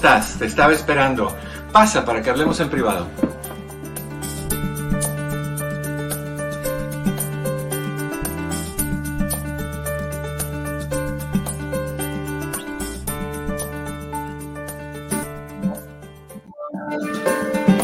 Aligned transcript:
Estás? 0.00 0.38
Te 0.38 0.46
estaba 0.46 0.72
esperando. 0.72 1.36
Pasa 1.72 2.06
para 2.06 2.22
que 2.22 2.30
hablemos 2.30 2.58
en 2.58 2.70
privado. 2.70 3.06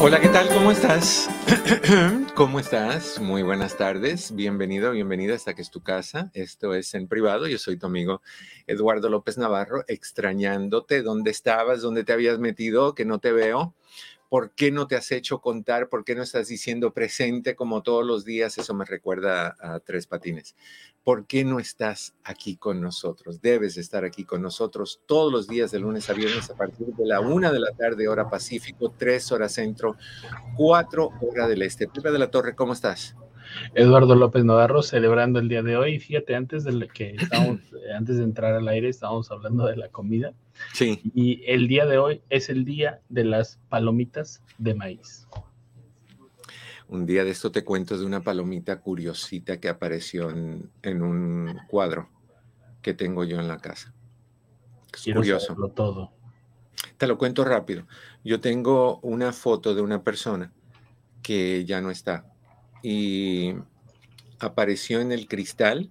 Hola, 0.01 0.19
¿qué 0.19 0.29
tal? 0.29 0.49
¿Cómo 0.49 0.71
estás? 0.71 1.29
¿Cómo 2.35 2.59
estás? 2.59 3.21
Muy 3.21 3.43
buenas 3.43 3.77
tardes. 3.77 4.35
Bienvenido, 4.35 4.91
bienvenida 4.91 5.35
hasta 5.35 5.55
que 5.55 5.63
es 5.63 5.71
tu 5.71 5.81
casa. 5.81 6.31
Esto 6.35 6.75
es 6.75 6.93
en 6.95 7.07
privado. 7.07 7.47
Yo 7.47 7.59
soy 7.59 7.77
tu 7.77 7.87
amigo 7.87 8.21
Eduardo 8.67 9.09
López 9.09 9.39
Navarro, 9.39 9.85
extrañándote. 9.87 11.03
¿Dónde 11.03 11.31
estabas? 11.31 11.83
¿Dónde 11.83 12.03
te 12.03 12.13
habías 12.13 12.39
metido? 12.41 12.95
Que 12.95 13.05
no 13.05 13.21
te 13.21 13.31
veo. 13.31 13.75
¿Por 14.29 14.53
qué 14.53 14.71
no 14.71 14.87
te 14.87 14.97
has 14.97 15.13
hecho 15.13 15.41
contar? 15.41 15.89
¿Por 15.89 16.05
qué 16.05 16.15
no 16.15 16.23
estás 16.23 16.49
diciendo 16.49 16.93
presente 16.93 17.55
como 17.55 17.83
todos 17.83 18.05
los 18.05 18.25
días? 18.25 18.59
Eso 18.59 18.75
me 18.75 18.85
recuerda 18.85 19.57
a 19.61 19.81
Tres 19.81 20.07
Patines. 20.07 20.55
¿por 21.07 21.25
qué 21.25 21.45
no 21.45 21.61
estás 21.61 22.17
aquí 22.25 22.57
con 22.57 22.81
nosotros? 22.81 23.41
Debes 23.41 23.77
estar 23.77 24.05
aquí 24.05 24.25
con 24.25 24.43
nosotros 24.43 25.03
todos 25.07 25.33
los 25.33 25.47
días 25.47 25.71
de 25.71 25.79
lunes 25.79 26.11
a 26.11 26.15
viernes 26.15 26.51
a 26.51 26.57
partir 26.57 26.89
de 26.89 27.07
la 27.07 27.21
una 27.21 27.53
de 27.53 27.61
la 27.61 27.71
tarde, 27.71 28.09
hora 28.09 28.29
Pacífico, 28.29 28.93
tres 28.99 29.31
horas 29.31 29.53
centro, 29.53 29.95
cuatro 30.57 31.11
hora 31.21 31.47
del 31.47 31.63
este. 31.63 31.87
Pepe 31.87 32.11
de 32.11 32.19
la 32.19 32.29
Torre, 32.29 32.57
¿cómo 32.57 32.73
estás? 32.73 33.15
Eduardo 33.75 34.15
López 34.15 34.45
Navarro 34.45 34.83
celebrando 34.83 35.39
el 35.39 35.49
día 35.49 35.63
de 35.63 35.77
hoy. 35.77 35.99
Fíjate, 35.99 36.35
antes 36.35 36.65
de 36.65 36.89
que 36.89 37.11
estamos, 37.21 37.61
antes 37.97 38.19
de 38.19 38.25
entrar 38.25 38.55
al 38.55 38.69
aire, 38.69 38.89
estábamos 38.89 39.31
hablando 39.31 39.67
de 39.67 39.77
la 39.77 39.89
comida. 39.89 40.35
Sí. 40.73 41.01
Y 41.15 41.43
el 41.47 41.69
día 41.69 41.87
de 41.87 41.99
hoy 41.99 42.23
es 42.31 42.49
el 42.49 42.65
día 42.65 43.01
de 43.09 43.25
las 43.25 43.59
palomitas 43.69 44.43
de 44.59 44.75
maíz. 44.75 45.27
Un 46.89 47.05
día 47.05 47.25
de 47.25 47.31
esto 47.31 47.51
te 47.51 47.65
cuento 47.65 47.99
de 47.99 48.07
una 48.07 48.21
palomita 48.21 48.81
curiosita 48.81 49.59
que 49.59 49.69
apareció 49.69 50.31
en, 50.31 51.03
un 51.03 51.59
cuadro 51.67 52.09
que 52.81 52.95
tengo 52.95 53.25
yo 53.25 53.41
en 53.41 53.49
la 53.49 53.59
casa. 53.59 53.93
Es 54.95 55.13
curioso. 55.13 55.55
todo. 55.75 56.13
Te 56.97 57.07
lo 57.07 57.19
cuento 57.19 57.45
rápido. 57.45 57.87
Yo 58.25 58.41
tengo 58.41 59.01
una 59.01 59.33
foto 59.33 59.75
de 59.75 59.83
una 59.83 60.03
persona 60.03 60.53
que 61.23 61.65
ya 61.65 61.81
no 61.81 61.91
está 61.91 62.25
y 62.89 63.53
apareció 64.39 65.01
en 65.01 65.11
el 65.11 65.27
cristal 65.27 65.91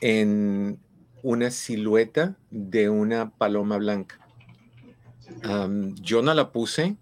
en 0.00 0.80
una 1.22 1.52
silueta 1.52 2.36
de 2.50 2.88
una 2.88 3.30
paloma 3.30 3.76
blanca. 3.76 4.18
yo 6.00 6.20
no 6.20 6.34
la 6.34 6.50
puse, 6.50 6.96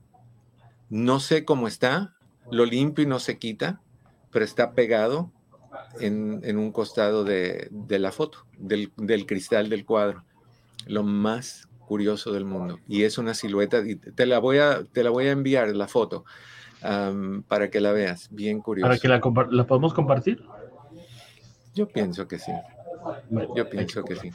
no 0.90 1.20
sé 1.20 1.46
cómo 1.46 1.68
está, 1.68 2.14
lo 2.50 2.66
limpio 2.66 3.02
y 3.02 3.06
no 3.06 3.18
se 3.18 3.38
quita, 3.38 3.80
pero 4.30 4.44
está 4.44 4.72
pegado 4.72 5.32
en, 5.98 6.58
un 6.58 6.70
costado 6.70 7.24
de, 7.24 7.70
la 7.88 8.12
foto, 8.12 8.44
del, 8.58 8.92
cristal 9.24 9.70
del 9.70 9.86
cuadro. 9.86 10.22
Lo 10.86 11.02
más 11.02 11.66
curioso 11.78 12.30
del 12.30 12.44
mundo. 12.44 12.78
Y 12.86 13.04
es 13.04 13.16
una 13.16 13.32
silueta, 13.32 13.82
te 14.14 14.26
la 14.26 14.38
voy 14.38 14.58
a, 14.58 14.84
te 14.84 15.02
la 15.02 15.08
voy 15.08 15.28
a 15.28 15.32
enviar 15.32 15.74
la 15.74 15.88
foto 15.88 16.26
para 17.48 17.70
que 17.70 17.80
la 17.80 17.92
veas, 17.92 18.28
bien 18.30 18.60
curioso. 18.60 18.88
¿Para 18.88 18.98
que 18.98 19.08
la, 19.08 19.20
la 19.50 19.66
podemos 19.66 19.94
compartir? 19.94 20.42
Yo 21.74 21.88
pienso 21.88 22.28
que 22.28 22.38
sí. 22.38 22.52
Yo 23.56 23.68
pienso 23.68 24.04
que 24.04 24.16
sí. 24.16 24.30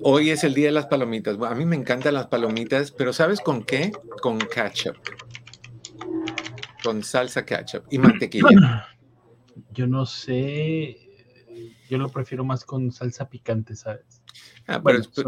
Hoy 0.00 0.30
es 0.30 0.44
el 0.44 0.54
día 0.54 0.66
de 0.66 0.72
las 0.72 0.86
palomitas. 0.86 1.36
a 1.40 1.54
mí 1.54 1.66
me 1.66 1.76
encantan 1.76 2.14
las 2.14 2.26
palomitas, 2.26 2.90
pero 2.90 3.12
¿sabes 3.12 3.40
con 3.40 3.62
qué? 3.62 3.92
Con 4.22 4.38
ketchup 4.38 4.96
con 6.86 7.02
salsa 7.02 7.44
ketchup 7.44 7.84
y 7.90 7.98
mantequilla. 7.98 8.86
Yo 9.72 9.88
no 9.88 10.06
sé, 10.06 10.98
yo 11.88 11.96
lo 11.96 12.10
prefiero 12.10 12.44
más 12.44 12.64
con 12.64 12.92
salsa 12.92 13.30
picante, 13.30 13.74
¿sabes? 13.74 14.15
Ah, 14.68 14.82
pero, 14.84 14.98
es, 14.98 15.10
tu, 15.10 15.22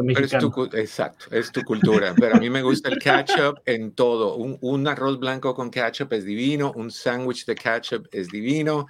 exacto, 0.72 1.26
es 1.30 1.52
tu 1.52 1.62
cultura. 1.62 2.12
Pero 2.18 2.36
a 2.36 2.40
mí 2.40 2.50
me 2.50 2.62
gusta 2.62 2.88
el 2.88 2.98
ketchup 2.98 3.60
en 3.66 3.92
todo. 3.92 4.34
Un, 4.34 4.88
arroz 4.88 5.20
blanco 5.20 5.54
con 5.54 5.70
ketchup 5.70 6.12
es 6.14 6.24
divino, 6.24 6.72
un 6.74 6.90
sándwich 6.90 7.46
de 7.46 7.54
ketchup 7.54 8.08
es 8.10 8.28
divino. 8.28 8.86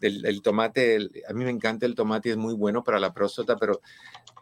el, 0.00 0.40
tomate, 0.42 1.10
a 1.28 1.32
mí 1.34 1.44
me 1.44 1.50
encanta 1.50 1.84
el 1.84 1.94
tomate, 1.94 2.30
es 2.30 2.36
muy 2.38 2.54
bueno 2.54 2.82
para 2.82 2.98
la 2.98 3.12
próstata, 3.12 3.56
pero 3.56 3.82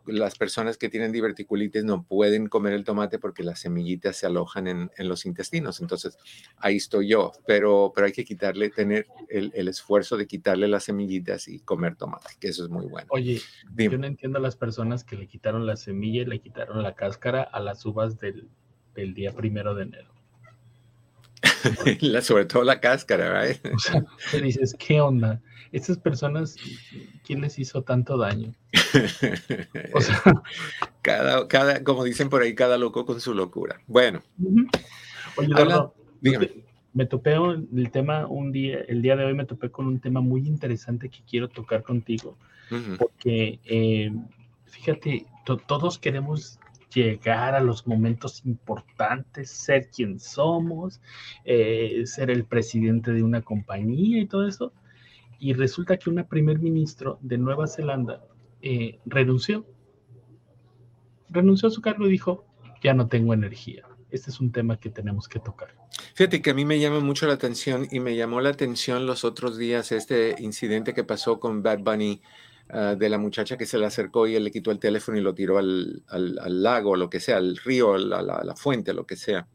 las 0.06 0.36
personas 0.36 0.76
que 0.76 0.88
tienen 0.88 1.12
diverticulitis 1.12 1.84
no 1.84 2.04
pueden 2.04 2.48
comer 2.48 2.72
el 2.72 2.84
tomate 2.84 3.18
porque 3.18 3.42
las 3.42 3.60
semillitas 3.60 4.16
se 4.16 4.26
alojan 4.26 4.66
en, 4.68 4.90
los 4.98 5.26
intestinos. 5.26 5.80
Entonces, 5.80 6.18
ahí 6.56 6.76
estoy 6.76 7.08
yo, 7.08 7.32
pero, 7.46 7.92
pero 7.94 8.06
hay 8.06 8.12
que 8.12 8.24
quitarle, 8.24 8.70
tener 8.70 9.06
el, 9.28 9.68
esfuerzo 9.68 10.16
de 10.16 10.26
quitarle 10.26 10.68
las 10.68 10.84
semillitas 10.84 11.48
y 11.48 11.60
comer 11.60 11.96
tomate, 11.96 12.28
que 12.38 12.48
eso 12.48 12.64
es 12.64 12.70
muy 12.70 12.86
bueno. 12.86 13.08
Oye, 13.10 13.40
yo 13.76 13.98
no 13.98 14.06
entiendo 14.06 14.38
a 14.38 14.42
las 14.42 14.56
personas 14.56 15.04
que 15.04 15.16
le 15.16 15.26
quitaron 15.26 15.66
la 15.66 15.76
semilla 15.76 16.22
y 16.22 16.26
le 16.26 16.40
quitaron 16.40 16.82
la 16.82 16.94
cáscara 16.94 17.42
a 17.42 17.60
las 17.60 17.84
uvas 17.86 18.18
del, 18.18 18.48
día 18.94 19.32
primero 19.32 19.74
de 19.74 19.84
enero. 19.84 20.13
la, 22.00 22.22
sobre 22.22 22.46
todo 22.46 22.64
la 22.64 22.80
cáscara, 22.80 23.30
¿verdad? 23.30 23.56
O 23.74 23.78
sea, 23.78 24.04
te 24.30 24.40
dices, 24.40 24.74
¿qué 24.78 25.00
onda? 25.00 25.40
Estas 25.72 25.98
personas, 25.98 26.56
¿quién 27.26 27.40
les 27.40 27.58
hizo 27.58 27.82
tanto 27.82 28.16
daño? 28.16 28.54
cada, 31.02 31.48
cada, 31.48 31.82
como 31.82 32.04
dicen 32.04 32.28
por 32.28 32.42
ahí, 32.42 32.54
cada 32.54 32.78
loco 32.78 33.04
con 33.04 33.20
su 33.20 33.34
locura. 33.34 33.80
Bueno. 33.86 34.22
Oye, 35.36 36.64
me 36.92 37.06
topé 37.06 37.34
el 37.34 37.90
tema 37.90 38.26
un 38.26 38.52
día, 38.52 38.78
el 38.86 39.02
día 39.02 39.16
de 39.16 39.24
hoy 39.24 39.34
me 39.34 39.44
topé 39.44 39.70
con 39.70 39.86
un 39.86 39.98
tema 39.98 40.20
muy 40.20 40.46
interesante 40.46 41.08
que 41.08 41.18
quiero 41.28 41.48
tocar 41.48 41.82
contigo, 41.82 42.36
porque 42.98 43.58
eh, 43.64 44.12
fíjate, 44.66 45.26
todos 45.66 45.98
queremos 45.98 46.60
llegar 46.94 47.54
a 47.54 47.60
los 47.60 47.86
momentos 47.86 48.44
importantes, 48.44 49.50
ser 49.50 49.90
quien 49.90 50.20
somos, 50.20 51.00
eh, 51.44 52.02
ser 52.06 52.30
el 52.30 52.44
presidente 52.44 53.12
de 53.12 53.22
una 53.22 53.42
compañía 53.42 54.20
y 54.20 54.26
todo 54.26 54.46
eso. 54.46 54.72
Y 55.38 55.52
resulta 55.52 55.96
que 55.96 56.10
una 56.10 56.26
primer 56.26 56.58
ministro 56.58 57.18
de 57.20 57.38
Nueva 57.38 57.66
Zelanda 57.66 58.24
eh, 58.62 58.98
renunció. 59.04 59.66
Renunció 61.28 61.68
a 61.68 61.72
su 61.72 61.82
cargo 61.82 62.06
y 62.06 62.10
dijo, 62.10 62.46
ya 62.82 62.94
no 62.94 63.08
tengo 63.08 63.34
energía. 63.34 63.84
Este 64.10 64.30
es 64.30 64.40
un 64.40 64.52
tema 64.52 64.78
que 64.78 64.90
tenemos 64.90 65.28
que 65.28 65.40
tocar. 65.40 65.74
Fíjate 66.14 66.40
que 66.40 66.50
a 66.50 66.54
mí 66.54 66.64
me 66.64 66.78
llama 66.78 67.00
mucho 67.00 67.26
la 67.26 67.32
atención 67.32 67.88
y 67.90 67.98
me 67.98 68.14
llamó 68.14 68.40
la 68.40 68.50
atención 68.50 69.06
los 69.06 69.24
otros 69.24 69.58
días 69.58 69.90
este 69.90 70.36
incidente 70.38 70.94
que 70.94 71.02
pasó 71.02 71.40
con 71.40 71.62
Bad 71.64 71.80
Bunny, 71.80 72.22
ah, 72.70 72.94
de 72.94 73.08
la 73.08 73.18
muchacha 73.18 73.56
que 73.56 73.66
se 73.66 73.78
le 73.78 73.86
acercó 73.86 74.26
y 74.26 74.36
él 74.36 74.44
le 74.44 74.50
quitó 74.50 74.70
el 74.70 74.78
teléfono 74.78 75.18
y 75.18 75.20
lo 75.20 75.34
tiró 75.34 75.58
al, 75.58 76.02
al, 76.08 76.62
lago, 76.62 76.96
lo 76.96 77.10
que 77.10 77.20
sea, 77.20 77.36
al 77.36 77.56
río, 77.56 77.94
a 77.94 77.98
la, 77.98 78.22
la, 78.22 78.56
fuente, 78.56 78.92
lo 78.92 79.06
que 79.06 79.16
sea. 79.16 79.46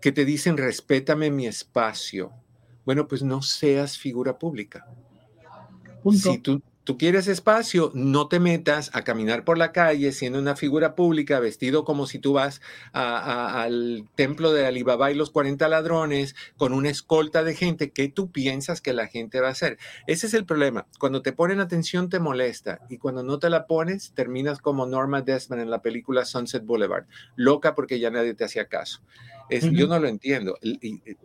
Que 0.00 0.12
te 0.12 0.24
dicen, 0.24 0.56
respétame 0.56 1.30
mi 1.30 1.46
espacio. 1.46 2.32
Bueno, 2.84 3.06
pues 3.08 3.22
no 3.22 3.42
seas 3.42 3.98
figura 3.98 4.38
pública. 4.38 4.86
Si 6.12 6.38
tú, 6.38 6.62
tú 6.88 6.96
quieres 6.96 7.28
espacio, 7.28 7.92
no 7.92 8.28
te 8.28 8.40
metas 8.40 8.90
a 8.94 9.04
caminar 9.04 9.44
por 9.44 9.58
la 9.58 9.72
calle 9.72 10.10
siendo 10.10 10.38
una 10.38 10.56
figura 10.56 10.94
pública, 10.94 11.38
vestido 11.38 11.84
como 11.84 12.06
si 12.06 12.18
tú 12.18 12.32
vas 12.32 12.62
al 12.94 14.08
templo 14.14 14.54
de 14.54 14.64
Alibaba 14.64 15.10
y 15.10 15.14
los 15.14 15.28
40 15.28 15.68
ladrones, 15.68 16.34
con 16.56 16.72
una 16.72 16.88
escolta 16.88 17.44
de 17.44 17.54
gente. 17.54 17.90
¿Qué 17.90 18.08
tú 18.08 18.30
piensas 18.30 18.80
que 18.80 18.94
la 18.94 19.06
gente 19.06 19.42
va 19.42 19.48
a 19.48 19.50
hacer? 19.50 19.76
Ese 20.06 20.28
es 20.28 20.32
el 20.32 20.46
problema. 20.46 20.86
Cuando 20.98 21.20
te 21.20 21.34
ponen 21.34 21.60
atención 21.60 22.08
te 22.08 22.20
molesta 22.20 22.80
y 22.88 22.96
cuando 22.96 23.22
no 23.22 23.38
te 23.38 23.50
la 23.50 23.66
pones 23.66 24.12
terminas 24.14 24.58
como 24.58 24.86
Norma 24.86 25.20
Desmond 25.20 25.60
en 25.60 25.70
la 25.70 25.82
película 25.82 26.24
Sunset 26.24 26.64
Boulevard, 26.64 27.04
loca 27.36 27.74
porque 27.74 28.00
ya 28.00 28.08
nadie 28.08 28.32
te 28.32 28.44
hacía 28.44 28.64
caso. 28.64 29.02
Yo 29.50 29.86
no 29.86 29.98
lo 29.98 30.08
entiendo. 30.08 30.56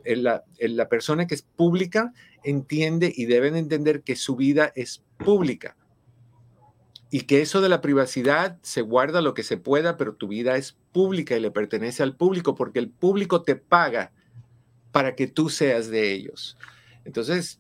La, 0.05 0.43
la 0.59 0.89
persona 0.89 1.27
que 1.27 1.35
es 1.35 1.41
pública 1.41 2.13
entiende 2.43 3.11
y 3.15 3.25
deben 3.25 3.55
entender 3.55 4.01
que 4.03 4.15
su 4.15 4.35
vida 4.35 4.71
es 4.75 5.03
pública 5.17 5.75
y 7.13 7.21
que 7.21 7.41
eso 7.41 7.61
de 7.61 7.69
la 7.69 7.79
privacidad 7.79 8.57
se 8.63 8.81
guarda 8.81 9.21
lo 9.21 9.35
que 9.35 9.43
se 9.43 9.57
pueda, 9.57 9.97
pero 9.97 10.15
tu 10.15 10.27
vida 10.27 10.57
es 10.57 10.77
pública 10.91 11.37
y 11.37 11.39
le 11.39 11.51
pertenece 11.51 12.01
al 12.01 12.15
público 12.15 12.55
porque 12.55 12.79
el 12.79 12.89
público 12.89 13.43
te 13.43 13.55
paga 13.55 14.11
para 14.91 15.15
que 15.15 15.27
tú 15.27 15.49
seas 15.49 15.89
de 15.89 16.11
ellos. 16.11 16.57
Entonces, 17.05 17.59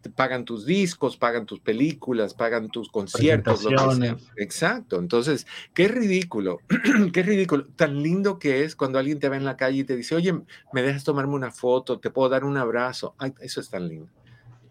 te 0.00 0.10
pagan 0.10 0.44
tus 0.44 0.66
discos, 0.66 1.16
pagan 1.16 1.46
tus 1.46 1.60
películas, 1.60 2.34
pagan 2.34 2.68
tus 2.68 2.90
conciertos, 2.90 3.64
lo 3.64 3.70
que 3.70 3.94
sea. 3.94 4.16
Exacto. 4.36 4.98
Entonces, 4.98 5.46
qué 5.74 5.88
ridículo, 5.88 6.60
qué 7.12 7.22
ridículo. 7.22 7.66
Tan 7.76 8.02
lindo 8.02 8.38
que 8.38 8.64
es 8.64 8.76
cuando 8.76 8.98
alguien 8.98 9.18
te 9.18 9.28
ve 9.28 9.36
en 9.36 9.44
la 9.44 9.56
calle 9.56 9.78
y 9.78 9.84
te 9.84 9.96
dice, 9.96 10.14
oye, 10.14 10.34
me 10.72 10.82
dejas 10.82 11.04
tomarme 11.04 11.34
una 11.34 11.50
foto, 11.50 11.98
te 11.98 12.10
puedo 12.10 12.28
dar 12.28 12.44
un 12.44 12.56
abrazo. 12.56 13.14
Ay, 13.18 13.32
eso 13.40 13.60
es 13.60 13.70
tan 13.70 13.88
lindo. 13.88 14.10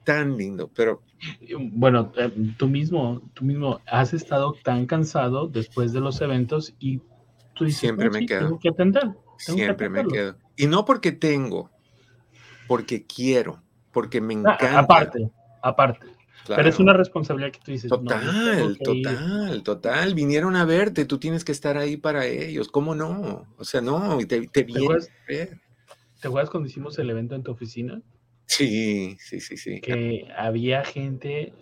Tan 0.04 0.38
lindo, 0.38 0.70
pero... 0.74 1.04
Bueno, 1.58 2.12
eh, 2.18 2.32
tú 2.58 2.68
mismo, 2.68 3.22
tú 3.34 3.46
mismo 3.46 3.82
has 3.86 4.14
estado 4.14 4.56
tan 4.64 4.86
cansado 4.86 5.48
después 5.48 5.94
de 5.94 6.00
los 6.00 6.22
eventos 6.22 6.74
y 6.80 7.02
tú 7.56 7.66
dices, 7.66 7.82
siempre 7.82 8.10
me 8.10 8.26
quedo. 8.26 8.40
Tengo 8.40 8.60
que 8.60 8.70
atender. 8.70 9.12
siempre 9.38 9.90
me 9.90 10.06
quedo. 10.06 10.36
Y 10.56 10.68
no 10.68 10.86
porque 10.86 11.12
tengo, 11.12 11.70
porque 12.68 13.06
quiero 13.06 13.62
porque 13.92 14.22
me 14.22 14.36
ah, 14.36 14.38
encanta. 14.40 14.80
aparte, 14.80 15.30
aparte. 15.62 16.08
Pero 16.48 16.70
es 16.70 16.80
una 16.80 16.94
responsabilidad 16.94 17.52
que 17.52 17.60
tú 17.60 17.72
dices. 17.72 17.90
Total, 17.90 18.78
total, 18.84 19.64
total. 19.64 20.14
Vinieron 20.16 20.56
a 20.56 20.66
verte, 20.66 21.06
tú 21.06 21.20
tienes 21.20 21.46
que 21.46 21.52
estar 21.52 21.78
ahí 21.78 21.98
para 21.98 22.26
ellos. 22.26 22.70
¿Cómo 22.70 22.96
no? 22.96 23.46
O 23.58 23.64
sea, 23.64 23.82
no, 23.82 24.18
te, 24.20 24.48
te, 24.48 24.64
¿Te 24.64 24.78
acuerdas, 24.78 25.10
¿Te 25.28 26.28
acuerdas 26.28 26.50
cuando 26.50 26.68
hicimos 26.68 26.98
el 27.00 27.10
evento 27.10 27.36
en 27.36 27.44
tu 27.44 27.52
oficina? 27.52 28.02
Sí, 28.46 29.16
sí, 29.20 29.40
sí, 29.40 29.58
sí. 29.58 29.80
Que 29.80 30.28
había 30.36 30.84
gente, 30.84 31.54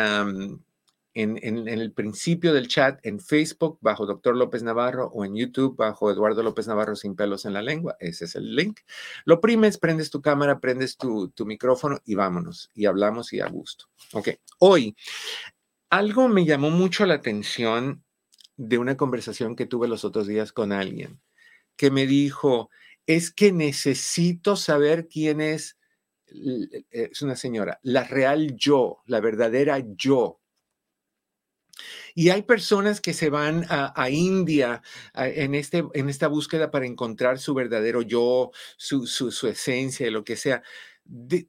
en, 1.15 1.69
el 1.69 1.93
principio 1.93 2.53
del 2.53 2.69
chat 2.69 2.99
en 3.05 3.21
Facebook 3.21 3.79
bajo 3.81 4.07
Doctor 4.07 4.37
López 4.37 4.63
Navarro 4.63 5.09
o 5.09 5.25
en 5.25 5.35
YouTube 5.35 5.77
bajo 5.77 6.11
Eduardo 6.11 6.43
López 6.43 6.67
Navarro 6.67 6.97
sin 6.97 7.17
pelos 7.17 7.45
en 7.45 7.53
la 7.53 7.63
lengua. 7.63 7.97
Ese 8.01 8.25
es 8.25 8.35
el 8.35 8.55
link. 8.55 8.81
Lo 9.25 9.41
primes, 9.41 9.79
prendes 9.79 10.11
tu 10.11 10.23
cámara, 10.23 10.61
prendes 10.61 10.97
tu, 10.97 11.29
tu 11.31 11.47
micrófono 11.47 12.01
y 12.05 12.15
vámonos. 12.15 12.71
Y 12.75 12.87
hablamos 12.87 13.33
y 13.33 13.41
a 13.41 13.49
gusto. 13.49 13.87
Ok, 14.13 14.31
hoy 14.59 14.97
algo 15.91 16.29
me 16.29 16.45
llamó 16.45 16.71
mucho 16.71 17.05
la 17.05 17.15
atención 17.15 18.03
de 18.57 18.79
una 18.79 18.97
conversación 18.97 19.57
que 19.57 19.67
tuve 19.67 19.89
los 19.89 20.05
otros 20.05 20.27
días 20.27 20.53
con 20.53 20.73
alguien 20.73 21.21
que 21.77 21.91
me 21.91 22.07
dijo, 22.07 22.71
es 23.07 23.31
que 23.33 23.53
necesito 23.53 24.57
saber 24.57 25.09
quién 25.09 25.41
es, 25.41 25.79
es 26.91 27.23
una 27.23 27.37
señora, 27.37 27.81
la 27.83 28.05
real 28.05 28.55
yo, 28.57 29.03
la 29.07 29.21
verdadera 29.21 29.83
yo 29.97 30.42
y 32.15 32.31
hay 32.31 32.43
personas 32.43 33.01
que 33.01 33.15
se 33.15 33.31
van 33.31 33.65
a, 33.69 34.11
India 34.11 34.83
en, 35.15 35.55
este, 35.55 35.85
en 35.95 36.09
esta 36.09 36.29
búsqueda 36.29 36.71
para 36.71 36.87
encontrar 36.87 37.39
su 37.39 37.55
verdadero 37.55 38.03
yo, 38.03 38.51
su, 38.77 39.07
su, 39.07 39.49
esencia, 39.49 40.11
lo 40.11 40.25
que 40.25 40.37
sea. 40.37 40.63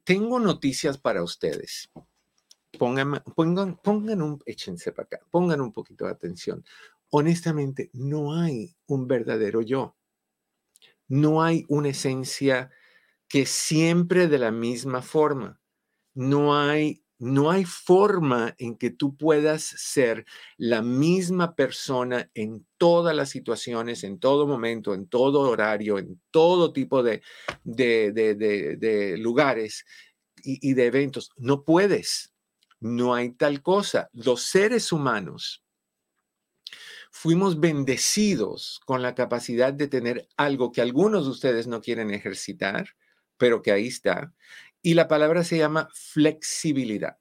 tengo 0.04 0.40
noticias 0.40 0.98
para 0.98 1.22
ustedes. 1.22 1.90
Pongan, 2.78 3.22
pongan, 3.36 3.76
pongan 3.76 4.22
un, 4.22 4.42
échense 4.46 4.90
para 4.92 5.06
acá, 5.06 5.20
pongan 5.30 5.60
un 5.60 5.72
poquito 5.72 6.06
de 6.06 6.12
atención. 6.12 6.64
Honestamente, 7.10 7.90
no 7.92 8.34
hay 8.34 8.74
un 8.86 9.06
verdadero 9.06 9.62
yo. 9.62 9.96
No 11.06 11.42
hay 11.42 11.64
una 11.68 11.90
esencia 11.90 12.70
que 13.28 13.46
siempre 13.46 14.26
de 14.26 14.38
la 14.38 14.50
misma 14.50 15.02
forma. 15.02 15.60
No 16.14 16.58
hay 16.58 17.03
no 17.18 17.50
hay 17.50 17.64
forma 17.64 18.54
en 18.58 18.76
que 18.76 18.90
tú 18.90 19.16
puedas 19.16 19.62
ser 19.62 20.24
la 20.56 20.82
misma 20.82 21.54
persona 21.54 22.30
en 22.34 22.66
todas 22.76 23.14
las 23.14 23.30
situaciones, 23.30 24.04
en 24.04 24.18
todo 24.18 24.46
momento, 24.46 24.94
en 24.94 25.06
todo 25.06 25.40
horario, 25.40 25.98
en 25.98 26.20
todo 26.30 26.72
tipo 26.72 27.02
de, 27.02 27.22
de, 27.62 29.16
lugares 29.18 29.84
y, 30.42 30.70
y 30.70 30.74
de 30.74 30.86
eventos. 30.86 31.30
No 31.36 31.64
puedes. 31.64 32.32
No 32.80 33.14
hay 33.14 33.30
tal 33.30 33.62
cosa. 33.62 34.10
Los 34.12 34.42
seres 34.42 34.92
humanos 34.92 35.64
fuimos 37.10 37.60
bendecidos 37.60 38.80
con 38.84 39.00
la 39.00 39.14
capacidad 39.14 39.72
de 39.72 39.86
tener 39.86 40.28
algo 40.36 40.72
que 40.72 40.82
algunos 40.82 41.24
de 41.24 41.30
ustedes 41.30 41.68
no 41.68 41.80
quieren 41.80 42.10
ejercitar, 42.10 42.88
pero 43.38 43.62
que 43.62 43.70
ahí 43.70 43.86
está, 43.86 44.34
y 44.84 44.94
la 44.94 45.08
palabra 45.08 45.42
se 45.44 45.56
llama 45.56 45.88
flexibilidad. 45.94 47.18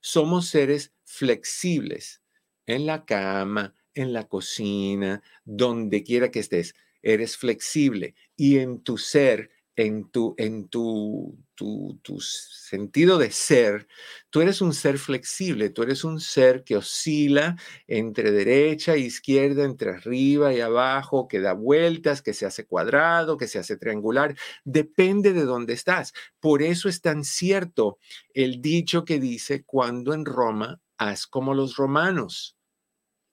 Somos 0.00 0.48
seres 0.48 0.92
flexibles 1.04 2.22
en 2.66 2.84
la 2.84 3.06
cama, 3.06 3.74
en 3.94 4.12
la 4.12 4.28
cocina, 4.28 5.22
donde 5.44 6.04
quiera 6.04 6.30
que 6.30 6.40
estés. 6.40 6.74
Eres 7.00 7.38
flexible 7.38 8.14
y 8.36 8.58
en 8.58 8.82
tu 8.82 8.98
ser 8.98 9.50
en 9.78 10.10
tu, 10.10 10.34
en 10.38 10.68
tu, 10.68 11.38
tu, 11.58 12.20
sentido 12.20 13.18
de 13.18 13.32
ser, 13.32 13.88
tú 14.30 14.40
eres 14.40 14.60
un 14.60 14.72
ser 14.72 14.98
flexible, 14.98 15.70
tú 15.70 15.82
eres 15.82 16.04
un 16.04 16.20
ser 16.20 16.62
que 16.62 16.76
oscila 16.76 17.56
entre 17.88 18.30
derecha 18.30 18.94
e 18.94 19.00
izquierda, 19.00 19.64
entre 19.64 19.90
arriba 19.90 20.54
y 20.54 20.60
abajo, 20.60 21.26
que 21.26 21.40
da 21.40 21.54
vueltas, 21.54 22.22
que 22.22 22.32
se 22.32 22.46
hace 22.46 22.64
cuadrado, 22.66 23.36
que 23.36 23.48
se 23.48 23.58
hace 23.58 23.76
triangular, 23.76 24.36
depende 24.64 25.32
de 25.32 25.44
dónde 25.44 25.72
estás. 25.72 26.12
Por 26.38 26.62
eso 26.62 26.88
es 26.88 27.00
tan 27.00 27.24
cierto 27.24 27.98
el 28.32 28.62
dicho 28.62 29.04
que 29.04 29.18
dice, 29.18 29.64
cuando 29.64 30.14
en 30.14 30.24
Roma, 30.24 30.80
haz 30.96 31.26
como 31.26 31.54
los 31.54 31.76
romanos. 31.76 32.56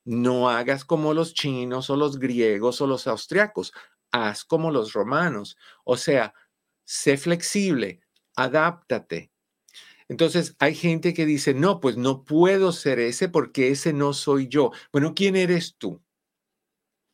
No 0.04 0.50
hagas 0.50 0.86
como 0.86 1.14
los 1.14 1.34
chinos 1.34 1.90
o 1.90 1.96
los 1.96 2.20
griegos 2.20 2.80
o 2.82 2.88
los 2.88 3.08
austriacos 3.08 3.74
haz 4.12 4.46
como 4.46 4.72
los 4.72 4.94
romanos. 4.94 5.58
O 5.84 5.98
sea, 5.98 6.34
sé 6.86 7.18
flexible, 7.18 8.02
adáptate. 8.36 9.32
Entonces, 10.08 10.56
hay 10.60 10.76
gente 10.76 11.14
que 11.14 11.26
dice, 11.26 11.54
no, 11.54 11.80
pues 11.80 11.98
no 11.98 12.24
puedo 12.24 12.72
ser 12.72 13.00
ese 13.00 13.28
porque 13.30 13.70
ese 13.70 13.94
no 13.94 14.14
soy 14.14 14.48
yo. 14.48 14.72
Bueno, 14.92 15.14
¿quién 15.16 15.36
eres 15.36 15.76
tú? 15.78 16.02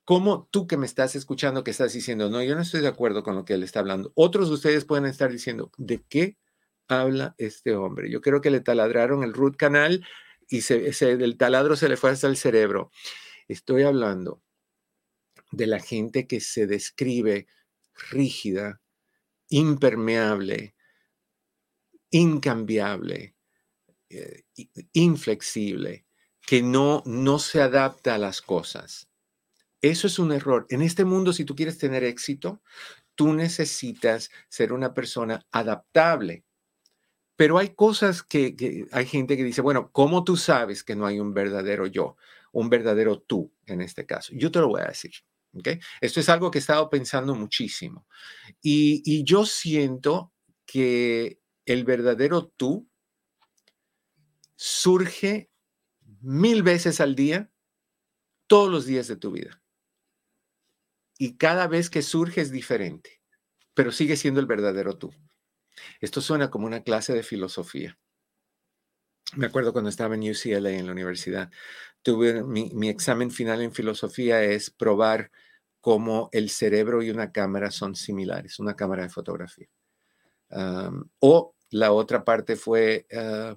¿Cómo 0.04 0.50
tú 0.51 0.68
que 0.68 0.78
me 0.78 0.86
estás 0.86 1.16
escuchando 1.16 1.63
que 1.63 1.72
estás 1.72 1.94
diciendo, 1.94 2.30
no, 2.30 2.44
yo 2.44 2.56
no 2.56 2.62
estoy 2.62 2.82
de 2.82 2.88
acuerdo 2.88 3.24
con 3.24 3.36
lo 3.36 3.46
que 3.46 3.54
él 3.54 3.63
está 3.63 3.80
hablando? 3.80 4.12
Otros 4.16 4.50
de 4.50 4.56
ustedes 4.56 4.84
pueden 4.84 5.06
estar 5.06 5.32
diciendo, 5.32 5.72
¿de 5.78 6.04
qué 6.10 6.38
habla 6.88 7.34
este 7.38 7.75
hombre? 7.75 8.12
Yo 8.12 8.20
creo 8.20 8.42
que 8.42 8.51
le 8.51 8.60
taladraron 8.60 9.24
el 9.24 9.34
root 9.34 9.56
canal 9.56 10.06
y 10.50 10.62
se, 10.62 10.92
el 11.12 11.38
taladro 11.38 11.78
se 11.78 11.88
le 11.88 11.96
fue 11.96 12.10
hasta 12.10 12.28
el 12.28 12.36
cerebro. 12.36 12.92
Estoy 13.48 13.84
hablando 13.84 14.42
de 15.51 15.68
la 15.68 15.80
gente 15.80 16.28
que 16.28 16.42
se 16.42 16.68
describe 16.68 17.48
rígida, 18.10 18.82
impermeable, 19.50 20.75
incambiable, 22.12 23.36
eh, 24.10 24.44
inflexible, 24.94 26.06
que 26.46 26.62
no, 26.62 27.03
no 27.06 27.39
se 27.39 27.62
adapta 27.62 28.15
a 28.15 28.18
las 28.18 28.41
cosas. 28.41 29.10
Eso 29.82 30.08
es 30.08 30.20
un 30.20 30.32
error. 30.32 30.68
En 30.70 30.82
este 30.82 31.06
mundo, 31.06 31.34
si 31.34 31.46
tú 31.46 31.56
quieres 31.56 31.77
tener 31.77 32.03
éxito, 32.03 32.62
tú 33.15 33.34
necesitas 33.34 34.30
ser 34.50 34.74
una 34.74 34.94
persona 34.94 35.46
adaptable. 35.51 36.44
Pero 37.36 37.58
hay 37.58 37.70
cosas 37.70 38.22
que, 38.22 38.86
hay 38.91 39.06
gente 39.06 39.36
que 39.36 39.44
dice, 39.44 39.62
bueno, 39.62 39.89
¿cómo 39.91 40.24
tú 40.24 40.38
sabes 40.38 40.84
que 40.84 40.96
no 40.96 41.08
hay 41.08 41.20
un 41.20 41.34
verdadero 41.34 41.88
yo, 41.88 42.15
un 42.51 42.70
verdadero 42.70 43.20
tú 43.20 43.51
en 43.65 43.82
este 43.82 44.06
caso? 44.06 44.34
Yo 44.36 44.51
te 44.51 44.60
lo 44.60 44.68
voy 44.68 44.82
a 44.82 44.89
decir. 44.89 45.13
Esto 46.00 46.20
es 46.20 46.30
algo 46.30 46.50
que 46.50 46.60
he 46.60 46.62
estado 46.62 46.89
pensando 46.89 47.36
muchísimo. 47.36 48.08
Y, 48.62 49.24
yo 49.24 49.46
siento 49.46 50.32
que 50.65 51.41
el 51.65 51.84
verdadero 51.84 52.48
tú 52.48 52.89
surge 54.56 55.50
mil 56.22 56.63
veces 56.63 57.01
al 57.01 57.15
día, 57.15 57.51
todos 58.48 58.70
los 58.70 58.86
días 58.86 59.08
de 59.08 59.15
tu 59.15 59.32
vida. 59.32 59.62
Y 61.18 61.38
cada 61.38 61.68
vez 61.68 61.89
que 61.89 62.01
surge 62.01 62.41
es 62.41 62.51
diferente, 62.51 63.22
pero 63.74 63.91
sigue 63.91 64.18
siendo 64.18 64.39
el 64.39 64.46
verdadero 64.46 64.98
tú. 64.98 65.12
Esto 66.00 66.22
suena 66.22 66.50
como 66.50 66.68
una 66.68 66.84
clase 66.84 67.13
de 67.13 67.24
filosofía. 67.24 67.98
me 69.36 69.46
acuerdo 69.46 69.72
cuando 69.72 69.89
estaba 69.89 70.15
en 70.15 70.30
UCLA 70.30 70.72
en 70.72 70.86
la 70.86 70.91
universidad, 70.91 71.50
tuve 72.01 72.44
mi, 72.44 72.89
examen 72.89 73.32
final 73.32 73.62
en 73.62 73.74
filosofía 73.74 74.44
es 74.44 74.70
probar 74.70 75.32
cómo 75.80 76.30
el 76.34 76.50
cerebro 76.50 77.01
y 77.01 77.10
una 77.10 77.32
cámara 77.32 77.72
son 77.72 77.96
similares, 77.96 78.60
una 78.60 78.75
cámara 78.75 79.03
de 79.03 79.10
fotografía. 79.10 79.70
O 81.20 81.55
la 81.70 81.91
otra 81.91 82.24
parte 82.24 82.55
fue 82.55 83.08
ah, 83.13 83.55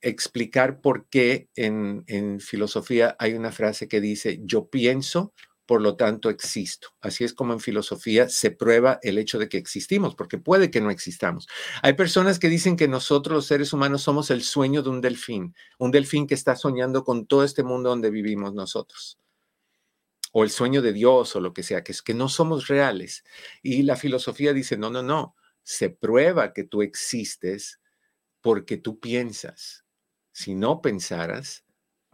explicar 0.00 0.80
por 0.80 1.08
qué 1.08 1.48
en, 1.56 2.04
en 2.06 2.40
filosofía 2.40 3.16
hay 3.18 3.34
una 3.34 3.52
frase 3.52 3.88
que 3.88 4.00
dice, 4.00 4.40
yo 4.42 4.68
pienso, 4.68 5.32
por 5.66 5.80
lo 5.80 5.96
tanto 5.96 6.30
existo. 6.30 6.88
Así 7.00 7.24
es 7.24 7.32
como 7.32 7.52
en 7.52 7.60
filosofía 7.60 8.28
se 8.28 8.50
prueba 8.50 8.98
el 9.02 9.18
hecho 9.18 9.38
de 9.38 9.48
que 9.48 9.56
existimos, 9.56 10.14
porque 10.14 10.38
puede 10.38 10.70
que 10.70 10.80
no 10.80 10.90
existamos. 10.90 11.46
Hay 11.82 11.94
personas 11.94 12.38
que 12.38 12.48
dicen 12.48 12.76
que 12.76 12.88
nosotros 12.88 13.34
los 13.34 13.46
seres 13.46 13.72
humanos 13.72 14.02
somos 14.02 14.30
el 14.30 14.42
sueño 14.42 14.82
de 14.82 14.90
un 14.90 15.00
delfín, 15.00 15.54
un 15.78 15.90
delfín 15.90 16.26
que 16.26 16.34
está 16.34 16.56
soñando 16.56 17.04
con 17.04 17.26
todo 17.26 17.44
este 17.44 17.62
mundo 17.62 17.90
donde 17.90 18.10
vivimos 18.10 18.52
nosotros. 18.54 19.18
O 20.32 20.42
el 20.44 20.50
sueño 20.50 20.82
de 20.82 20.92
Dios 20.92 21.34
o 21.36 21.40
lo 21.40 21.54
que 21.54 21.62
sea, 21.62 21.84
que 21.84 21.92
es 21.92 22.02
que 22.02 22.12
no 22.12 22.28
somos 22.28 22.66
reales. 22.66 23.24
Y 23.62 23.84
la 23.84 23.96
filosofía 23.96 24.52
dice, 24.52 24.76
no, 24.76 24.90
no, 24.90 25.02
no, 25.02 25.36
se 25.64 25.90
prueba 25.90 26.52
que 26.52 26.62
tú 26.62 26.82
existes 26.82 27.80
porque 28.40 28.76
tú 28.76 29.00
piensas. 29.00 29.84
Si 30.30 30.54
no 30.54 30.80
pensaras, 30.80 31.64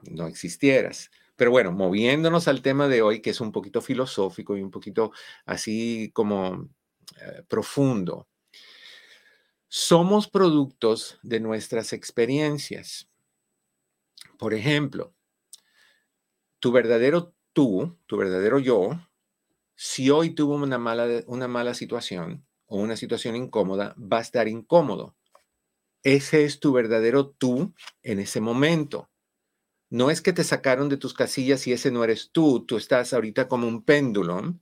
no 0.08 0.26
existieras. 0.26 1.10
Pero 1.36 1.50
bueno, 1.50 1.72
moviéndonos 1.72 2.48
al 2.48 2.62
tema 2.62 2.86
de 2.86 3.02
hoy, 3.02 3.20
que 3.20 3.30
es 3.30 3.40
un 3.40 3.50
poquito 3.50 3.80
filosófico 3.80 4.56
y 4.56 4.62
un 4.62 4.70
poquito 4.70 5.12
así 5.44 6.10
como 6.14 6.68
eh, 7.20 7.42
profundo. 7.48 8.28
Somos 9.68 10.28
productos 10.28 11.18
de 11.22 11.40
nuestras 11.40 11.92
experiencias. 11.92 13.08
Por 14.38 14.54
ejemplo, 14.54 15.12
tu 16.60 16.72
verdadero 16.72 17.34
tú, 17.52 17.98
tu 18.06 18.16
verdadero 18.16 18.58
yo, 18.58 18.90
si 19.74 20.10
hoy 20.10 20.34
tuvo 20.34 20.54
una 20.54 20.78
mala, 20.78 21.24
una 21.26 21.48
mala 21.48 21.74
situación 21.74 22.44
o 22.70 22.78
una 22.78 22.96
situación 22.96 23.34
incómoda, 23.34 23.94
va 23.98 24.18
a 24.18 24.22
estar 24.22 24.46
incómodo. 24.46 25.16
Ese 26.04 26.44
es 26.44 26.60
tu 26.60 26.72
verdadero 26.72 27.28
tú 27.28 27.74
en 28.02 28.20
ese 28.20 28.40
momento. 28.40 29.10
No 29.90 30.08
es 30.08 30.22
que 30.22 30.32
te 30.32 30.44
sacaron 30.44 30.88
de 30.88 30.96
tus 30.96 31.12
casillas 31.12 31.66
y 31.66 31.72
ese 31.72 31.90
no 31.90 32.04
eres 32.04 32.30
tú, 32.30 32.64
tú 32.64 32.76
estás 32.76 33.12
ahorita 33.12 33.48
como 33.48 33.66
un 33.66 33.82
péndulo. 33.82 34.54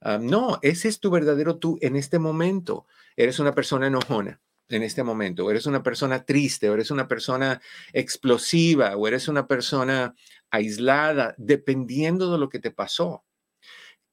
Ah, 0.00 0.18
no, 0.20 0.58
ese 0.62 0.88
es 0.88 0.98
tu 0.98 1.10
verdadero 1.10 1.56
tú 1.58 1.78
en 1.80 1.94
este 1.94 2.18
momento. 2.18 2.86
Eres 3.16 3.38
una 3.38 3.54
persona 3.54 3.86
enojona 3.86 4.42
en 4.68 4.82
este 4.82 5.04
momento, 5.04 5.44
o 5.44 5.50
eres 5.50 5.66
una 5.66 5.84
persona 5.84 6.24
triste, 6.24 6.68
o 6.68 6.74
eres 6.74 6.90
una 6.90 7.06
persona 7.06 7.62
explosiva, 7.92 8.96
o 8.96 9.06
eres 9.06 9.28
una 9.28 9.46
persona 9.46 10.16
aislada, 10.50 11.36
dependiendo 11.38 12.32
de 12.32 12.38
lo 12.38 12.48
que 12.48 12.58
te 12.58 12.72
pasó. 12.72 13.24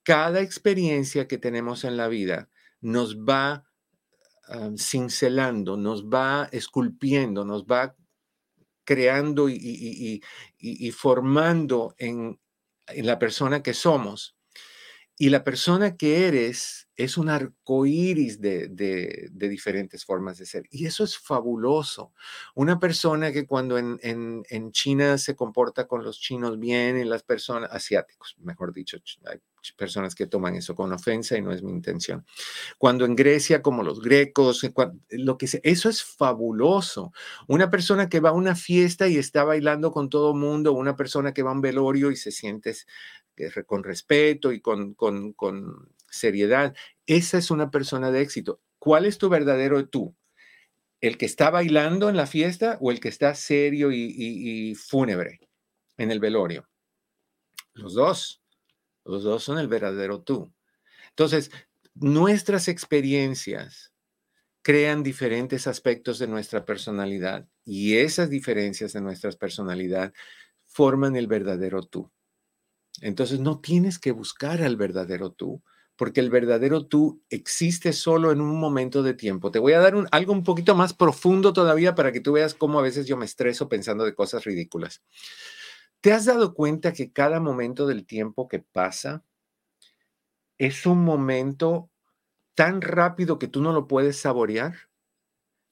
Cada 0.03 0.41
experiencia 0.41 1.27
que 1.27 1.39
tenemos 1.39 1.83
en 1.85 1.97
la 1.97 2.07
vida 2.07 2.50
nos 2.81 3.17
va 3.17 3.63
ah, 4.47 4.71
cincelando, 4.77 5.77
nos 5.77 6.05
va 6.05 6.49
esculpiendo, 6.51 7.45
nos 7.45 7.65
va 7.65 7.95
creando 8.83 9.47
y, 9.47 10.21
formando 10.91 11.95
en, 11.97 12.39
la 12.95 13.17
persona 13.19 13.63
que 13.63 13.73
somos. 13.73 14.35
Y 15.17 15.29
la 15.29 15.43
persona 15.43 15.97
que 15.97 16.27
eres 16.27 16.89
es 16.95 17.17
un 17.17 17.29
arco 17.29 17.85
iris 17.85 18.41
de, 18.41 18.67
de, 18.67 19.49
diferentes 19.49 20.05
formas 20.05 20.37
de 20.37 20.45
ser. 20.45 20.63
Y 20.69 20.85
eso 20.85 21.03
es 21.03 21.17
fabuloso. 21.17 22.13
Una 22.55 22.79
persona 22.79 23.31
que 23.31 23.45
cuando 23.45 23.77
en, 23.77 23.99
en, 24.01 24.71
China 24.71 25.17
se 25.17 25.35
comporta 25.35 25.87
con 25.87 26.03
los 26.03 26.19
chinos 26.19 26.59
bien, 26.59 26.97
en 26.97 27.09
las 27.09 27.23
personas 27.23 27.71
asiáticos, 27.71 28.35
mejor 28.39 28.73
dicho, 28.73 28.97
hay 29.25 29.39
personas 29.77 30.15
que 30.15 30.27
toman 30.27 30.55
eso 30.55 30.75
con 30.75 30.91
ofensa 30.91 31.37
y 31.37 31.41
no 31.41 31.51
es 31.51 31.61
mi 31.61 31.71
intención. 31.71 32.25
Cuando 32.77 33.05
en 33.05 33.15
Grecia, 33.15 33.61
como 33.61 33.83
los 33.83 34.01
grecos, 34.01 34.63
eh, 34.63 34.73
lo 35.11 35.37
que 35.37 35.47
sea, 35.47 35.61
eso 35.63 35.89
es 35.89 36.03
fabuloso. 36.03 37.11
Una 37.47 37.69
persona 37.69 38.09
que 38.09 38.19
va 38.19 38.29
a 38.29 38.33
una 38.33 38.55
fiesta 38.55 39.07
y 39.07 39.17
está 39.17 39.43
bailando 39.43 39.91
con 39.91 40.09
todo 40.09 40.33
mundo, 40.33 40.73
una 40.73 40.95
persona 40.95 41.33
que 41.33 41.43
va 41.43 41.51
a 41.51 41.53
un 41.53 41.61
velorio 41.61 42.11
y 42.11 42.15
se 42.15 42.31
siente 42.31 42.75
con 43.65 43.83
respeto 43.83 44.51
y 44.51 44.61
con, 44.61 44.93
con, 44.93 45.33
con 45.33 45.93
seriedad, 46.09 46.75
esa 47.05 47.37
es 47.37 47.51
una 47.51 47.71
persona 47.71 48.11
de 48.11 48.21
éxito. 48.21 48.61
¿Cuál 48.79 49.05
es 49.05 49.17
tu 49.17 49.29
verdadero 49.29 49.87
tú? 49.87 50.15
¿El 50.99 51.17
que 51.17 51.25
está 51.25 51.49
bailando 51.49 52.09
en 52.09 52.17
la 52.17 52.27
fiesta 52.27 52.77
o 52.79 52.91
el 52.91 52.99
que 52.99 53.09
está 53.09 53.33
serio 53.33 53.91
y, 53.91 54.75
fúnebre 54.75 55.39
en 55.97 56.11
el 56.11 56.19
velorio? 56.19 56.69
Los 57.73 57.95
dos. 57.95 58.43
Los 59.03 59.23
dos 59.23 59.43
son 59.43 59.57
el 59.57 59.67
verdadero 59.67 60.21
tú. 60.21 60.53
Entonces, 61.09 61.49
nuestras 61.95 62.67
experiencias 62.67 63.93
crean 64.61 65.01
diferentes 65.01 65.65
aspectos 65.65 66.19
de 66.19 66.27
nuestra 66.27 66.65
personalidad 66.65 67.47
y 67.65 67.97
esas 67.97 68.29
diferencias 68.29 68.93
de 68.93 69.01
nuestra 69.01 69.31
personalidad 69.31 70.13
forman 70.67 71.15
el 71.15 71.25
verdadero 71.25 71.81
tú. 71.81 72.11
Entonces, 73.01 73.39
no 73.39 73.59
tienes 73.59 73.99
que 73.99 74.11
buscar 74.11 74.61
al 74.61 74.77
verdadero 74.77 75.31
tú, 75.31 75.61
porque 75.95 76.19
el 76.19 76.29
verdadero 76.29 76.85
tú 76.87 77.21
existe 77.29 77.93
solo 77.93 78.31
en 78.31 78.41
un 78.41 78.59
momento 78.59 79.03
de 79.03 79.13
tiempo. 79.13 79.51
Te 79.51 79.59
voy 79.59 79.73
a 79.73 79.79
dar 79.79 79.93
algo 80.11 80.33
un 80.33 80.43
poquito 80.43 80.75
más 80.75 80.93
profundo 80.93 81.53
todavía 81.53 81.95
para 81.95 82.11
que 82.11 82.21
tú 82.21 82.33
veas 82.33 82.53
cómo 82.53 82.79
a 82.79 82.83
veces 82.83 83.07
yo 83.07 83.17
me 83.17 83.25
estreso 83.25 83.67
pensando 83.69 84.05
de 84.05 84.15
cosas 84.15 84.43
ridículas. 84.45 85.01
¿Te 86.01 86.13
has 86.13 86.25
dado 86.25 86.55
cuenta 86.55 86.93
que 86.93 87.11
cada 87.11 87.39
momento 87.39 87.85
del 87.85 88.05
tiempo 88.05 88.47
que 88.47 88.59
pasa 88.59 89.23
es 90.57 90.85
un 90.85 91.03
momento 91.03 91.89
tan 92.55 92.81
rápido 92.81 93.39
que 93.39 93.47
tú 93.47 93.61
no 93.61 93.73
lo 93.73 93.87
puedes 93.87 94.17
saborear? 94.17 94.75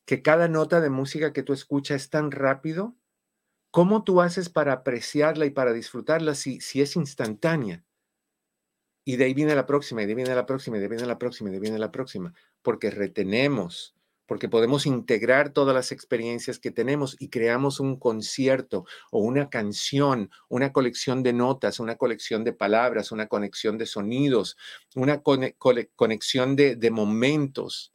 Que 0.06 0.22
cada 0.22 0.48
nota 0.48 0.82
de 0.82 0.90
música 0.90 1.34
que 1.34 1.44
tú 1.44 1.54
escuchas 1.54 2.04
es 2.04 2.10
tan 2.10 2.32
rápido. 2.32 2.96
¿Cómo 3.72 4.04
tú 4.04 4.22
haces 4.22 4.50
para 4.50 4.74
apreciarla 4.74 5.46
y 5.46 5.52
para 5.52 5.74
disfrutarla 5.74 6.34
si, 6.36 6.60
si 6.60 6.82
es 6.82 6.96
instantánea? 6.96 7.84
Y 9.06 9.18
de 9.18 9.26
ahí 9.26 9.34
viene 9.34 9.56
la 9.56 9.66
próxima, 9.66 10.02
y 10.02 10.06
de 10.06 10.12
ahí 10.12 10.16
viene 10.16 10.36
la 10.36 10.46
próxima, 10.46 10.78
y 10.78 10.80
de 10.80 10.86
ahí 10.86 10.90
viene 10.90 11.08
la 11.08 11.18
próxima, 11.18 11.50
y 11.50 11.52
de 11.52 11.58
ahí 11.58 11.62
viene 11.62 11.80
la 11.80 11.92
próxima, 11.92 12.34
porque 12.62 12.92
retenemos, 12.92 13.96
porque 14.26 14.50
podemos 14.50 14.86
integrar 14.86 15.50
todas 15.52 15.74
las 15.74 15.92
experiencias 15.92 16.60
que 16.60 16.72
tenemos 16.72 17.16
y 17.20 17.30
creamos 17.30 17.80
un 17.80 17.98
concierto 17.98 18.86
o 19.12 19.20
una 19.20 19.50
canción, 19.50 20.30
una 20.50 20.72
colección 20.72 21.24
de 21.24 21.34
notas, 21.34 21.80
una 21.80 21.96
colección 21.96 22.44
de 22.44 22.54
palabras, 22.54 23.12
una 23.12 23.28
conexión 23.28 23.78
de 23.80 23.88
sonidos, 23.88 24.58
una 24.96 25.22
conexión 25.22 26.56
de, 26.56 26.76
de 26.76 26.92
momentos 26.92 27.94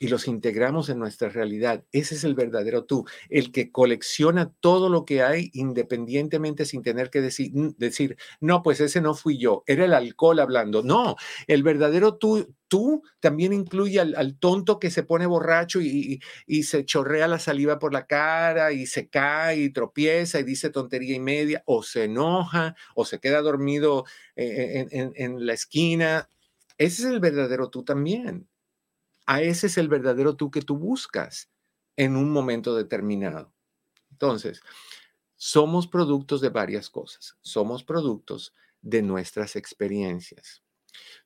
y 0.00 0.08
los 0.08 0.28
integramos 0.28 0.88
en 0.88 0.98
nuestra 0.98 1.28
realidad. 1.28 1.84
Ese 1.92 2.14
es 2.14 2.24
el 2.24 2.34
verdadero 2.34 2.84
tú, 2.84 3.04
el 3.28 3.52
que 3.52 3.70
colecciona 3.70 4.52
todo 4.60 4.88
lo 4.88 5.04
que 5.04 5.22
hay 5.22 5.50
independientemente 5.54 6.64
sin 6.64 6.82
tener 6.82 7.10
que 7.10 7.20
decir, 7.20 7.52
decir, 7.76 8.16
no, 8.40 8.62
pues 8.62 8.80
ese 8.80 9.00
no 9.00 9.14
fui 9.14 9.38
yo, 9.38 9.64
era 9.66 9.84
el 9.84 9.94
alcohol 9.94 10.40
hablando. 10.40 10.82
No, 10.82 11.16
el 11.46 11.62
verdadero 11.62 12.16
tú, 12.16 12.54
tú 12.68 13.02
también 13.20 13.52
incluye 13.52 14.00
al, 14.00 14.38
tonto 14.38 14.78
que 14.78 14.90
se 14.90 15.02
pone 15.02 15.26
borracho 15.26 15.80
y, 15.80 16.20
se 16.62 16.84
chorrea 16.84 17.28
la 17.28 17.38
saliva 17.38 17.78
por 17.78 17.92
la 17.92 18.06
cara 18.06 18.72
y 18.72 18.86
se 18.86 19.08
cae 19.08 19.60
y 19.62 19.70
tropieza 19.70 20.38
y 20.40 20.42
dice 20.44 20.70
tontería 20.70 21.16
y 21.16 21.20
media, 21.20 21.62
o 21.66 21.82
se 21.82 22.04
enoja 22.04 22.74
o 22.94 23.04
se 23.04 23.20
queda 23.20 23.40
dormido 23.40 24.04
eh, 24.36 24.86
en, 24.90 25.12
en 25.14 25.46
la 25.46 25.54
esquina. 25.54 26.28
Ese 26.76 27.02
es 27.02 27.08
el 27.08 27.20
verdadero 27.20 27.70
tú 27.70 27.84
también 27.84 28.48
a 29.28 29.42
ese 29.42 29.66
es 29.66 29.76
el 29.76 29.88
verdadero 29.88 30.36
tú 30.36 30.50
que 30.50 30.62
tú 30.62 30.78
buscas 30.78 31.50
en 31.96 32.16
un 32.16 32.30
momento 32.30 32.74
determinado. 32.74 33.52
Entonces, 34.10 34.62
somos 35.36 35.86
productos 35.86 36.40
de 36.40 36.48
varias 36.48 36.88
cosas. 36.88 37.36
Somos 37.42 37.84
productos 37.84 38.54
de 38.80 39.02
nuestras 39.02 39.54
experiencias. 39.54 40.62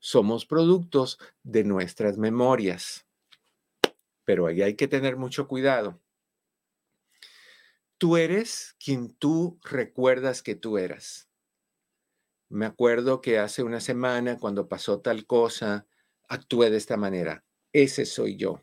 Somos 0.00 0.44
productos 0.44 1.20
de 1.44 1.62
nuestras 1.62 2.18
memorias. 2.18 3.06
Pero 4.24 4.48
ahí 4.48 4.62
hay 4.62 4.74
que 4.74 4.88
tener 4.88 5.16
mucho 5.16 5.46
cuidado. 5.46 6.00
Tú 7.98 8.16
eres 8.16 8.74
quien 8.84 9.14
tú 9.14 9.60
recuerdas 9.62 10.42
que 10.42 10.56
tú 10.56 10.76
eras. 10.76 11.28
Me 12.48 12.66
acuerdo 12.66 13.20
que 13.20 13.38
hace 13.38 13.62
una 13.62 13.78
semana, 13.78 14.40
cuando 14.40 14.68
pasó 14.68 14.98
tal 14.98 15.24
cosa, 15.24 15.86
actué 16.26 16.68
de 16.68 16.78
esta 16.78 16.96
manera 16.96 17.44
ese 17.72 18.06
soy 18.06 18.36
yo. 18.36 18.62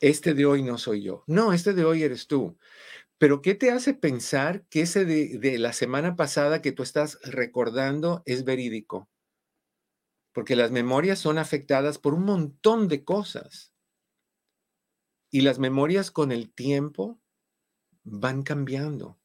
Este 0.00 0.34
de 0.34 0.46
hoy 0.46 0.62
no 0.62 0.78
soy 0.78 1.02
yo. 1.02 1.24
No, 1.26 1.52
este 1.52 1.72
de 1.72 1.84
hoy 1.84 2.02
eres 2.02 2.26
tú. 2.26 2.56
Pero 3.18 3.42
¿qué 3.42 3.54
te 3.54 3.72
hace 3.72 3.94
pensar 3.94 4.64
que 4.68 4.82
ese 4.82 5.04
de, 5.04 5.58
la 5.58 5.72
semana 5.72 6.14
pasada 6.14 6.62
que 6.62 6.70
tú 6.70 6.84
estás 6.84 7.18
recordando 7.22 8.22
es 8.26 8.44
verídico? 8.44 9.08
Porque 10.32 10.54
las 10.54 10.70
memorias 10.70 11.18
son 11.18 11.38
afectadas 11.38 11.98
por 11.98 12.14
un 12.14 12.24
montón 12.24 12.86
de 12.86 13.02
cosas. 13.04 13.72
Y 15.30 15.40
las 15.40 15.58
memorias 15.58 16.12
con 16.12 16.30
el 16.30 16.52
tiempo 16.52 17.20
van 18.04 18.42
cambiando 18.42 19.18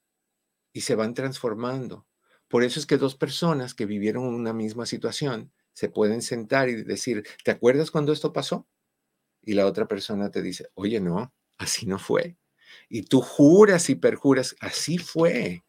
y 0.74 0.82
se 0.82 0.96
van 0.96 1.14
transformando. 1.14 2.08
Por 2.48 2.64
eso 2.64 2.80
es 2.80 2.88
que 2.88 2.98
dos 2.98 3.16
personas 3.16 3.76
que 3.76 3.86
vivieron 3.86 4.26
una 4.26 4.54
misma 4.54 4.88
situación 4.88 5.54
se 5.74 5.90
pueden 5.90 6.22
sentar 6.22 6.68
y 6.70 6.84
decir, 6.84 7.26
¿te 7.44 7.52
acuerdas 7.52 7.92
cuando 7.92 8.12
esto 8.12 8.34
pasó? 8.34 8.68
Y 9.44 9.54
la 9.54 9.66
otra 9.66 9.88
persona 9.88 10.32
te 10.32 10.42
dice, 10.42 10.70
oye, 10.74 11.00
no, 11.00 11.34
así 11.58 11.86
no 11.86 12.00
fue. 12.00 12.38
Y 12.90 13.04
tú 13.04 13.22
juras 13.22 13.90
y 13.90 13.96
perjuras, 13.96 14.56
así 14.60 14.98
fue. 14.98 15.64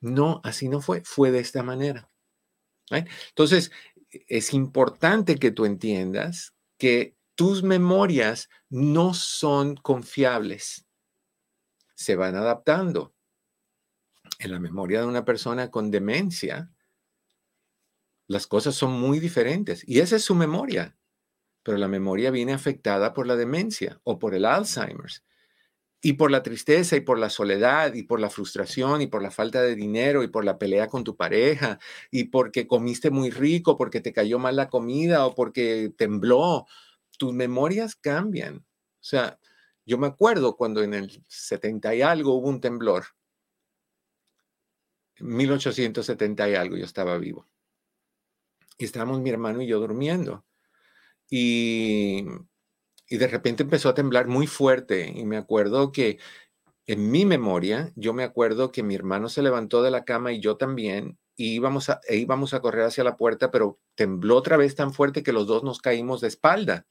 No, 0.00 0.40
así 0.44 0.68
no 0.68 0.80
fue, 0.80 1.02
fue 1.04 1.30
de 1.30 1.40
esta 1.40 1.62
manera. 1.62 2.10
Entonces, 2.90 3.72
es 4.10 4.54
importante 4.54 5.36
que 5.36 5.50
tú 5.50 5.64
entiendas 5.64 6.54
que 6.78 7.16
tus 7.34 7.62
memorias 7.62 8.48
no 8.68 9.14
son 9.14 9.76
confiables. 9.76 10.86
Se 11.94 12.16
van 12.16 12.36
adaptando. 12.36 13.14
En 14.38 14.52
la 14.52 14.60
memoria 14.60 15.00
de 15.00 15.06
una 15.06 15.24
persona 15.24 15.70
con 15.70 15.90
demencia, 15.90 16.70
las 18.26 18.46
cosas 18.46 18.74
son 18.74 18.92
muy 18.92 19.18
diferentes. 19.18 19.82
Y 19.86 20.00
esa 20.00 20.16
es 20.16 20.24
su 20.24 20.34
memoria. 20.34 20.97
Pero 21.62 21.78
la 21.78 21.88
memoria 21.88 22.30
viene 22.30 22.52
afectada 22.52 23.14
por 23.14 23.26
la 23.26 23.36
demencia 23.36 24.00
o 24.04 24.18
por 24.18 24.34
el 24.34 24.44
Alzheimer's. 24.44 25.24
Y 26.00 26.12
por 26.12 26.30
la 26.30 26.44
tristeza 26.44 26.94
y 26.96 27.00
por 27.00 27.18
la 27.18 27.28
soledad 27.28 27.94
y 27.94 28.04
por 28.04 28.20
la 28.20 28.30
frustración 28.30 29.02
y 29.02 29.08
por 29.08 29.20
la 29.20 29.32
falta 29.32 29.62
de 29.62 29.74
dinero 29.74 30.22
y 30.22 30.28
por 30.28 30.44
la 30.44 30.56
pelea 30.56 30.86
con 30.86 31.02
tu 31.02 31.16
pareja 31.16 31.80
y 32.12 32.24
porque 32.24 32.68
comiste 32.68 33.10
muy 33.10 33.30
rico, 33.30 33.76
porque 33.76 34.00
te 34.00 34.12
cayó 34.12 34.38
mal 34.38 34.54
la 34.54 34.68
comida 34.68 35.26
o 35.26 35.34
porque 35.34 35.92
tembló, 35.96 36.66
tus 37.18 37.34
memorias 37.34 37.96
cambian. 37.96 38.58
O 38.58 39.04
sea, 39.04 39.38
yo 39.88 39.98
me 39.98 40.06
acuerdo 40.06 40.56
cuando 40.56 40.82
en 40.82 40.94
el 40.94 41.24
70 41.28 41.94
y 41.94 42.02
algo 42.02 42.34
hubo 42.34 42.48
un 42.48 42.60
temblor. 42.60 43.06
En 45.16 45.34
1870 45.34 46.48
y 46.50 46.54
algo 46.54 46.76
yo 46.76 46.84
estaba 46.84 47.18
vivo. 47.18 47.48
Y 48.76 48.84
estábamos 48.84 49.20
mi 49.20 49.30
hermano 49.30 49.62
y 49.62 49.66
yo 49.66 49.80
durmiendo. 49.80 50.44
Y 51.30 52.24
de 53.10 53.26
repente 53.26 53.62
empezó 53.62 53.88
a 53.88 53.94
temblar 53.94 54.28
muy 54.28 54.46
fuerte 54.46 55.12
y 55.14 55.24
me 55.24 55.36
acuerdo 55.36 55.92
que 55.92 56.18
en 56.86 57.10
mi 57.10 57.24
memoria, 57.26 57.92
yo 57.96 58.14
me 58.14 58.24
acuerdo 58.24 58.72
que 58.72 58.82
mi 58.82 58.94
hermano 58.94 59.28
se 59.28 59.42
levantó 59.42 59.82
de 59.82 59.90
la 59.90 60.04
cama 60.04 60.32
y 60.32 60.40
yo 60.40 60.56
también 60.56 61.18
y 61.36 61.54
íbamos 61.54 61.88
a, 61.90 62.00
e 62.08 62.16
íbamos 62.16 62.52
a 62.54 62.60
correr 62.60 62.84
hacia 62.84 63.04
la 63.04 63.16
puerta, 63.16 63.50
pero 63.50 63.78
tembló 63.94 64.36
otra 64.36 64.56
vez 64.56 64.74
tan 64.74 64.92
fuerte 64.92 65.22
que 65.22 65.32
los 65.32 65.46
dos 65.46 65.62
nos 65.62 65.80
caímos 65.80 66.20
de 66.20 66.28
espalda 66.28 66.86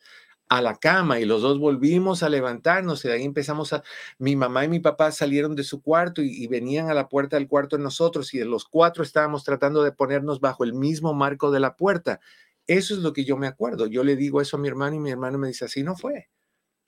a 0.50 0.62
la 0.62 0.76
cama 0.78 1.20
y 1.20 1.26
los 1.26 1.42
dos 1.42 1.60
volvimos 1.60 2.24
a 2.24 2.30
levantarnos 2.30 3.04
y 3.04 3.10
de 3.10 3.16
ahí 3.16 3.26
empezamos 3.26 3.74
a, 3.74 3.84
mi 4.18 4.36
mamá 4.36 4.64
y 4.64 4.70
mi 4.70 4.80
papá 4.80 5.12
salieron 5.12 5.56
de 5.56 5.64
su 5.64 5.82
cuarto 5.82 6.22
y, 6.22 6.48
venían 6.48 6.90
a 6.90 6.94
la 6.94 7.10
puerta 7.10 7.36
del 7.36 7.48
cuarto 7.48 7.76
de 7.76 7.84
nosotros 7.84 8.34
y 8.34 8.44
los 8.44 8.66
cuatro 8.66 9.04
estábamos 9.04 9.44
tratando 9.44 9.84
de 9.84 9.92
ponernos 9.92 10.40
bajo 10.40 10.64
el 10.64 10.74
mismo 10.74 11.14
marco 11.14 11.52
de 11.52 11.60
la 11.60 11.76
puerta. 11.76 12.22
Eso 12.68 12.94
es 12.94 13.00
lo 13.00 13.14
que 13.14 13.26
yo 13.26 13.38
me 13.38 13.48
acuerdo. 13.48 13.88
Yo 13.88 14.04
le 14.04 14.16
digo 14.16 14.42
eso 14.42 14.58
a 14.58 14.60
mi 14.60 14.68
hermano 14.68 14.98
y 14.98 15.00
mi 15.00 15.10
hermano 15.10 15.38
me 15.38 15.48
dice, 15.48 15.66
así 15.66 15.84
no 15.84 15.96
fue. 15.96 16.30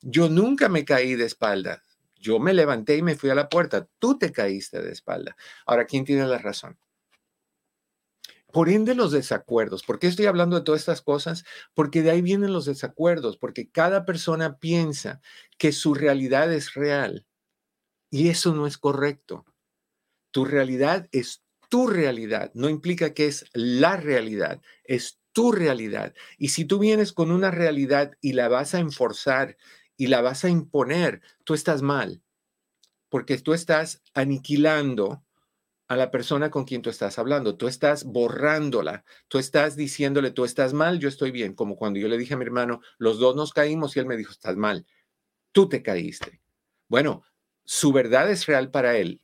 Yo 0.01 0.29
nunca 0.29 0.69
me 0.69 0.85
caí 0.85 1.15
de 1.15 1.25
espalda. 1.25 1.83
Yo 2.15 2.37
me 2.39 2.53
levanté 2.53 2.97
y 2.97 3.01
me 3.01 3.15
fui 3.15 3.29
a 3.29 3.35
la 3.35 3.47
puerta. 3.47 3.87
Tú 3.97 4.17
te 4.17 4.31
caíste 4.31 4.81
de 4.81 4.91
espalda. 4.91 5.35
Ahora, 5.65 5.85
¿quién 5.85 6.03
tiene 6.03 6.27
la 6.27 6.37
razón? 6.37 6.77
Por 8.51 8.67
ende, 8.69 8.95
los 8.95 9.11
desacuerdos. 9.11 9.83
¿Por 9.83 9.99
qué 9.99 10.07
estoy 10.07 10.25
hablando 10.25 10.57
de 10.57 10.63
todas 10.63 10.81
estas 10.81 11.01
cosas? 11.01 11.45
Porque 11.73 12.01
de 12.01 12.11
ahí 12.11 12.21
vienen 12.21 12.51
los 12.51 12.65
desacuerdos, 12.65 13.37
porque 13.37 13.69
cada 13.69 14.05
persona 14.05 14.57
piensa 14.57 15.21
que 15.57 15.71
su 15.71 15.93
realidad 15.93 16.51
es 16.51 16.73
real 16.73 17.25
y 18.09 18.29
eso 18.29 18.53
no 18.53 18.65
es 18.65 18.77
correcto. 18.77 19.45
Tu 20.31 20.45
realidad 20.45 21.07
es 21.11 21.43
tu 21.69 21.87
realidad, 21.87 22.51
no 22.55 22.67
implica 22.67 23.13
que 23.13 23.27
es 23.27 23.45
la 23.53 23.95
realidad, 23.95 24.59
es 24.83 25.18
tu 25.39 25.53
realidad. 25.53 26.13
Y 26.37 26.49
si 26.49 26.65
tú 26.65 26.79
vienes 26.79 27.13
con 27.13 27.31
una 27.31 27.49
realidad 27.49 28.11
y 28.19 28.33
la 28.33 28.49
vas 28.49 28.75
a 28.75 28.79
enforzar 28.79 29.55
y 29.95 30.07
la 30.07 30.19
vas 30.19 30.43
a 30.43 30.49
imponer, 30.49 31.21
tú 31.45 31.53
estás 31.53 31.81
mal, 31.81 32.21
porque 33.07 33.37
tú 33.37 33.53
estás 33.53 34.03
aniquilando 34.13 35.23
a 35.87 35.95
la 35.95 36.11
persona 36.11 36.51
con 36.51 36.65
quien 36.65 36.81
tú 36.81 36.89
estás 36.89 37.17
hablando, 37.19 37.55
tú 37.55 37.69
estás 37.69 38.03
borrándola, 38.03 39.05
tú 39.29 39.39
estás 39.39 39.77
diciéndole, 39.77 40.31
tú 40.31 40.43
estás 40.43 40.73
mal, 40.73 40.99
yo 40.99 41.07
estoy 41.07 41.31
bien, 41.31 41.53
como 41.53 41.77
cuando 41.77 42.01
yo 42.01 42.09
le 42.09 42.17
dije 42.17 42.33
a 42.33 42.37
mi 42.37 42.43
hermano, 42.43 42.81
los 42.97 43.17
dos 43.17 43.37
nos 43.37 43.53
caímos 43.53 43.95
y 43.95 44.01
él 44.01 44.07
me 44.07 44.17
dijo, 44.17 44.33
estás 44.33 44.57
mal, 44.57 44.85
tú 45.53 45.69
te 45.69 45.81
caíste. 45.81 46.41
Bueno, 46.89 47.23
su 47.63 47.93
verdad 47.93 48.29
es 48.29 48.45
real 48.45 48.71
para 48.71 48.97
él. 48.97 49.21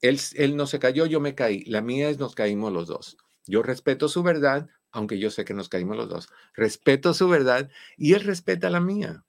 Él, 0.00 0.18
él 0.36 0.56
no 0.56 0.66
se 0.66 0.78
cayó, 0.78 1.04
yo 1.04 1.20
me 1.20 1.34
caí. 1.34 1.66
La 1.66 1.82
mía 1.82 2.08
es 2.08 2.18
nos 2.18 2.34
caímos 2.34 2.72
los 2.72 2.88
dos. 2.88 3.18
Yo 3.44 3.62
respeto 3.62 4.08
su 4.08 4.22
verdad, 4.22 4.70
aunque 4.92 5.18
yo 5.18 5.30
sé 5.30 5.44
que 5.44 5.54
nos 5.54 5.68
caímos 5.68 5.96
los 5.96 6.08
dos. 6.08 6.28
Respeto 6.54 7.14
su 7.14 7.28
verdad 7.28 7.70
y 7.96 8.14
él 8.14 8.22
respeta 8.22 8.70
la 8.70 8.80
mía. 8.80 9.24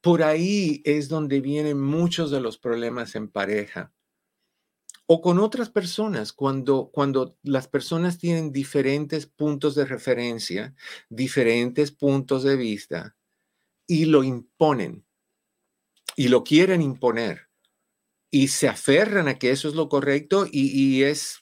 Por 0.00 0.22
ahí 0.22 0.82
es 0.84 1.08
donde 1.08 1.40
vienen 1.40 1.80
muchos 1.80 2.30
de 2.30 2.40
los 2.40 2.58
problemas 2.58 3.14
en 3.14 3.28
pareja 3.28 3.92
o 5.12 5.20
con 5.20 5.40
otras 5.40 5.70
personas, 5.70 6.32
cuando, 6.32 6.90
cuando 6.92 7.36
las 7.42 7.66
personas 7.66 8.16
tienen 8.16 8.52
diferentes 8.52 9.26
puntos 9.26 9.74
de 9.74 9.84
referencia, 9.84 10.72
diferentes 11.08 11.90
puntos 11.90 12.44
de 12.44 12.54
vista 12.54 13.16
y 13.88 14.04
lo 14.04 14.22
imponen 14.22 15.04
y 16.14 16.28
lo 16.28 16.44
quieren 16.44 16.80
imponer 16.80 17.48
y 18.30 18.48
se 18.48 18.68
aferran 18.68 19.26
a 19.26 19.36
que 19.36 19.50
eso 19.50 19.68
es 19.68 19.74
lo 19.74 19.88
correcto 19.88 20.46
y 20.48 21.02
es 21.02 21.40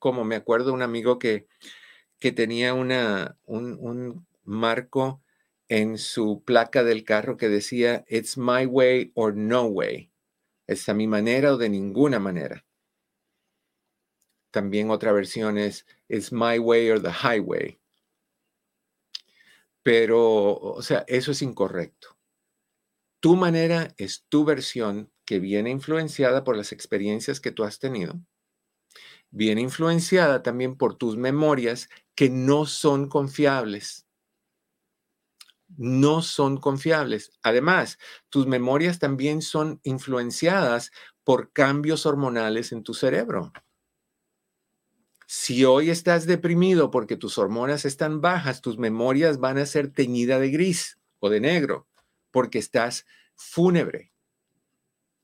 como 0.00 0.24
me 0.24 0.34
acuerdo 0.34 0.72
un 0.72 0.82
amigo 0.82 1.20
que, 1.20 1.46
que 2.18 2.32
tenía 2.32 2.74
una, 2.74 3.38
un, 3.44 3.76
un 3.78 4.26
marco 4.42 5.22
en 5.68 5.98
su 5.98 6.42
placa 6.44 6.82
del 6.82 7.04
carro 7.04 7.36
que 7.36 7.48
decía, 7.48 8.04
It's 8.08 8.36
my 8.36 8.66
way 8.66 9.12
or 9.14 9.36
no 9.36 9.66
way. 9.66 10.10
Es 10.66 10.88
a 10.88 10.94
mi 10.94 11.06
manera 11.06 11.54
o 11.54 11.56
de 11.58 11.68
ninguna 11.68 12.18
manera. 12.18 12.66
También 14.50 14.90
otra 14.90 15.12
versión 15.12 15.58
es, 15.58 15.86
It's 16.08 16.32
my 16.32 16.58
way 16.58 16.90
or 16.90 17.00
the 17.00 17.12
highway. 17.12 17.78
Pero, 19.82 20.56
o 20.56 20.82
sea, 20.82 21.04
eso 21.06 21.30
es 21.30 21.42
incorrecto. 21.42 22.18
Tu 23.20 23.36
manera 23.36 23.94
es 23.96 24.24
tu 24.28 24.44
versión 24.44 25.12
que 25.24 25.38
viene 25.38 25.70
influenciada 25.70 26.42
por 26.42 26.56
las 26.56 26.72
experiencias 26.72 27.38
que 27.38 27.52
tú 27.52 27.64
has 27.64 27.78
tenido 27.78 28.20
viene 29.30 29.60
influenciada 29.60 30.42
también 30.42 30.76
por 30.76 30.96
tus 30.96 31.16
memorias 31.16 31.88
que 32.14 32.30
no 32.30 32.66
son 32.66 33.08
confiables. 33.08 34.06
No 35.76 36.20
son 36.22 36.56
confiables. 36.58 37.32
Además, 37.42 37.98
tus 38.28 38.46
memorias 38.46 38.98
también 38.98 39.40
son 39.40 39.80
influenciadas 39.84 40.90
por 41.24 41.52
cambios 41.52 42.06
hormonales 42.06 42.72
en 42.72 42.82
tu 42.82 42.92
cerebro. 42.92 43.52
Si 45.26 45.64
hoy 45.64 45.90
estás 45.90 46.26
deprimido 46.26 46.90
porque 46.90 47.16
tus 47.16 47.38
hormonas 47.38 47.84
están 47.84 48.20
bajas, 48.20 48.60
tus 48.60 48.78
memorias 48.78 49.38
van 49.38 49.58
a 49.58 49.66
ser 49.66 49.92
teñidas 49.92 50.40
de 50.40 50.50
gris 50.50 50.98
o 51.20 51.30
de 51.30 51.40
negro 51.40 51.86
porque 52.32 52.58
estás 52.58 53.06
fúnebre. 53.36 54.12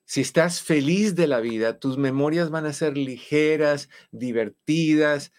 Si 0.06 0.20
estás 0.20 0.62
feliz 0.62 1.16
de 1.16 1.26
la 1.26 1.40
vida, 1.40 1.80
tus 1.80 1.98
memorias 1.98 2.48
van 2.48 2.64
a 2.64 2.72
ser 2.72 2.96
ligeras, 2.96 3.88
divertidas. 4.12 5.32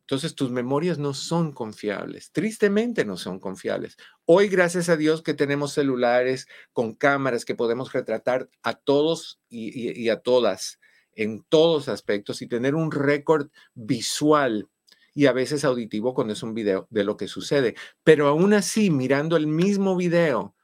Entonces 0.00 0.34
tus 0.34 0.50
memorias 0.50 0.98
no 0.98 1.12
son 1.12 1.52
confiables, 1.52 2.32
tristemente 2.32 3.04
no 3.04 3.18
son 3.18 3.38
confiables. 3.38 3.98
Hoy, 4.24 4.48
gracias 4.48 4.88
a 4.88 4.96
Dios 4.96 5.22
que 5.22 5.34
tenemos 5.34 5.74
celulares 5.74 6.48
con 6.72 6.94
cámaras 6.94 7.44
que 7.44 7.54
podemos 7.54 7.92
retratar 7.92 8.48
a 8.62 8.72
todos 8.74 9.38
y, 9.50 10.08
a 10.08 10.20
todas 10.20 10.80
en 11.12 11.42
todos 11.42 11.88
aspectos 11.90 12.40
y 12.40 12.46
tener 12.46 12.74
un 12.74 12.90
récord 12.90 13.50
visual 13.74 14.68
y 15.12 15.26
a 15.26 15.32
veces 15.32 15.64
auditivo 15.64 16.14
cuando 16.14 16.32
es 16.32 16.42
un 16.42 16.54
video 16.54 16.86
de 16.88 17.04
lo 17.04 17.18
que 17.18 17.28
sucede. 17.28 17.74
Pero 18.02 18.28
aún 18.28 18.54
así, 18.54 18.90
mirando 18.90 19.36
el 19.36 19.46
mismo 19.46 19.94
video, 19.96 20.54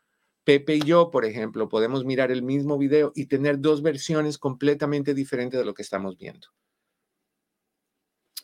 Pepe 0.46 0.76
y 0.76 0.80
yo, 0.82 1.10
por 1.10 1.24
ejemplo, 1.24 1.68
podemos 1.68 2.04
mirar 2.04 2.30
el 2.30 2.40
mismo 2.40 2.78
video 2.78 3.10
y 3.16 3.26
tener 3.26 3.58
dos 3.58 3.82
versiones 3.82 4.38
completamente 4.38 5.12
diferentes 5.12 5.58
de 5.58 5.66
lo 5.66 5.74
que 5.74 5.82
estamos 5.82 6.16
viendo. 6.16 6.46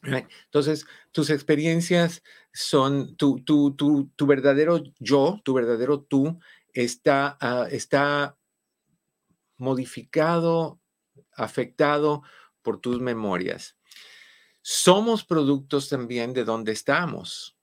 Entonces, 0.02 0.84
tus 1.12 1.30
experiencias 1.30 2.24
son 2.52 3.16
tu, 3.16 3.44
tu, 3.44 3.76
tu, 3.76 4.10
tu, 4.16 4.26
verdadero 4.26 4.82
yo, 4.98 5.40
tu 5.44 5.54
verdadero 5.54 6.00
tú, 6.00 6.40
está, 6.72 7.38
ah, 7.40 7.68
está 7.70 8.36
modificado, 9.56 10.80
afectado 11.36 12.24
por 12.62 12.80
tus 12.80 13.00
memorias. 13.00 13.76
Somos 14.60 15.24
productos 15.24 15.88
también 15.88 16.32
de 16.32 16.42
donde 16.42 16.72
estamos, 16.72 17.56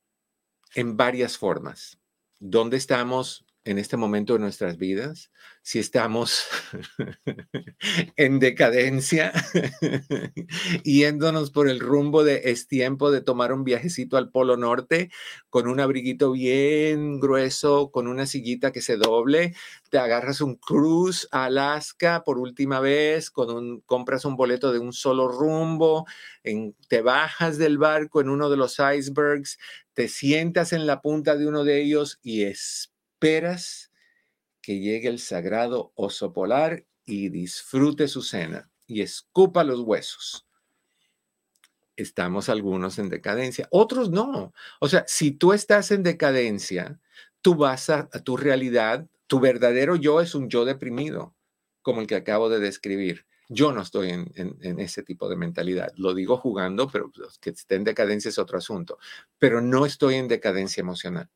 en 0.75 0.95
varias 0.95 1.37
formas. 1.37 1.99
¿Dónde 2.39 2.77
estamos 2.77 3.45
en 3.65 3.77
este 3.77 3.97
momento 3.97 4.33
de 4.33 4.39
nuestras 4.39 4.77
vidas, 4.77 5.31
si 5.61 5.79
estamos 5.79 6.47
en 8.15 8.39
decadencia, 8.39 9.33
yéndonos 10.83 11.51
por 11.51 11.69
el 11.69 11.79
rumbo 11.79 12.23
de 12.23 12.41
es 12.45 12.67
tiempo 12.67 13.11
de 13.11 13.21
tomar 13.21 13.51
un 13.51 13.63
viajecito 13.63 14.17
al 14.17 14.31
Polo 14.31 14.55
Norte 14.55 15.11
con 15.49 15.67
un 15.67 15.79
abriguito 15.79 16.31
bien 16.31 17.19
grueso, 17.19 17.91
con 17.91 18.07
una 18.07 18.25
sillita 18.25 18.71
que 18.71 18.81
se 18.81 18.95
doble, 18.95 19.53
te 19.89 19.97
agarras 19.97 20.41
un 20.41 20.55
cruise 20.55 21.27
a 21.31 21.45
Alaska 21.45 22.23
por 22.23 22.39
última 22.39 22.79
vez, 22.79 23.29
con 23.29 23.51
un, 23.51 23.81
compras 23.81 24.25
un 24.25 24.37
boleto 24.37 24.71
de 24.71 24.79
un 24.79 24.93
solo 24.93 25.27
rumbo, 25.27 26.05
en, 26.43 26.75
te 26.87 27.01
bajas 27.01 27.57
del 27.57 27.77
barco 27.77 28.21
en 28.21 28.29
uno 28.29 28.49
de 28.49 28.57
los 28.57 28.77
icebergs, 28.79 29.59
te 29.93 30.07
sientas 30.07 30.71
en 30.71 30.87
la 30.87 31.01
punta 31.01 31.35
de 31.35 31.47
uno 31.47 31.65
de 31.65 31.81
ellos 31.81 32.19
y 32.23 32.43
es 32.43 32.88
esperas 33.19 33.91
que 34.61 34.79
llegue 34.79 35.09
el 35.09 35.19
sagrado 35.19 35.91
oso 35.95 36.31
polar 36.31 36.85
y 37.05 37.27
disfrute 37.27 38.07
su 38.07 38.21
cena 38.21 38.69
y 38.87 39.01
escupa 39.01 39.65
los 39.65 39.81
huesos. 39.81 40.47
Estamos 41.97 42.47
algunos 42.47 42.97
en 42.97 43.09
decadencia, 43.09 43.67
otros 43.71 44.09
no. 44.09 44.53
O 44.79 44.87
sea, 44.87 45.03
si 45.05 45.31
tú 45.31 45.51
estás 45.51 45.91
en 45.91 46.01
decadencia, 46.01 46.97
tú 47.41 47.55
vas 47.55 47.89
a, 47.89 48.07
tu 48.07 48.37
realidad, 48.37 49.05
tu 49.27 49.41
verdadero 49.41 49.97
yo 49.97 50.21
es 50.21 50.33
un 50.33 50.47
yo 50.47 50.63
deprimido, 50.63 51.35
como 51.81 51.99
el 51.99 52.07
que 52.07 52.15
acabo 52.15 52.47
de 52.47 52.59
describir. 52.59 53.25
Yo 53.49 53.73
no 53.73 53.81
estoy 53.81 54.11
en, 54.11 54.31
en, 54.35 54.79
ese 54.79 55.03
tipo 55.03 55.27
de 55.27 55.35
mentalidad. 55.35 55.91
Lo 55.97 56.13
digo 56.13 56.37
jugando, 56.37 56.87
pero 56.87 57.11
que 57.41 57.49
esté 57.49 57.75
en 57.75 57.83
decadencia 57.83 58.29
es 58.29 58.37
otro 58.37 58.59
asunto. 58.59 58.97
Pero 59.39 59.59
no 59.59 59.85
estoy 59.85 60.15
en 60.15 60.29
decadencia 60.29 60.79
emocional. 60.79 61.29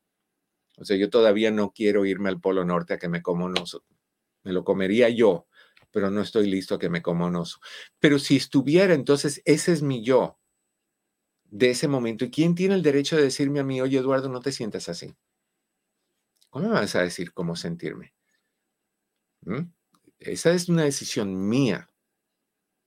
O 0.76 0.84
sea, 0.84 0.96
yo 0.96 1.10
todavía 1.10 1.50
no 1.50 1.72
quiero 1.72 2.04
irme 2.04 2.28
al 2.28 2.40
Polo 2.40 2.64
Norte 2.64 2.94
a 2.94 2.98
que 2.98 3.08
me 3.08 3.22
como 3.22 3.44
un 3.44 3.58
oso. 3.58 3.84
Me 4.42 4.52
lo 4.52 4.64
comería 4.64 5.08
yo, 5.08 5.46
pero 5.90 6.10
no 6.10 6.20
estoy 6.20 6.48
listo 6.50 6.74
a 6.74 6.78
que 6.78 6.90
me 6.90 7.02
coma 7.02 7.26
un 7.26 7.36
oso. 7.36 7.60
Pero 8.00 8.18
si 8.18 8.36
estuviera, 8.36 8.94
entonces 8.94 9.40
ese 9.44 9.72
es 9.72 9.82
mi 9.82 10.02
yo 10.02 10.38
de 11.44 11.70
ese 11.70 11.86
momento. 11.86 12.24
¿Y 12.24 12.30
quién 12.30 12.56
tiene 12.56 12.74
el 12.74 12.82
derecho 12.82 13.16
de 13.16 13.22
decirme 13.22 13.60
a 13.60 13.64
mí, 13.64 13.80
oye 13.80 13.98
Eduardo, 13.98 14.28
no 14.28 14.40
te 14.40 14.50
sientas 14.50 14.88
así? 14.88 15.14
¿Cómo 16.50 16.68
me 16.68 16.74
vas 16.74 16.96
a 16.96 17.02
decir 17.02 17.32
cómo 17.32 17.54
sentirme? 17.54 18.12
¿Mm? 19.42 19.70
Esa 20.18 20.52
es 20.52 20.68
una 20.68 20.82
decisión 20.82 21.48
mía. 21.48 21.90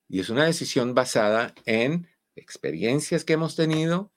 Y 0.10 0.20
es 0.20 0.30
una 0.30 0.46
decisión 0.46 0.94
basada 0.94 1.54
en 1.66 2.08
experiencias 2.36 3.24
que 3.24 3.34
hemos 3.34 3.56
tenido, 3.56 4.12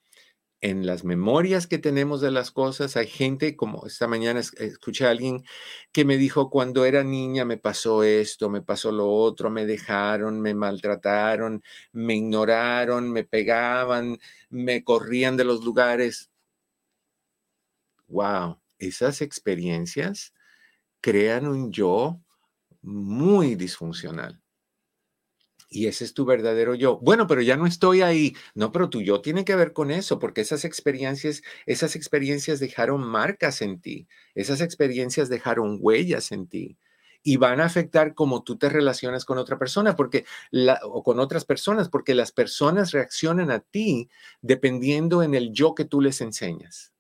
en 0.60 0.86
las 0.86 1.04
memorias 1.04 1.66
que 1.66 1.78
tenemos 1.78 2.20
de 2.20 2.30
las 2.30 2.50
cosas. 2.50 2.96
Hay 2.96 3.06
gente, 3.06 3.56
como 3.56 3.86
esta 3.86 4.06
mañana 4.06 4.40
escuché 4.40 5.06
a 5.06 5.10
alguien 5.10 5.44
que 5.92 6.04
me 6.04 6.16
dijo, 6.16 6.50
cuando 6.50 6.84
era 6.84 7.04
niña 7.04 7.44
me 7.44 7.56
pasó 7.56 8.02
esto, 8.04 8.50
me 8.50 8.62
pasó 8.62 8.92
lo 8.92 9.08
otro, 9.10 9.50
me 9.50 9.66
dejaron, 9.66 10.40
me 10.40 10.54
maltrataron, 10.54 11.62
me 11.92 12.16
ignoraron, 12.16 13.10
me 13.10 13.24
pegaban, 13.24 14.18
me 14.50 14.84
corrían 14.84 15.36
de 15.36 15.44
los 15.44 15.64
lugares. 15.64 16.30
Wow, 18.08 18.60
esas 18.78 19.22
experiencias 19.22 20.34
crean 21.00 21.46
un 21.46 21.72
yo 21.72 22.20
muy 22.82 23.54
disfuncional 23.54 24.39
y 25.70 25.86
ese 25.86 26.04
es 26.04 26.12
tu 26.14 26.24
verdadero 26.24 26.74
yo. 26.74 26.98
Bueno, 26.98 27.26
pero 27.26 27.40
ya 27.40 27.56
no 27.56 27.66
estoy 27.66 28.02
ahí. 28.02 28.34
No, 28.54 28.72
pero 28.72 28.90
tu 28.90 29.00
yo 29.00 29.20
tiene 29.22 29.44
que 29.44 29.54
ver 29.54 29.72
con 29.72 29.90
eso, 29.90 30.18
porque 30.18 30.40
esas 30.40 30.64
experiencias, 30.64 31.42
esas 31.64 31.96
experiencias 31.96 32.58
dejaron 32.58 33.02
marcas 33.02 33.62
en 33.62 33.80
ti, 33.80 34.08
esas 34.34 34.60
experiencias 34.60 35.28
dejaron 35.28 35.78
huellas 35.80 36.32
en 36.32 36.48
ti 36.48 36.76
y 37.22 37.36
van 37.36 37.60
a 37.60 37.66
afectar 37.66 38.14
cómo 38.14 38.42
tú 38.42 38.56
te 38.58 38.68
relacionas 38.68 39.24
con 39.24 39.38
otra 39.38 39.58
persona, 39.58 39.94
porque 39.94 40.24
o 40.84 41.02
con 41.02 41.20
otras 41.20 41.44
personas, 41.44 41.88
porque 41.88 42.14
las 42.14 42.32
personas 42.32 42.92
reaccionan 42.92 43.50
a 43.50 43.60
ti 43.60 44.08
dependiendo 44.42 45.22
en 45.22 45.34
el 45.34 45.52
yo 45.52 45.74
que 45.74 45.84
tú 45.84 46.00
les 46.00 46.20
enseñas 46.20 46.92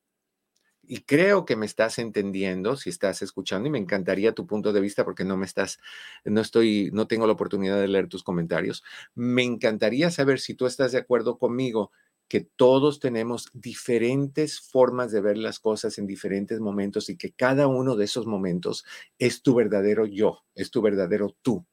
y 0.90 1.02
creo 1.02 1.44
que 1.44 1.54
me 1.54 1.66
estás 1.66 2.00
entendiendo 2.00 2.74
si 2.74 2.90
estás 2.90 3.22
escuchando 3.22 3.68
y 3.68 3.70
me 3.70 3.78
encantaría 3.78 4.34
tu 4.34 4.44
punto 4.48 4.72
de 4.72 4.80
vista 4.80 5.04
porque 5.04 5.24
no 5.24 5.36
me 5.36 5.46
estás, 5.46 5.78
no 6.24 6.40
estoy, 6.40 6.90
no 6.92 7.06
tengo 7.06 7.28
la 7.28 7.34
oportunidad 7.34 7.80
de 7.80 7.86
leer 7.86 8.08
tus 8.08 8.24
comentarios. 8.24 8.82
Me 9.14 9.44
encantaría 9.44 10.10
saber 10.10 10.40
si 10.40 10.54
tú 10.54 10.66
estás 10.66 10.90
de 10.90 10.98
acuerdo 10.98 11.38
conmigo 11.38 11.92
que 12.26 12.40
todos 12.40 12.98
tenemos 12.98 13.50
diferentes 13.52 14.60
formas 14.60 15.12
de 15.12 15.20
ver 15.20 15.38
las 15.38 15.60
cosas 15.60 15.96
en 15.96 16.08
diferentes 16.08 16.58
momentos 16.58 17.08
y 17.08 17.16
que 17.16 17.30
cada 17.30 17.68
uno 17.68 17.94
de 17.94 18.06
esos 18.06 18.26
momentos 18.26 18.84
es 19.20 19.42
tu 19.42 19.54
verdadero 19.54 20.06
yo, 20.06 20.42
es 20.56 20.72
tu 20.72 20.82
verdadero 20.82 21.36
tú. 21.40 21.66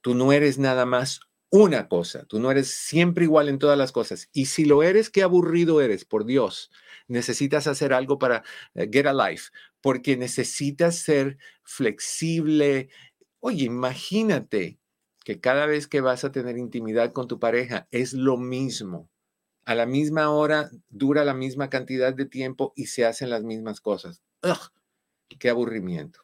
Tú 0.00 0.14
no 0.14 0.32
eres 0.32 0.60
nada 0.60 0.86
más 0.86 1.27
una 1.50 1.88
cosa, 1.88 2.24
tú 2.26 2.40
no 2.40 2.50
eres 2.50 2.68
siempre 2.68 3.24
igual 3.24 3.48
en 3.48 3.58
todas 3.58 3.78
las 3.78 3.92
cosas. 3.92 4.28
Y 4.32 4.46
si 4.46 4.64
lo 4.64 4.82
eres, 4.82 5.10
qué 5.10 5.22
aburrido 5.22 5.80
eres, 5.80 6.04
por 6.04 6.24
Dios 6.24 6.70
necesitas 7.08 7.66
hacer 7.66 7.92
algo 7.92 8.18
para 8.18 8.44
eh, 8.74 8.88
get 8.90 9.06
a 9.06 9.12
life, 9.12 9.50
porque 9.80 10.16
necesitas 10.16 10.96
ser 10.96 11.38
flexible. 11.64 12.90
Oye, 13.40 13.64
imagínate 13.64 14.78
que 15.24 15.40
cada 15.40 15.66
vez 15.66 15.88
que 15.88 16.00
vas 16.00 16.24
a 16.24 16.32
tener 16.32 16.56
intimidad 16.56 17.12
con 17.12 17.26
tu 17.26 17.38
pareja 17.40 17.88
es 17.90 18.12
lo 18.12 18.36
mismo. 18.36 19.10
A 19.64 19.74
la 19.74 19.86
misma 19.86 20.30
hora 20.30 20.70
dura 20.88 21.24
la 21.24 21.34
misma 21.34 21.68
cantidad 21.68 22.14
de 22.14 22.24
tiempo 22.24 22.72
y 22.76 22.86
se 22.86 23.04
hacen 23.04 23.28
las 23.28 23.42
mismas 23.42 23.80
cosas. 23.80 24.22
¡Ugh! 24.42 24.72
¡Qué 25.38 25.50
aburrimiento! 25.50 26.20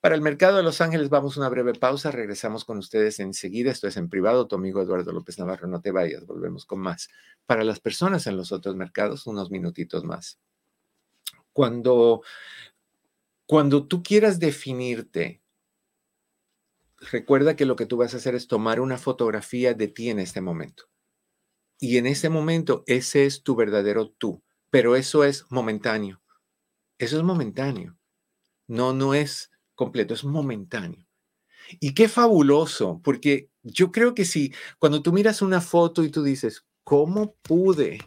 Para 0.00 0.14
el 0.14 0.22
mercado 0.22 0.56
de 0.56 0.62
Los 0.62 0.80
Ángeles 0.80 1.10
vamos 1.10 1.36
a 1.36 1.40
una 1.40 1.50
breve 1.50 1.74
pausa, 1.74 2.10
regresamos 2.10 2.64
con 2.64 2.78
ustedes 2.78 3.20
enseguida, 3.20 3.70
esto 3.70 3.86
es 3.86 3.98
en 3.98 4.08
privado, 4.08 4.48
tu 4.48 4.56
amigo 4.56 4.80
Eduardo 4.80 5.12
López 5.12 5.38
Navarro, 5.38 5.68
no 5.68 5.82
te 5.82 5.90
vayas, 5.90 6.24
volvemos 6.24 6.64
con 6.64 6.80
más. 6.80 7.10
Para 7.44 7.64
las 7.64 7.80
personas 7.80 8.26
en 8.26 8.38
los 8.38 8.50
otros 8.50 8.76
mercados, 8.76 9.26
unos 9.26 9.50
minutitos 9.50 10.04
más. 10.04 10.40
Cuando, 11.52 12.22
cuando 13.44 13.86
tú 13.86 14.02
quieras 14.02 14.38
definirte, 14.38 15.42
recuerda 17.10 17.54
que 17.54 17.66
lo 17.66 17.76
que 17.76 17.84
tú 17.84 17.98
vas 17.98 18.14
a 18.14 18.16
hacer 18.16 18.34
es 18.34 18.46
tomar 18.46 18.80
una 18.80 18.96
fotografía 18.96 19.74
de 19.74 19.88
ti 19.88 20.08
en 20.08 20.18
este 20.18 20.40
momento. 20.40 20.84
Y 21.78 21.98
en 21.98 22.06
ese 22.06 22.30
momento, 22.30 22.84
ese 22.86 23.26
es 23.26 23.42
tu 23.42 23.54
verdadero 23.54 24.08
tú, 24.08 24.42
pero 24.70 24.96
eso 24.96 25.24
es 25.24 25.44
momentáneo. 25.50 26.22
Eso 26.96 27.18
es 27.18 27.22
momentáneo. 27.22 27.98
No, 28.66 28.94
no 28.94 29.12
es 29.12 29.49
completo, 29.80 30.12
es 30.12 30.24
momentáneo. 30.24 31.06
Y 31.80 31.94
qué 31.94 32.06
fabuloso, 32.06 33.00
porque 33.02 33.48
yo 33.62 33.90
creo 33.90 34.14
que 34.14 34.26
si 34.26 34.52
cuando 34.78 35.00
tú 35.00 35.10
miras 35.10 35.40
una 35.40 35.62
foto 35.62 36.04
y 36.04 36.10
tú 36.10 36.22
dices, 36.22 36.66
¿cómo 36.84 37.34
pude? 37.40 37.98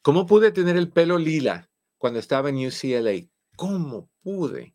¿Cómo 0.00 0.24
pude 0.26 0.50
tener 0.50 0.78
el 0.78 0.90
pelo 0.90 1.18
lila 1.18 1.70
cuando 1.98 2.20
estaba 2.20 2.48
en 2.48 2.66
UCLA? 2.66 3.28
¿Cómo 3.54 4.08
pude? 4.22 4.74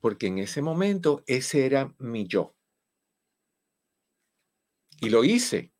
Porque 0.00 0.28
en 0.28 0.38
ese 0.38 0.62
momento 0.62 1.22
ese 1.26 1.66
era 1.66 1.94
mi 1.98 2.26
yo. 2.26 2.56
Y 5.02 5.10
lo 5.10 5.22
hice. 5.22 5.74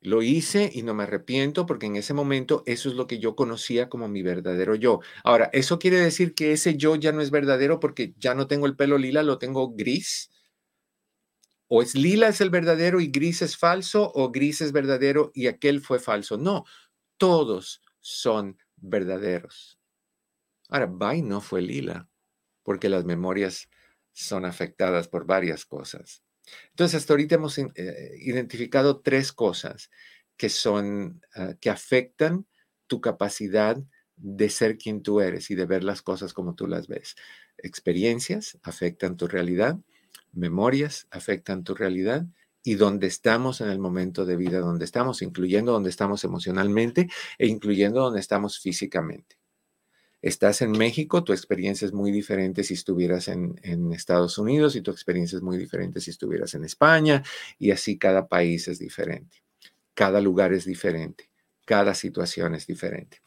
Lo 0.00 0.22
hice 0.22 0.70
y 0.72 0.82
no 0.82 0.94
me 0.94 1.02
arrepiento 1.02 1.66
porque 1.66 1.86
en 1.86 1.96
ese 1.96 2.14
momento 2.14 2.62
eso 2.66 2.88
es 2.88 2.94
lo 2.94 3.06
que 3.06 3.18
yo 3.18 3.36
conocía 3.36 3.88
como 3.88 4.08
mi 4.08 4.22
verdadero 4.22 4.74
yo. 4.74 5.00
Ahora, 5.24 5.50
¿eso 5.52 5.78
quiere 5.78 5.98
decir 5.98 6.34
que 6.34 6.52
ese 6.52 6.76
yo 6.76 6.96
ya 6.96 7.12
no 7.12 7.20
es 7.20 7.30
verdadero 7.30 7.78
porque 7.78 8.14
ya 8.18 8.34
no 8.34 8.46
tengo 8.46 8.66
el 8.66 8.76
pelo 8.76 8.98
lila, 8.98 9.22
lo 9.22 9.38
tengo 9.38 9.72
gris? 9.74 10.30
¿O 11.68 11.82
es 11.82 11.94
lila 11.94 12.28
es 12.28 12.40
el 12.40 12.50
verdadero 12.50 13.00
y 13.00 13.08
gris 13.08 13.42
es 13.42 13.56
falso? 13.56 14.10
¿O 14.14 14.30
gris 14.30 14.60
es 14.60 14.72
verdadero 14.72 15.30
y 15.34 15.46
aquel 15.46 15.80
fue 15.80 15.98
falso? 15.98 16.36
No, 16.38 16.64
todos 17.18 17.82
son 18.00 18.58
verdaderos. 18.76 19.78
Ahora, 20.68 20.86
Bai 20.86 21.22
no 21.22 21.40
fue 21.40 21.62
lila 21.62 22.08
porque 22.62 22.88
las 22.88 23.04
memorias 23.04 23.68
son 24.12 24.44
afectadas 24.44 25.08
por 25.08 25.26
varias 25.26 25.64
cosas. 25.64 26.22
Entonces, 26.70 26.96
hasta 26.96 27.12
ahorita 27.12 27.36
hemos 27.36 27.58
eh, 27.58 28.16
identificado 28.20 29.00
tres 29.00 29.32
cosas 29.32 29.90
que 30.36 30.48
son, 30.48 31.20
ah, 31.34 31.54
que 31.60 31.70
afectan 31.70 32.46
tu 32.86 33.00
capacidad 33.00 33.76
de 34.16 34.50
ser 34.50 34.78
quien 34.78 35.02
tú 35.02 35.20
eres 35.20 35.50
y 35.50 35.54
de 35.54 35.66
ver 35.66 35.84
las 35.84 36.02
cosas 36.02 36.32
como 36.32 36.54
tú 36.54 36.66
las 36.66 36.88
ves. 36.88 37.16
Experiencias 37.58 38.58
afectan 38.62 39.16
tu 39.16 39.26
realidad, 39.26 39.78
memorias 40.32 41.06
afectan 41.10 41.64
tu 41.64 41.74
realidad 41.74 42.26
y 42.64 42.74
donde 42.74 43.08
estamos 43.08 43.60
en 43.60 43.68
el 43.68 43.78
momento 43.78 44.24
de 44.24 44.36
vida 44.36 44.60
donde 44.60 44.84
estamos, 44.84 45.22
incluyendo 45.22 45.72
donde 45.72 45.90
estamos 45.90 46.24
emocionalmente 46.24 47.08
e 47.38 47.46
incluyendo 47.48 48.00
donde 48.00 48.20
estamos 48.20 48.60
físicamente 48.60 49.41
estás 50.22 50.62
en 50.62 50.70
México, 50.70 51.24
tu 51.24 51.32
experiencia 51.32 51.84
es 51.84 51.92
muy 51.92 52.12
diferente 52.12 52.64
si 52.64 52.74
estuvieras 52.74 53.28
en, 53.28 53.58
Estados 53.92 54.38
Unidos 54.38 54.76
y 54.76 54.80
tu 54.80 54.90
experiencia 54.90 55.36
es 55.36 55.42
muy 55.42 55.58
diferente 55.58 56.00
si 56.00 56.10
estuvieras 56.10 56.54
en 56.54 56.64
España 56.64 57.22
y 57.58 57.72
así 57.72 57.98
cada 57.98 58.28
país 58.28 58.68
es 58.68 58.78
diferente, 58.78 59.42
cada 59.94 60.20
lugar 60.20 60.52
es 60.52 60.64
diferente. 60.64 61.31
Cada 61.64 61.94
situación 61.94 62.54
es 62.54 62.66
diferente. 62.66 63.22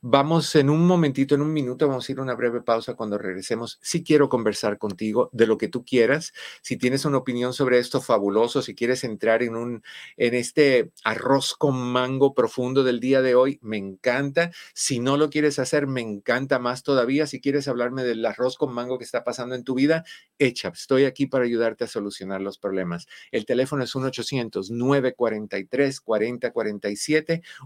Vamos 0.00 0.54
en 0.54 0.70
un 0.70 0.86
momentito, 0.86 1.34
en 1.34 1.42
un 1.42 1.52
minuto, 1.52 1.88
vamos 1.88 2.08
a 2.08 2.12
ir 2.12 2.18
a 2.18 2.22
una 2.22 2.34
breve 2.34 2.62
pausa 2.62 2.94
cuando 2.94 3.18
regresemos. 3.18 3.78
Si 3.82 4.04
quiero 4.04 4.28
conversar 4.28 4.78
contigo 4.78 5.28
de 5.32 5.46
lo 5.46 5.58
que 5.58 5.68
tú 5.68 5.84
quieras, 5.84 6.32
si 6.62 6.76
tienes 6.76 7.04
una 7.04 7.18
opinión 7.18 7.52
sobre 7.52 7.78
esto 7.78 8.00
fabuloso, 8.00 8.62
si 8.62 8.74
quieres 8.74 9.02
entrar 9.02 9.42
en 9.42 9.56
un 9.56 9.82
en 10.16 10.34
este 10.34 10.92
arroz 11.02 11.54
con 11.54 11.76
mango 11.76 12.34
profundo 12.34 12.84
del 12.84 13.00
día 13.00 13.22
de 13.22 13.34
hoy, 13.34 13.58
me 13.62 13.76
encanta. 13.76 14.52
Si 14.72 15.00
no 15.00 15.16
lo 15.16 15.30
quieres 15.30 15.58
hacer, 15.58 15.86
me 15.86 16.00
encanta 16.00 16.58
más 16.58 16.82
todavía. 16.82 17.26
Si 17.26 17.40
quieres 17.40 17.66
hablarme 17.66 18.04
del 18.04 18.24
arroz 18.24 18.56
con 18.56 18.72
mango 18.72 18.98
que 18.98 19.04
está 19.04 19.24
pasando 19.24 19.54
en 19.54 19.64
tu 19.64 19.74
vida, 19.74 20.04
echa. 20.38 20.68
Estoy 20.68 21.06
aquí 21.06 21.26
para 21.26 21.44
ayudarte 21.44 21.84
a 21.84 21.88
solucionar 21.88 22.40
los 22.40 22.58
problemas. 22.58 23.06
El 23.32 23.46
teléfono 23.46 23.82
es 23.82 23.94
1 23.94 24.10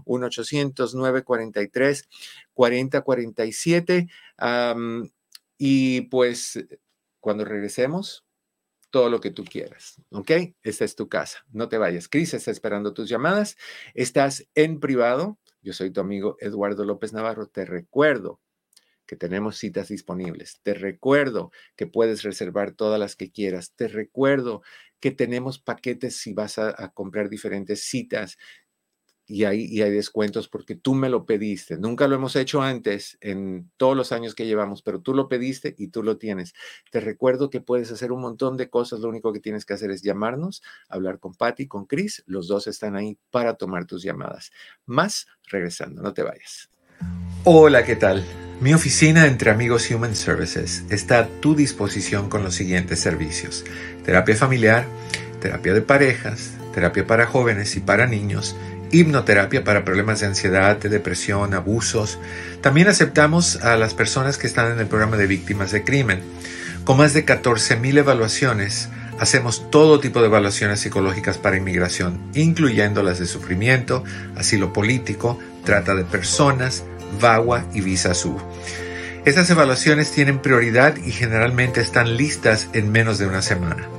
800 0.05 0.95
943 0.95 2.07
4047 2.53 2.53
1 2.53 2.75
800 2.75 2.95
943 3.33 4.09
4047 4.37 5.19
y 5.61 6.01
pues 6.01 6.57
cuando 7.19 7.43
regresemos, 7.43 8.25
todo 8.91 9.09
lo 9.09 9.19
que 9.19 9.29
tú 9.29 9.43
quieras, 9.43 10.01
¿ok? 10.09 10.31
Esta 10.63 10.85
es 10.85 10.95
tu 10.95 11.09
casa, 11.09 11.45
no 11.51 11.69
te 11.69 11.77
vayas. 11.77 12.07
Cris 12.07 12.33
está 12.33 12.49
esperando 12.49 12.93
tus 12.93 13.07
llamadas, 13.07 13.55
estás 13.93 14.47
en 14.55 14.79
privado. 14.79 15.37
Yo 15.61 15.73
soy 15.73 15.91
tu 15.91 16.01
amigo 16.01 16.37
Eduardo 16.39 16.85
López 16.85 17.13
Navarro. 17.13 17.47
Te 17.47 17.65
recuerdo 17.65 18.39
que 19.05 19.15
tenemos 19.15 19.57
citas 19.57 19.89
disponibles. 19.89 20.59
Te 20.63 20.73
recuerdo 20.73 21.51
que 21.75 21.87
puedes 21.87 22.23
reservar 22.23 22.71
todas 22.71 22.99
las 22.99 23.15
que 23.15 23.31
quieras. 23.31 23.73
Te 23.75 23.87
recuerdo 23.87 24.63
que 24.99 25.11
tenemos 25.11 25.59
paquetes 25.59 26.17
si 26.17 26.33
vas 26.33 26.57
a 26.57 26.91
comprar 26.93 27.29
diferentes 27.29 27.83
citas 27.83 28.37
y 29.29 29.45
hay, 29.45 29.79
hay 29.81 29.91
descuentos 29.91 30.49
porque 30.49 30.75
tú 30.75 30.95
me 30.95 31.07
lo 31.07 31.25
pediste. 31.25 31.77
Nunca 31.77 32.07
lo 32.07 32.15
hemos 32.15 32.35
hecho 32.35 32.63
antes 32.63 33.17
en 33.21 33.69
todos 33.77 33.95
los 33.95 34.11
años 34.11 34.33
que 34.33 34.47
llevamos, 34.47 34.81
pero 34.81 35.01
tú 35.01 35.13
lo 35.13 35.29
pediste 35.29 35.75
y 35.77 35.89
tú 35.89 36.01
lo 36.01 36.17
tienes. 36.17 36.55
Te 36.91 36.99
recuerdo 36.99 37.51
que 37.51 37.61
puedes 37.61 37.91
hacer 37.91 38.11
un 38.11 38.21
montón 38.21 38.57
de 38.57 38.71
cosas. 38.71 39.01
Lo 39.01 39.09
único 39.09 39.31
que 39.31 39.39
tienes 39.39 39.65
que 39.65 39.75
hacer 39.75 39.91
es 39.91 40.01
llamarnos, 40.01 40.63
hablar 40.89 41.19
con 41.19 41.35
Patty, 41.35 41.67
con 41.67 41.85
Chris. 41.85 42.23
Los 42.25 42.47
dos 42.47 42.65
están 42.65 42.95
ahí 42.95 43.19
para 43.29 43.53
tomar 43.53 43.85
tus 43.85 44.01
llamadas. 44.01 44.51
Más 44.87 45.27
regresando, 45.47 46.01
no 46.01 46.11
te 46.11 46.23
vayas. 46.23 46.71
Hola, 47.43 47.85
¿qué 47.85 47.95
tal? 47.95 48.25
Mi 48.61 48.73
oficina 48.73 49.27
entre 49.27 49.51
amigos 49.51 49.89
Human 49.91 50.15
Services 50.15 50.83
está 50.89 51.19
a 51.19 51.27
tu 51.27 51.53
disposición 51.53 52.29
con 52.29 52.43
los 52.43 52.55
siguientes 52.55 52.99
servicios. 52.99 53.63
Terapia 54.03 54.35
familiar, 54.35 54.87
terapia 55.39 55.75
de 55.75 55.81
parejas, 55.81 56.57
terapia 56.73 57.05
para 57.05 57.27
jóvenes 57.27 57.75
y 57.75 57.79
para 57.79 58.07
niños 58.07 58.55
hipnoterapia 58.91 59.63
para 59.63 59.85
problemas 59.85 60.19
de 60.19 60.27
ansiedad, 60.27 60.77
de 60.77 60.89
depresión, 60.89 61.53
abusos. 61.53 62.19
También 62.61 62.87
aceptamos 62.87 63.57
a 63.57 63.77
las 63.77 63.93
personas 63.93 64.37
que 64.37 64.47
están 64.47 64.71
en 64.71 64.79
el 64.79 64.87
programa 64.87 65.17
de 65.17 65.27
víctimas 65.27 65.71
de 65.71 65.83
crimen. 65.83 66.21
Con 66.83 66.97
más 66.97 67.13
de 67.13 67.25
14.000 67.25 67.99
evaluaciones, 67.99 68.89
hacemos 69.19 69.69
todo 69.69 69.99
tipo 69.99 70.21
de 70.21 70.27
evaluaciones 70.27 70.79
psicológicas 70.79 71.37
para 71.37 71.57
inmigración, 71.57 72.19
incluyendo 72.33 73.03
las 73.03 73.19
de 73.19 73.27
sufrimiento, 73.27 74.03
asilo 74.35 74.73
político, 74.73 75.37
trata 75.65 75.93
de 75.93 76.03
personas, 76.05 76.83
VAWA 77.19 77.65
y 77.73 77.81
Visa 77.81 78.13
Sur. 78.13 78.41
Estas 79.25 79.49
evaluaciones 79.49 80.11
tienen 80.11 80.39
prioridad 80.39 80.95
y 80.95 81.11
generalmente 81.11 81.81
están 81.81 82.15
listas 82.15 82.69
en 82.73 82.91
menos 82.91 83.19
de 83.19 83.27
una 83.27 83.41
semana. 83.41 83.98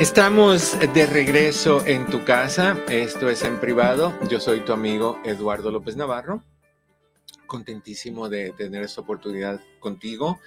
Estamos 0.00 0.76
de 0.92 1.06
regreso 1.06 1.86
en 1.86 2.06
tu 2.06 2.24
casa. 2.24 2.76
Esto 2.88 3.28
es 3.28 3.44
en 3.44 3.60
privado. 3.60 4.12
Yo 4.28 4.40
soy 4.40 4.60
tu 4.60 4.72
amigo 4.72 5.20
Eduardo 5.24 5.70
López 5.70 5.96
Navarro. 5.96 6.42
Contentísimo 7.46 8.28
de 8.28 8.50
tener 8.50 8.82
esta 8.82 9.02
oportunidad 9.02 9.60
contigo 9.78 10.40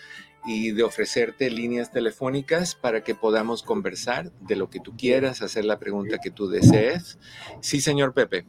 y 0.46 0.72
de 0.72 0.84
ofrecerte 0.84 1.50
líneas 1.50 1.92
telefónicas 1.92 2.76
para 2.76 3.04
que 3.04 3.16
podamos 3.16 3.64
conversar 3.64 4.32
de 4.42 4.58
lo 4.58 4.70
que 4.70 4.82
tú 4.82 4.98
quieras, 4.98 5.42
hacer 5.42 5.64
la 5.64 5.80
pregunta 5.80 6.18
que 6.18 6.30
tú 6.30 6.50
desees. 6.50 7.18
Sí, 7.62 7.80
señor 7.80 8.14
Pepe. 8.14 8.46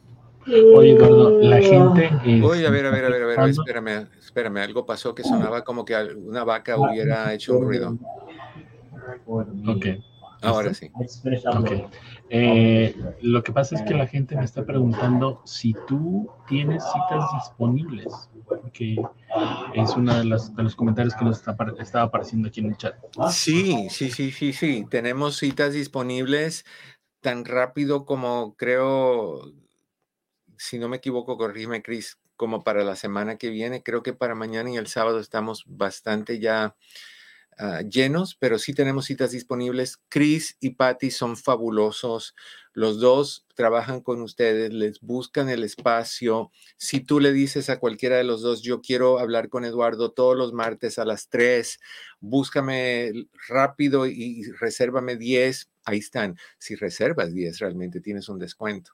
Oye, 0.75 0.91
Eduardo, 0.91 1.39
la 1.39 1.61
gente. 1.61 2.09
Oye, 2.43 2.67
a 2.67 2.69
ver, 2.69 2.85
a 2.85 2.91
ver, 2.91 3.05
a 3.05 3.09
ver, 3.09 3.23
a 3.23 3.25
ver, 3.25 3.49
espérame, 3.49 4.09
espérame. 4.19 4.57
Algo 4.57 4.85
pasó 4.85 5.15
que 5.15 5.23
sonaba 5.23 5.63
como 5.63 5.85
que 5.85 5.95
una 5.95 6.43
vaca 6.43 6.77
hubiera 6.77 7.33
hecho 7.33 7.57
un 7.57 7.65
ruido. 7.65 7.97
Ok. 9.25 9.85
Ahora 10.41 10.73
sí. 10.73 10.91
Eh, 12.29 12.95
lo 13.21 13.43
que 13.43 13.51
pasa 13.51 13.75
es 13.75 13.81
que 13.81 13.93
la 13.93 14.07
gente 14.07 14.35
me 14.35 14.45
está 14.45 14.65
preguntando 14.65 15.41
si 15.45 15.73
tú 15.87 16.29
tienes 16.47 16.83
citas 16.83 17.25
disponibles, 17.33 18.29
que 18.71 18.97
es 19.73 19.95
uno 19.95 20.13
de, 20.15 20.23
de 20.23 20.63
los 20.63 20.75
comentarios 20.75 21.15
que 21.15 21.25
nos 21.25 21.37
está, 21.37 21.57
estaba 21.79 22.05
apareciendo 22.05 22.47
aquí 22.47 22.61
en 22.61 22.67
el 22.67 22.77
chat. 22.77 22.95
Sí, 23.31 23.87
sí, 23.89 24.11
sí, 24.11 24.31
sí, 24.31 24.53
sí. 24.53 24.85
Tenemos 24.89 25.37
citas 25.37 25.73
disponibles 25.73 26.65
tan 27.21 27.45
rápido 27.45 28.05
como 28.05 28.55
creo, 28.55 29.41
si 30.57 30.79
no 30.79 30.87
me 30.87 30.97
equivoco, 30.97 31.37
corrígeme, 31.37 31.81
Cris, 31.81 32.17
como 32.35 32.63
para 32.63 32.83
la 32.83 32.95
semana 32.95 33.37
que 33.37 33.49
viene. 33.49 33.83
Creo 33.83 34.03
que 34.03 34.13
para 34.13 34.35
mañana 34.35 34.71
y 34.71 34.77
el 34.77 34.87
sábado 34.87 35.19
estamos 35.19 35.65
bastante 35.67 36.39
ya 36.39 36.75
Ah, 37.61 37.81
llenos, 37.81 38.35
pero 38.35 38.57
sí 38.57 38.73
tenemos 38.73 39.03
citas 39.03 39.31
disponibles. 39.31 39.97
Chris 40.07 40.55
y 40.61 40.69
Patty 40.75 41.11
son 41.11 41.35
fabulosos. 41.35 42.33
Los 42.71 43.01
dos 43.01 43.45
trabajan 43.53 43.99
con 43.99 44.21
ustedes, 44.21 44.71
les 44.71 45.01
buscan 45.01 45.49
el 45.49 45.65
espacio. 45.65 46.51
Si 46.77 47.01
tú 47.01 47.19
le 47.19 47.33
dices 47.33 47.69
a 47.69 47.77
cualquiera 47.77 48.15
de 48.15 48.23
los 48.23 48.41
dos, 48.41 48.61
yo 48.61 48.79
quiero 48.79 49.19
hablar 49.19 49.49
con 49.49 49.65
Eduardo 49.65 50.13
todos 50.13 50.37
los 50.37 50.53
martes 50.53 50.99
a 50.99 51.05
las 51.05 51.27
3, 51.27 51.79
búscame 52.21 53.27
rápido 53.49 54.07
y, 54.07 54.43
resérvame 54.61 55.17
10, 55.17 55.69
ahí 55.83 55.97
están. 55.97 56.37
Si 56.59 56.75
reservas 56.75 57.33
10, 57.33 57.59
realmente 57.59 57.99
tienes 57.99 58.29
un 58.29 58.39
descuento. 58.39 58.93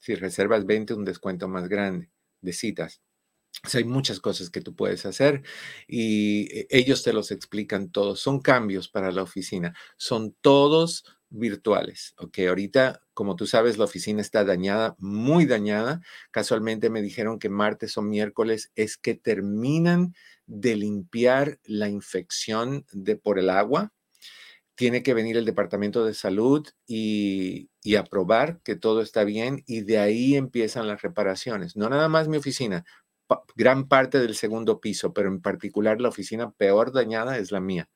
Si 0.00 0.16
reservas 0.16 0.66
20, 0.66 0.94
un 0.94 1.04
descuento 1.04 1.46
más 1.46 1.68
grande 1.68 2.10
de 2.40 2.52
citas 2.52 3.00
hay 3.74 3.84
muchas 3.84 4.20
cosas 4.20 4.50
que 4.50 4.60
tú 4.60 4.74
puedes 4.74 5.06
hacer 5.06 5.42
y 5.86 6.42
eh, 6.56 6.66
ellos 6.70 7.02
te 7.02 7.12
los 7.12 7.30
explican 7.30 7.90
todos. 7.90 8.20
Son 8.20 8.40
cambios 8.40 8.88
para 8.88 9.12
la 9.12 9.22
oficina. 9.22 9.74
Son 9.96 10.34
todos 10.40 11.04
virtuales. 11.30 12.14
Ok, 12.18 12.38
ahorita, 12.48 13.02
como 13.14 13.36
tú 13.36 13.46
sabes, 13.46 13.78
la 13.78 13.84
oficina 13.84 14.20
está 14.20 14.44
dañada, 14.44 14.96
muy 14.98 15.46
dañada. 15.46 16.00
Casualmente 16.30 16.90
me 16.90 17.02
dijeron 17.02 17.38
que 17.38 17.48
martes 17.48 17.96
o 17.98 18.02
miércoles 18.02 18.72
es 18.76 18.96
que 18.96 19.14
terminan 19.14 20.14
de 20.46 20.76
limpiar 20.76 21.58
la 21.64 21.88
infección 21.88 22.86
de, 22.92 23.16
por 23.16 23.38
el 23.38 23.50
agua. 23.50 23.92
Tiene 24.74 25.02
que 25.02 25.12
venir 25.12 25.36
el 25.36 25.44
departamento 25.44 26.04
de 26.04 26.14
salud 26.14 26.66
y, 26.86 27.68
y 27.82 27.96
aprobar 27.96 28.60
que 28.62 28.76
todo 28.76 29.02
está 29.02 29.24
bien 29.24 29.64
y 29.66 29.80
de 29.82 29.98
ahí 29.98 30.36
empiezan 30.36 30.86
las 30.86 31.02
reparaciones. 31.02 31.76
No 31.76 31.88
nada 31.88 32.08
más 32.08 32.28
mi 32.28 32.36
oficina, 32.36 32.84
gran 33.56 33.88
parte 33.88 34.18
del 34.18 34.34
segundo 34.34 34.80
piso, 34.80 35.12
pero 35.12 35.28
en 35.28 35.40
particular 35.40 36.00
la 36.00 36.08
oficina 36.08 36.50
peor 36.50 36.92
dañada 36.92 37.38
es 37.38 37.52
la 37.52 37.60
mía 37.60 37.88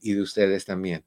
y 0.00 0.14
de 0.14 0.22
ustedes 0.22 0.64
también. 0.64 1.04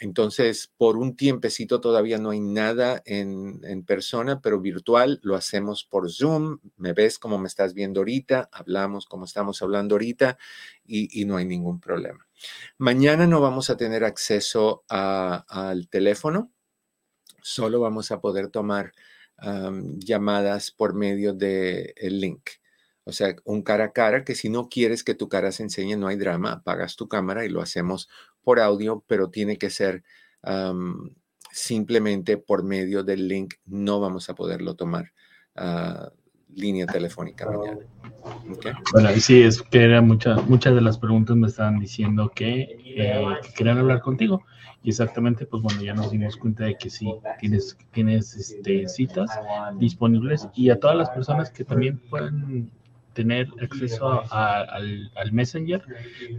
entonces, 0.00 0.72
por 0.76 0.96
un 0.96 1.16
tiempecito 1.16 1.80
todavía 1.80 2.18
no 2.18 2.30
hay 2.30 2.40
nada 2.40 3.02
en, 3.04 3.84
persona, 3.84 4.40
pero 4.40 4.60
virtual 4.60 5.20
lo 5.22 5.36
hacemos 5.36 5.84
por 5.84 6.10
Zoom. 6.10 6.58
Me 6.76 6.92
ves 6.92 7.18
como 7.18 7.38
me 7.38 7.48
estás 7.48 7.74
viendo 7.74 8.00
ahorita, 8.00 8.48
hablamos 8.52 9.06
como 9.06 9.24
estamos 9.24 9.60
hablando 9.62 9.94
ahorita 9.94 10.38
y, 10.84 11.24
no 11.24 11.36
hay 11.36 11.44
ningún 11.44 11.80
problema. 11.80 12.26
Mañana 12.78 13.26
no 13.26 13.40
vamos 13.40 13.70
a 13.70 13.76
tener 13.76 14.04
acceso 14.04 14.84
al 14.88 15.88
teléfono, 15.88 16.50
solo 17.42 17.80
vamos 17.80 18.10
a 18.10 18.20
poder 18.20 18.48
tomar 18.48 18.92
llamadas 19.98 20.70
por 20.70 20.94
medio 20.94 21.32
del 21.34 21.92
el 21.96 22.20
link. 22.20 22.50
O 23.04 23.12
sea, 23.12 23.36
un 23.44 23.62
cara 23.62 23.84
a 23.84 23.92
cara 23.92 24.24
que 24.24 24.34
si 24.34 24.48
no 24.48 24.68
quieres 24.68 25.04
que 25.04 25.14
tu 25.14 25.28
cara 25.28 25.52
se 25.52 25.62
enseñe, 25.62 25.96
no 25.96 26.06
hay 26.06 26.16
drama, 26.16 26.52
apagas 26.52 26.96
tu 26.96 27.06
cámara 27.08 27.44
y 27.44 27.50
lo 27.50 27.60
hacemos 27.60 28.08
por 28.42 28.60
audio, 28.60 29.04
pero 29.06 29.30
tiene 29.30 29.58
que 29.58 29.70
ser 29.70 30.04
simplemente 31.52 32.38
por 32.38 32.64
medio 32.64 33.02
del 33.02 33.28
link. 33.28 33.54
No 33.66 34.00
vamos 34.00 34.30
a 34.30 34.34
poderlo 34.34 34.74
tomar. 34.74 35.12
Ah, 35.56 36.10
línea 36.56 36.86
telefónica 36.86 37.46
mañana. 37.46 37.78
Bueno, 38.92 39.12
y 39.12 39.20
sí, 39.20 39.42
es 39.42 39.62
que 39.62 39.84
era 39.84 40.00
muchas 40.00 40.46
muchas 40.48 40.74
de 40.74 40.80
las 40.80 40.98
preguntas 40.98 41.36
me 41.36 41.48
estaban 41.48 41.78
diciendo 41.78 42.32
que, 42.34 42.78
eh, 42.84 43.24
que, 43.42 43.52
querían 43.54 43.78
hablar 43.78 44.00
contigo. 44.00 44.44
Y 44.84 44.90
exactamente, 44.90 45.46
pues 45.46 45.62
bueno, 45.62 45.82
ya 45.82 45.94
nos 45.94 46.10
dimos 46.10 46.36
cuenta 46.36 46.64
de 46.64 46.76
que 46.76 46.90
sí, 46.90 47.10
tienes, 47.40 47.76
tienes 47.90 48.34
este, 48.36 48.86
citas 48.86 49.30
disponibles 49.78 50.46
y 50.54 50.68
a 50.68 50.78
todas 50.78 50.94
las 50.94 51.08
personas 51.08 51.50
que 51.50 51.64
también 51.64 51.98
puedan 52.10 52.70
tener 53.14 53.48
acceso 53.62 54.22
al, 54.30 55.10
Messenger 55.32 55.82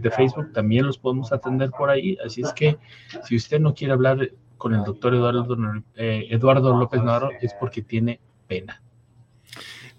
de 0.00 0.10
Facebook, 0.12 0.52
también 0.52 0.86
los 0.86 0.96
podemos 0.96 1.32
atender 1.32 1.70
por 1.70 1.90
ahí. 1.90 2.16
Así 2.24 2.42
es 2.42 2.52
que 2.52 2.78
si 3.24 3.34
usted 3.34 3.58
no 3.58 3.74
quiere 3.74 3.92
hablar 3.92 4.30
con 4.58 4.74
el 4.74 4.84
doctor 4.84 5.14
Eduardo, 5.14 5.56
eh, 5.96 6.28
Eduardo 6.30 6.76
López 6.76 7.02
Navarro, 7.02 7.30
es 7.40 7.52
porque 7.54 7.82
tiene 7.82 8.20
pena. 8.46 8.80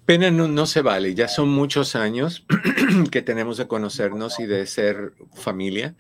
Pena 0.06 0.32
no, 0.32 0.48
no, 0.48 0.66
se 0.66 0.82
vale, 0.82 1.14
ya 1.16 1.28
son 1.28 1.50
muchos 1.50 1.98
años 1.98 2.46
que 3.12 3.22
tenemos 3.22 3.58
de 3.58 3.68
conocernos 3.68 4.40
y 4.40 4.46
de 4.46 4.66
ser 4.66 5.12
familia, 5.34 5.96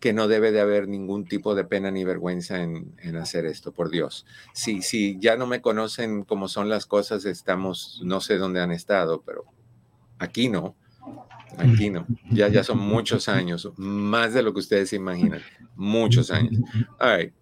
que 0.00 0.12
no 0.12 0.28
debe 0.28 0.52
de 0.52 0.60
haber 0.60 0.88
ningún 0.88 1.24
tipo 1.24 1.54
de 1.54 1.64
pena 1.64 1.90
ni 1.90 2.04
vergüenza 2.04 2.62
en, 2.62 2.94
en 3.02 3.16
hacer 3.16 3.46
esto, 3.46 3.72
por 3.72 3.90
Dios. 3.90 4.26
Si, 4.52 4.82
si 4.82 5.18
ya 5.18 5.36
no 5.36 5.46
me 5.46 5.60
conocen 5.60 6.24
cómo 6.24 6.48
son 6.48 6.68
las 6.68 6.86
cosas, 6.86 7.24
estamos, 7.24 8.00
no 8.04 8.20
sé 8.20 8.38
dónde 8.38 8.60
han 8.60 8.72
estado, 8.72 9.22
pero 9.26 9.44
Aquí 10.18 10.48
no. 10.48 10.74
Aquí 11.56 11.88
no. 11.90 12.04
Ya, 12.30 12.48
ya 12.48 12.64
son 12.64 12.78
muchos 12.78 13.28
años, 13.28 13.68
más 13.76 14.34
de 14.34 14.42
lo 14.42 14.52
que 14.52 14.58
ustedes 14.60 14.90
se 14.90 14.96
imaginan. 14.96 15.40
Muchos 15.74 16.30
años. 16.30 16.60
All 16.98 17.18
right. 17.18 17.32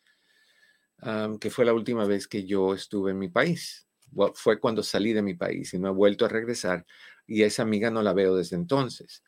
que 1.39 1.49
fue 1.49 1.63
la 1.63 1.73
última 1.73 2.05
vez 2.05 2.27
que 2.27 2.45
yo 2.45 2.73
estuve 2.73 3.11
en 3.11 3.19
mi 3.19 3.29
país. 3.29 3.87
fue 4.33 4.59
cuando 4.59 4.83
salí 4.83 5.13
de 5.13 5.21
mi 5.21 5.35
país 5.35 5.73
y 5.73 5.79
no 5.79 5.87
he 5.87 5.91
vuelto 5.91 6.25
a 6.25 6.29
regresar 6.29 6.85
y 7.25 7.43
esa 7.43 7.63
amiga 7.63 7.89
no 7.91 8.01
la 8.01 8.13
veo 8.13 8.35
desde 8.35 8.57
entonces. 8.57 9.23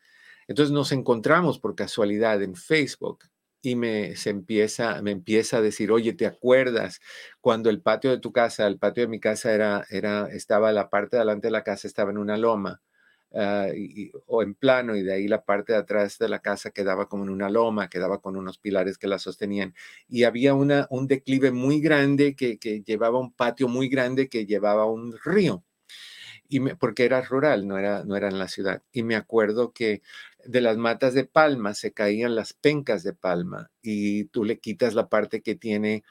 Entonces 0.48 0.72
nos 0.72 0.92
encontramos 0.92 1.58
por 1.60 1.74
casualidad 1.76 2.42
en 2.42 2.54
Facebook 2.56 3.24
y 3.62 3.76
me, 3.76 4.16
se 4.16 4.30
empieza, 4.30 5.02
me 5.02 5.10
empieza 5.12 5.58
a 5.58 5.62
decir, 5.62 5.90
oye, 5.92 6.12
¿te 6.14 6.26
acuerdas 6.26 7.00
cuando 7.40 7.70
el 7.70 7.82
patio 7.82 8.10
de 8.10 8.18
tu 8.18 8.32
casa, 8.32 8.66
el 8.66 8.78
patio 8.78 9.02
de 9.04 9.08
mi 9.08 9.20
casa 9.20 9.52
era, 9.52 9.84
era, 9.90 10.28
estaba 10.32 10.72
la 10.72 10.88
parte 10.90 11.16
de 11.16 11.20
adelante 11.22 11.48
de 11.48 11.52
la 11.52 11.64
casa, 11.64 11.88
estaba 11.88 12.10
en 12.10 12.18
una 12.18 12.36
loma 12.38 12.80
ah, 13.34 13.66
o 14.26 14.42
en 14.42 14.54
plano 14.54 14.96
y 14.96 15.02
de 15.02 15.12
ahí 15.14 15.28
la 15.28 15.44
parte 15.44 15.72
de 15.72 15.78
atrás 15.80 16.18
de 16.18 16.28
la 16.28 16.40
casa 16.40 16.70
quedaba 16.70 17.08
como 17.08 17.24
en 17.24 17.30
una 17.30 17.50
loma, 17.50 17.88
quedaba 17.88 18.20
con 18.20 18.36
unos 18.36 18.58
pilares 18.58 18.98
que 18.98 19.08
la 19.08 19.18
sostenían 19.18 19.74
y 20.08 20.24
había 20.24 20.54
una, 20.54 20.86
un 20.90 21.06
declive 21.08 21.50
muy 21.52 21.80
grande 21.80 22.36
que, 22.36 22.58
que 22.58 22.82
llevaba 22.82 23.18
un 23.18 23.32
patio 23.32 23.68
muy 23.68 23.88
grande 23.88 24.28
que 24.28 24.46
llevaba 24.46 24.86
un 24.86 25.14
río. 25.24 25.64
Y 26.48 26.60
porque 26.76 27.04
era 27.04 27.20
rural, 27.22 27.66
no 27.68 27.78
era, 27.78 28.04
no 28.04 28.16
era 28.16 28.28
en 28.28 28.38
la 28.38 28.48
ciudad. 28.48 28.82
Y 28.92 29.02
me 29.02 29.16
acuerdo 29.16 29.72
que 29.72 30.02
de 30.44 30.60
las 30.62 30.76
matas 30.78 31.12
de 31.14 31.24
palma 31.24 31.74
se 31.74 31.92
caían 31.92 32.34
las 32.34 32.54
pencas 32.54 33.02
de 33.02 33.12
palma 33.12 33.70
y 33.82 34.24
tú 34.26 34.44
le 34.44 34.58
quitas 34.58 34.94
la 34.94 35.08
parte 35.08 35.42
que 35.42 35.54
tiene 35.56 36.04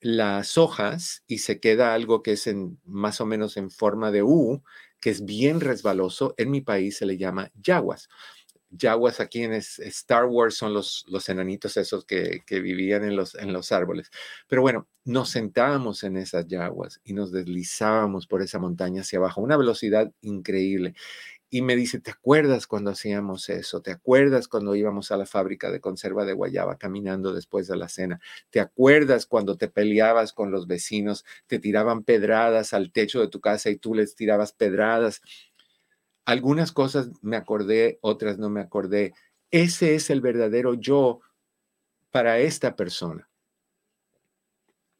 las 0.00 0.58
hojas 0.58 1.22
y 1.26 1.38
se 1.38 1.60
queda 1.60 1.94
algo 1.94 2.22
que 2.22 2.32
es 2.32 2.46
en, 2.46 2.80
más 2.84 3.20
o 3.20 3.26
menos 3.26 3.56
en 3.56 3.70
forma 3.70 4.10
de 4.12 4.22
U, 4.22 4.62
que 5.00 5.10
es 5.10 5.24
bien 5.24 5.60
resbaloso. 5.60 6.34
En 6.38 6.50
mi 6.50 6.60
país 6.60 6.96
se 6.98 7.06
le 7.06 7.16
llama 7.18 7.50
yaguas. 7.60 8.08
Yaguas 8.70 9.20
aquí 9.20 9.42
en 9.44 9.52
Star 9.54 10.26
Wars 10.26 10.54
son 10.56 10.74
los, 10.74 11.04
los 11.08 11.28
enanitos 11.28 11.76
esos 11.76 12.04
que, 12.04 12.42
que, 12.46 12.60
vivían 12.60 13.04
en 13.04 13.16
los, 13.16 13.34
en 13.34 13.52
los 13.52 13.72
árboles. 13.72 14.10
Pero 14.46 14.62
bueno, 14.62 14.86
nos 15.04 15.30
sentábamos 15.30 16.04
en 16.04 16.16
esas 16.16 16.46
yaguas 16.46 17.00
y 17.04 17.14
nos 17.14 17.32
deslizábamos 17.32 18.26
por 18.26 18.42
esa 18.42 18.58
montaña 18.58 19.00
hacia 19.00 19.18
abajo 19.18 19.40
una 19.40 19.56
velocidad 19.56 20.12
increíble 20.20 20.94
y 21.50 21.62
me 21.62 21.76
dice, 21.76 21.98
¿te 21.98 22.10
acuerdas 22.10 22.66
cuando 22.66 22.90
hacíamos 22.90 23.48
eso? 23.48 23.80
¿Te 23.80 23.90
acuerdas 23.90 24.48
cuando 24.48 24.74
íbamos 24.74 25.10
a 25.10 25.16
la 25.16 25.24
fábrica 25.24 25.70
de 25.70 25.80
conserva 25.80 26.24
de 26.26 26.34
guayaba 26.34 26.76
caminando 26.76 27.32
después 27.32 27.66
de 27.68 27.76
la 27.76 27.88
cena? 27.88 28.20
¿Te 28.50 28.60
acuerdas 28.60 29.24
cuando 29.26 29.56
te 29.56 29.68
peleabas 29.68 30.32
con 30.34 30.50
los 30.50 30.66
vecinos, 30.66 31.24
te 31.46 31.58
tiraban 31.58 32.04
pedradas 32.04 32.74
al 32.74 32.92
techo 32.92 33.20
de 33.20 33.28
tu 33.28 33.40
casa 33.40 33.70
y 33.70 33.76
tú 33.76 33.94
les 33.94 34.14
tirabas 34.14 34.52
pedradas? 34.52 35.22
Algunas 36.28 36.72
cosas 36.72 37.08
me 37.22 37.38
acordé, 37.38 37.98
otras 38.02 38.36
no 38.36 38.50
me 38.50 38.60
acordé. 38.60 39.14
Ese 39.50 39.94
es 39.94 40.10
el 40.10 40.20
verdadero 40.20 40.74
yo 40.74 41.20
para 42.10 42.38
esta 42.38 42.76
persona. 42.76 43.30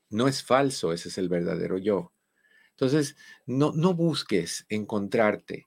No 0.09 0.27
es 0.27 0.43
falso, 0.43 0.95
ese 0.95 1.11
es 1.11 1.19
el 1.19 1.29
verdadero 1.29 1.77
yo. 1.77 2.15
Entonces, 2.71 3.15
no, 3.45 3.73
no 3.75 3.93
busques 3.93 4.65
encontrarte 4.71 5.67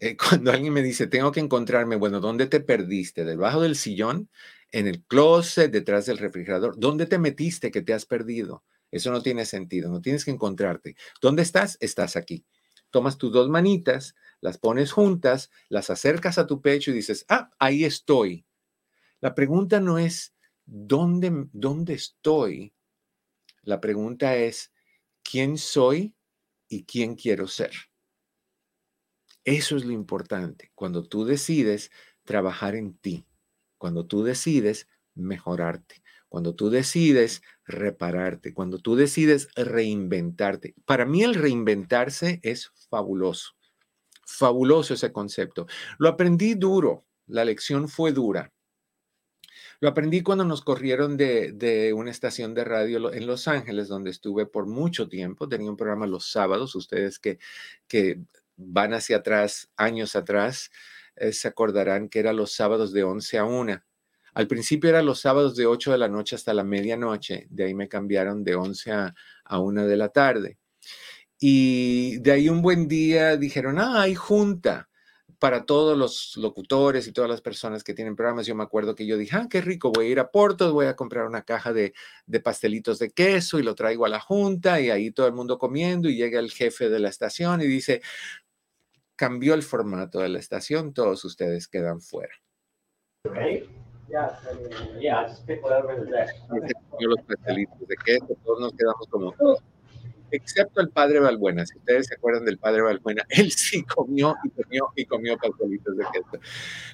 eh, 0.00 0.16
cuando 0.40 0.50
alguien 0.50 0.72
me 0.72 0.82
dice, 0.82 1.06
tengo 1.06 1.32
que 1.32 1.40
encontrarme, 1.40 1.96
bueno, 1.96 2.20
¿dónde 2.20 2.46
te 2.46 2.60
perdiste? 2.60 3.26
¿Debajo 3.26 3.60
del 3.60 3.76
sillón? 3.76 4.30
¿En 4.70 4.86
el 4.86 5.02
closet? 5.04 5.70
¿Detrás 5.70 6.06
del 6.06 6.16
refrigerador? 6.16 6.78
¿Dónde 6.78 7.04
te 7.04 7.18
metiste 7.18 7.70
que 7.70 7.82
te 7.82 7.92
has 7.92 8.06
perdido? 8.06 8.64
Eso 8.90 9.10
no 9.10 9.22
tiene 9.22 9.44
sentido, 9.44 9.90
no 9.90 10.00
tienes 10.00 10.24
que 10.24 10.30
encontrarte. 10.30 10.96
¿Dónde 11.20 11.42
estás? 11.42 11.76
Estás 11.80 12.16
aquí. 12.16 12.46
Tomas 12.90 13.18
tus 13.18 13.32
dos 13.32 13.48
manitas, 13.48 14.14
las 14.42 14.58
pones 14.58 14.92
juntas, 14.92 15.50
las 15.70 15.88
acercas 15.88 16.36
a 16.36 16.46
tu 16.46 16.60
pecho 16.60 16.90
y 16.90 16.94
dices, 16.94 17.24
ah, 17.30 17.50
ahí 17.58 17.84
estoy. 17.84 18.44
La 19.20 19.34
pregunta 19.34 19.80
no 19.80 19.98
es, 19.98 20.34
¿dónde, 20.66 21.46
dónde 21.52 21.94
estoy? 21.94 22.74
La 23.62 23.80
pregunta 23.80 24.36
es, 24.36 24.72
¿quién 25.22 25.56
soy 25.56 26.14
y 26.68 26.84
quién 26.84 27.14
quiero 27.14 27.46
ser? 27.46 27.70
Eso 29.44 29.76
es 29.76 29.84
lo 29.84 29.92
importante. 29.92 30.72
Cuando 30.74 31.04
tú 31.04 31.24
decides 31.24 31.92
trabajar 32.24 32.74
en 32.74 32.94
ti, 32.94 33.24
cuando 33.78 34.06
tú 34.06 34.24
decides 34.24 34.88
mejorarte, 35.14 36.02
cuando 36.28 36.54
tú 36.54 36.68
decides 36.68 37.42
repararte, 37.64 38.54
cuando 38.54 38.78
tú 38.78 38.96
decides 38.96 39.48
reinventarte. 39.54 40.74
Para 40.84 41.04
mí 41.04 41.22
el 41.22 41.34
reinventarse 41.34 42.40
es 42.42 42.72
fabuloso, 42.88 43.52
fabuloso 44.26 44.94
ese 44.94 45.12
concepto. 45.12 45.66
Lo 45.98 46.08
aprendí 46.08 46.54
duro, 46.54 47.04
la 47.26 47.44
lección 47.44 47.88
fue 47.88 48.12
dura. 48.12 48.52
Lo 49.80 49.88
aprendí 49.88 50.22
cuando 50.22 50.44
nos 50.44 50.62
corrieron 50.62 51.16
de, 51.16 51.92
una 51.96 52.12
estación 52.12 52.54
de 52.54 52.62
radio 52.62 53.12
en 53.12 53.26
Los 53.26 53.48
Ángeles, 53.48 53.88
donde 53.88 54.10
estuve 54.10 54.46
por 54.46 54.66
mucho 54.66 55.08
tiempo. 55.08 55.48
Tenía 55.48 55.70
un 55.70 55.76
programa 55.76 56.06
los 56.06 56.30
sábados. 56.30 56.76
Ustedes 56.76 57.18
que, 57.18 57.38
que 57.88 58.20
van 58.56 58.94
hacia 58.94 59.16
atrás, 59.16 59.70
años 59.76 60.14
atrás, 60.14 60.70
eh, 61.16 61.32
se 61.32 61.48
acordarán 61.48 62.08
que 62.08 62.20
era 62.20 62.32
los 62.32 62.52
sábados 62.52 62.92
de 62.92 63.02
11 63.02 63.38
a 63.38 63.44
1. 63.44 63.82
Al 64.34 64.46
principio 64.46 64.88
era 64.88 65.02
los 65.02 65.20
sábados 65.20 65.56
de 65.56 65.66
8 65.66 65.92
de 65.92 65.98
la 65.98 66.08
noche 66.08 66.36
hasta 66.36 66.54
la 66.54 66.64
medianoche. 66.64 67.48
De 67.50 67.64
ahí 67.64 67.74
me 67.74 67.88
cambiaron 67.88 68.44
de 68.44 68.54
11 68.54 68.92
a, 68.92 69.14
a 69.44 69.58
1 69.58 69.86
de 69.86 69.96
la 69.96 70.10
tarde. 70.10 70.58
Y 71.44 72.18
de 72.18 72.30
ahí 72.30 72.48
un 72.48 72.62
buen 72.62 72.86
día 72.86 73.36
dijeron, 73.36 73.80
ah, 73.80 74.02
hay 74.02 74.14
junta 74.14 74.88
para 75.40 75.64
todos 75.66 75.98
los 75.98 76.36
locutores 76.36 77.08
y 77.08 77.12
todas 77.12 77.28
las 77.28 77.40
personas 77.40 77.82
que 77.82 77.94
tienen 77.94 78.14
programas. 78.14 78.46
Yo 78.46 78.54
me 78.54 78.62
acuerdo 78.62 78.94
que 78.94 79.06
yo 79.06 79.18
dije, 79.18 79.36
ah, 79.36 79.48
qué 79.50 79.60
rico, 79.60 79.90
voy 79.90 80.06
a 80.06 80.08
ir 80.10 80.20
a 80.20 80.30
Portos, 80.30 80.72
voy 80.72 80.86
a 80.86 80.94
comprar 80.94 81.26
una 81.26 81.42
caja 81.42 81.72
de, 81.72 81.94
de, 82.26 82.38
pastelitos 82.38 83.00
de 83.00 83.10
queso 83.10 83.58
y 83.58 83.64
lo 83.64 83.74
traigo 83.74 84.06
a 84.06 84.08
la 84.08 84.20
junta 84.20 84.80
y 84.80 84.90
ahí 84.90 85.10
todo 85.10 85.26
el 85.26 85.32
mundo 85.32 85.58
comiendo 85.58 86.08
y 86.08 86.14
llega 86.14 86.38
el 86.38 86.52
jefe 86.52 86.88
de 86.88 87.00
la 87.00 87.08
estación 87.08 87.60
y 87.60 87.66
dice, 87.66 88.02
cambió 89.16 89.54
el 89.54 89.64
formato 89.64 90.20
de 90.20 90.28
la 90.28 90.38
estación, 90.38 90.94
todos 90.94 91.24
ustedes 91.24 91.66
quedan 91.66 92.00
fuera. 92.00 92.34
Los 97.00 97.20
pastelitos 97.26 97.88
de 97.88 97.96
queso, 97.96 98.38
todos 98.44 98.60
nos 98.60 98.72
quedamos 98.74 99.08
como, 99.10 99.34
excepto 100.32 100.80
el 100.80 100.88
padre 100.88 101.20
Balbuena. 101.20 101.64
Si 101.66 101.78
ustedes 101.78 102.08
se 102.08 102.14
acuerdan 102.14 102.44
del 102.44 102.58
padre 102.58 102.82
Balbuena, 102.82 103.24
él 103.28 103.52
sí 103.52 103.82
comió 103.84 104.34
y 104.44 104.50
comió 104.50 104.88
y 104.96 105.04
comió 105.04 105.36
pastelitos 105.36 105.96
de 105.96 106.04
queso. 106.12 106.44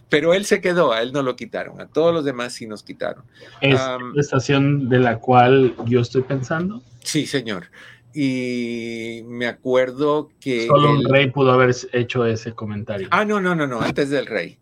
Pero 0.08 0.34
él 0.34 0.44
se 0.44 0.60
quedó, 0.60 0.92
a 0.92 1.02
él 1.02 1.12
no 1.12 1.22
lo 1.22 1.36
quitaron, 1.36 1.80
a 1.80 1.86
todos 1.86 2.12
los 2.12 2.24
demás 2.24 2.52
sí 2.52 2.66
nos 2.66 2.82
quitaron. 2.82 3.24
¿Es 3.60 3.74
la 3.74 3.98
estación 4.16 4.88
de 4.88 4.98
la 4.98 5.18
cual 5.18 5.74
yo 5.86 6.00
estoy 6.00 6.22
pensando? 6.22 6.82
Sí, 7.02 7.26
señor. 7.26 7.66
Y 8.14 9.22
me 9.26 9.46
acuerdo 9.46 10.30
que... 10.40 10.66
Solo 10.66 10.92
un 10.92 11.04
rey 11.04 11.30
pudo 11.30 11.52
haber 11.52 11.74
hecho 11.92 12.26
ese 12.26 12.52
comentario. 12.52 13.08
Ah, 13.10 13.24
no, 13.24 13.40
no, 13.40 13.54
no, 13.54 13.66
no, 13.66 13.80
antes 13.80 14.10
del 14.10 14.26
rey. 14.26 14.58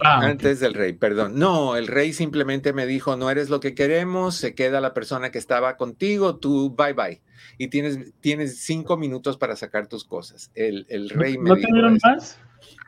Ah, 0.00 0.20
Antes 0.22 0.60
del 0.60 0.74
rey, 0.74 0.92
perdón. 0.92 1.38
No, 1.38 1.76
el 1.76 1.86
rey 1.86 2.12
simplemente 2.12 2.72
me 2.72 2.86
dijo, 2.86 3.16
no 3.16 3.30
eres 3.30 3.48
lo 3.48 3.60
que 3.60 3.74
queremos, 3.74 4.34
se 4.34 4.54
queda 4.54 4.80
la 4.80 4.92
persona 4.92 5.30
que 5.30 5.38
estaba 5.38 5.76
contigo, 5.76 6.36
tú 6.36 6.74
bye 6.76 6.92
bye. 6.92 7.20
Y 7.58 7.68
tienes, 7.68 8.12
tienes 8.20 8.58
cinco 8.60 8.96
minutos 8.96 9.36
para 9.36 9.56
sacar 9.56 9.86
tus 9.86 10.04
cosas. 10.04 10.50
El, 10.54 11.10
rey 11.10 11.38
me 11.38 11.50
¿No 11.50 11.56
te 11.56 11.66
dieron 11.72 11.98
más? 12.02 12.38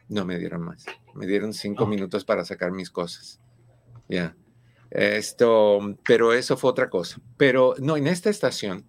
No 0.08 0.24
me 0.24 0.38
dieron 0.38 0.62
más. 0.62 0.86
Me 1.14 1.26
dieron 1.26 1.52
cinco 1.52 1.86
minutos 1.86 2.24
para 2.24 2.44
sacar 2.44 2.72
mis 2.72 2.90
cosas. 2.90 3.40
Ya. 4.08 4.36
Esto, 4.90 5.96
pero 6.04 6.32
eso 6.32 6.56
fue 6.56 6.70
otra 6.70 6.90
cosa. 6.90 7.20
Pero 7.36 7.74
no, 7.78 7.96
en 7.96 8.06
esta 8.06 8.30
estación 8.30 8.88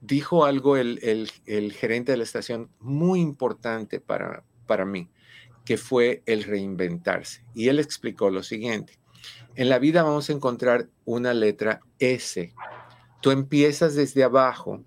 dijo 0.00 0.44
algo 0.44 0.76
el, 0.76 1.00
el, 1.46 1.72
gerente 1.72 2.12
de 2.12 2.18
la 2.18 2.24
estación 2.24 2.70
muy 2.80 3.20
importante 3.20 4.00
para, 4.00 4.44
para 4.66 4.84
mí 4.84 5.10
que 5.68 5.76
fue 5.76 6.22
el 6.24 6.44
reinventarse. 6.44 7.44
Y 7.54 7.68
él 7.68 7.78
explicó 7.78 8.30
lo 8.30 8.42
siguiente. 8.42 8.98
En 9.54 9.68
la 9.68 9.78
vida 9.78 10.02
vamos 10.02 10.30
a 10.30 10.32
encontrar 10.32 10.88
una 11.04 11.34
letra 11.34 11.80
S. 11.98 12.54
Tú 13.20 13.30
empiezas 13.32 13.94
desde 13.94 14.22
abajo 14.22 14.84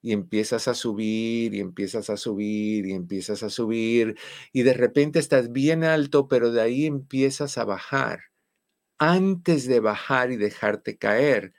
y 0.00 0.12
empiezas 0.12 0.68
a 0.68 0.74
subir 0.74 1.54
y 1.54 1.60
empiezas 1.60 2.10
a 2.10 2.16
subir 2.16 2.86
y 2.86 2.92
empiezas 2.92 3.42
a 3.42 3.50
subir 3.50 4.16
y 4.52 4.62
de 4.62 4.74
repente 4.74 5.18
estás 5.18 5.50
bien 5.50 5.82
alto, 5.82 6.28
pero 6.28 6.52
de 6.52 6.60
ahí 6.60 6.86
empiezas 6.86 7.58
a 7.58 7.64
bajar. 7.64 8.20
Antes 8.98 9.66
de 9.66 9.80
bajar 9.80 10.30
y 10.30 10.36
dejarte 10.36 10.98
caer, 10.98 11.52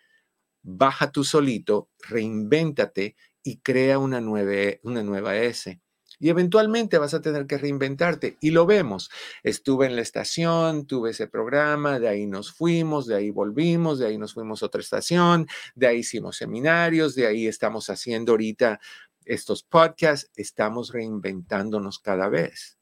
baja 0.63 1.11
tú 1.11 1.23
solito, 1.23 1.89
reinvéntate 1.99 3.15
y 3.43 3.57
crea 3.59 3.99
una, 3.99 4.19
una 4.19 5.03
nueva 5.03 5.37
S 5.37 5.81
y 6.19 6.29
eventualmente 6.29 6.97
vas 6.97 7.13
a 7.13 7.21
tener 7.21 7.47
que 7.47 7.57
reinventarte. 7.57 8.37
Y 8.41 8.51
lo 8.51 8.65
vemos. 8.65 9.09
Estuve 9.43 9.85
en 9.85 9.95
la 9.95 10.01
estación, 10.01 10.85
tuve 10.85 11.11
ese 11.11 11.27
programa, 11.27 11.99
de 11.99 12.07
ahí 12.07 12.25
nos 12.25 12.51
fuimos, 12.51 13.07
de 13.07 13.15
ahí 13.15 13.29
volvimos, 13.29 13.99
de 13.99 14.07
ahí 14.07 14.17
nos 14.17 14.33
fuimos 14.33 14.63
a 14.63 14.67
otra 14.67 14.81
estación, 14.81 15.47
de 15.75 15.87
ahí 15.87 15.99
hicimos 15.99 16.37
seminarios, 16.37 17.15
de 17.15 17.27
ahí 17.27 17.47
estamos 17.47 17.89
haciendo 17.89 18.33
ahorita 18.33 18.79
estos 19.25 19.63
podcasts, 19.63 20.31
estamos 20.35 20.91
reinventándonos 20.91 21.99
cada 21.99 22.29
vez. 22.29 22.77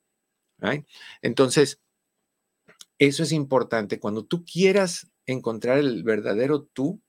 Entonces, 1.22 1.80
eso 2.98 3.24
es 3.24 3.32
importante. 3.32 4.00
Cuando 4.00 4.26
tú 4.26 4.46
quieras 4.46 5.12
encontrar 5.26 5.78
el 5.78 6.04
verdadero 6.04 6.64
tú, 6.64 7.02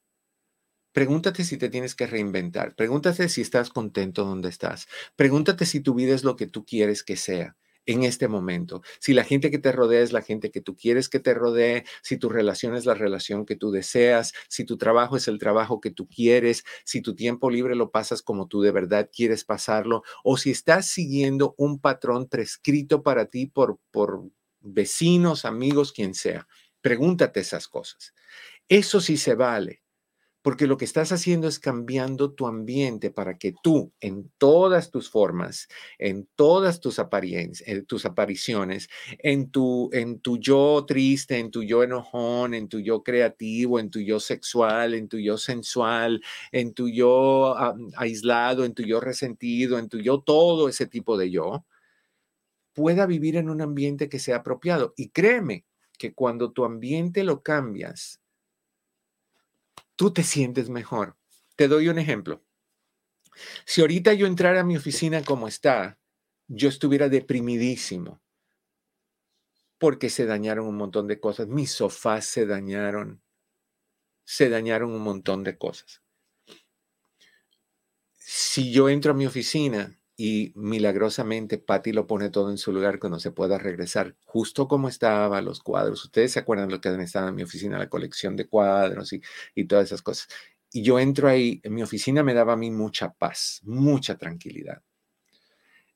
Pregúntate 0.94 1.42
si 1.42 1.56
te 1.56 1.68
tienes 1.70 1.96
que 1.96 2.06
reinventar. 2.06 2.76
Pregúntate 2.76 3.28
si 3.28 3.40
estás 3.40 3.68
contento 3.68 4.24
donde 4.24 4.48
estás. 4.48 4.86
Pregúntate 5.16 5.66
si 5.66 5.80
tu 5.80 5.92
vida 5.94 6.14
es 6.14 6.22
lo 6.22 6.36
que 6.36 6.46
tú 6.46 6.64
quieres 6.64 7.02
que 7.02 7.16
sea 7.16 7.56
en 7.84 8.04
este 8.04 8.28
momento. 8.28 8.80
Si 9.00 9.12
la 9.12 9.24
gente 9.24 9.50
que 9.50 9.58
te 9.58 9.72
rodea 9.72 10.02
es 10.02 10.12
la 10.12 10.22
gente 10.22 10.52
que 10.52 10.60
tú 10.60 10.76
quieres 10.76 11.08
que 11.08 11.18
te 11.18 11.34
rodee, 11.34 11.84
si 12.00 12.16
tu 12.16 12.28
relación 12.28 12.76
es 12.76 12.86
la 12.86 12.94
relación 12.94 13.44
que 13.44 13.56
tú 13.56 13.72
deseas, 13.72 14.34
si 14.48 14.64
tu 14.64 14.78
trabajo 14.78 15.16
es 15.16 15.26
el 15.26 15.40
trabajo 15.40 15.80
que 15.80 15.90
tú 15.90 16.08
quieres, 16.08 16.62
si 16.84 17.00
tu 17.00 17.16
tiempo 17.16 17.50
libre 17.50 17.74
lo 17.74 17.90
pasas 17.90 18.22
como 18.22 18.46
tú 18.46 18.62
de 18.62 18.70
verdad 18.70 19.10
quieres 19.12 19.44
pasarlo, 19.44 20.04
o 20.22 20.36
si 20.36 20.52
estás 20.52 20.86
siguiendo 20.86 21.56
un 21.58 21.80
patrón 21.80 22.28
prescrito 22.28 23.02
para 23.02 23.26
ti 23.26 23.46
por, 23.46 23.80
por 23.90 24.22
vecinos, 24.60 25.44
amigos, 25.44 25.92
quien 25.92 26.14
sea. 26.14 26.46
Pregúntate 26.80 27.40
esas 27.40 27.66
cosas. 27.66 28.14
Eso 28.68 29.00
sí 29.00 29.16
se 29.16 29.34
vale 29.34 29.83
porque 30.44 30.66
lo 30.66 30.76
que 30.76 30.84
estás 30.84 31.10
haciendo 31.10 31.48
es 31.48 31.58
cambiando 31.58 32.34
tu 32.34 32.46
ambiente 32.46 33.10
para 33.10 33.38
que 33.38 33.54
tú, 33.62 33.94
en 33.98 34.30
todas 34.36 34.90
tus 34.90 35.08
formas, 35.08 35.68
en 35.98 36.28
todas 36.36 36.82
eh, 36.84 37.82
tus 37.88 38.04
apariciones, 38.04 38.90
en 39.20 39.50
tu, 39.50 39.88
en 39.94 40.20
tu 40.20 40.36
yo 40.36 40.84
triste, 40.86 41.38
en 41.38 41.50
tu 41.50 41.62
yo 41.62 41.82
enojón, 41.82 42.52
en 42.52 42.68
tu 42.68 42.78
yo 42.80 43.02
creativo, 43.02 43.80
en 43.80 43.88
tu 43.88 44.00
yo 44.00 44.20
sexual, 44.20 44.92
en 44.92 45.08
tu 45.08 45.16
yo 45.16 45.38
sensual, 45.38 46.20
en 46.52 46.74
tu 46.74 46.90
yo 46.90 47.56
aislado, 47.96 48.66
en 48.66 48.74
tu 48.74 48.82
yo 48.82 49.00
resentido, 49.00 49.78
en 49.78 49.88
tu 49.88 49.98
yo 49.98 50.20
todo 50.20 50.68
ese 50.68 50.84
tipo 50.84 51.16
de 51.16 51.30
yo, 51.30 51.64
pueda 52.74 53.06
vivir 53.06 53.36
en 53.36 53.48
un 53.48 53.62
ambiente 53.62 54.10
que 54.10 54.18
sea 54.18 54.36
apropiado. 54.36 54.92
Y 54.98 55.08
créeme 55.08 55.64
que 55.98 56.12
cuando 56.12 56.52
tu 56.52 56.66
ambiente 56.66 57.24
lo 57.24 57.42
cambias, 57.42 58.20
tú 59.96 60.12
te 60.12 60.22
sientes 60.22 60.68
mejor. 60.68 61.16
Te 61.56 61.68
doy 61.68 61.88
un 61.88 61.98
ejemplo. 61.98 62.42
Si 63.64 63.80
ahorita 63.80 64.12
yo 64.12 64.26
entrara 64.26 64.60
a 64.60 64.64
mi 64.64 64.76
oficina 64.76 65.22
como 65.22 65.48
está, 65.48 65.98
yo 66.46 66.68
estuviera 66.68 67.08
deprimidísimo 67.08 68.20
porque 69.78 70.08
se 70.08 70.24
dañaron 70.24 70.66
un 70.66 70.76
montón 70.76 71.08
de 71.08 71.20
cosas. 71.20 71.48
Mis 71.48 71.72
sofás 71.72 72.24
se 72.24 72.46
dañaron. 72.46 73.22
Se 74.24 74.48
dañaron 74.48 74.92
un 74.92 75.02
montón 75.02 75.44
de 75.44 75.58
cosas. 75.58 76.02
Si 78.16 78.72
yo 78.72 78.88
entro 78.88 79.12
a 79.12 79.14
mi 79.14 79.26
oficina 79.26 79.98
y 80.16 80.52
milagrosamente 80.54 81.58
Patty 81.58 81.92
lo 81.92 82.06
pone 82.06 82.30
todo 82.30 82.50
en 82.50 82.58
su 82.58 82.72
lugar 82.72 82.98
cuando 82.98 83.18
se 83.18 83.32
pueda 83.32 83.58
regresar, 83.58 84.14
justo 84.24 84.68
como 84.68 84.88
estaba 84.88 85.40
los 85.42 85.60
cuadros. 85.60 86.04
Ustedes 86.04 86.32
se 86.32 86.38
acuerdan 86.38 86.70
lo 86.70 86.80
que 86.80 86.88
estaba 87.02 87.28
en 87.28 87.34
mi 87.34 87.42
oficina, 87.42 87.78
la 87.78 87.88
colección 87.88 88.36
de 88.36 88.46
cuadros 88.46 89.12
y, 89.12 89.22
y 89.54 89.64
todas 89.64 89.86
esas 89.86 90.02
cosas. 90.02 90.28
Y 90.72 90.82
yo 90.82 90.98
entro 90.98 91.28
ahí, 91.28 91.60
en 91.62 91.74
mi 91.74 91.82
oficina 91.82 92.22
me 92.22 92.34
daba 92.34 92.52
a 92.52 92.56
mí 92.56 92.70
mucha 92.70 93.12
paz, 93.12 93.60
mucha 93.64 94.16
tranquilidad. 94.16 94.82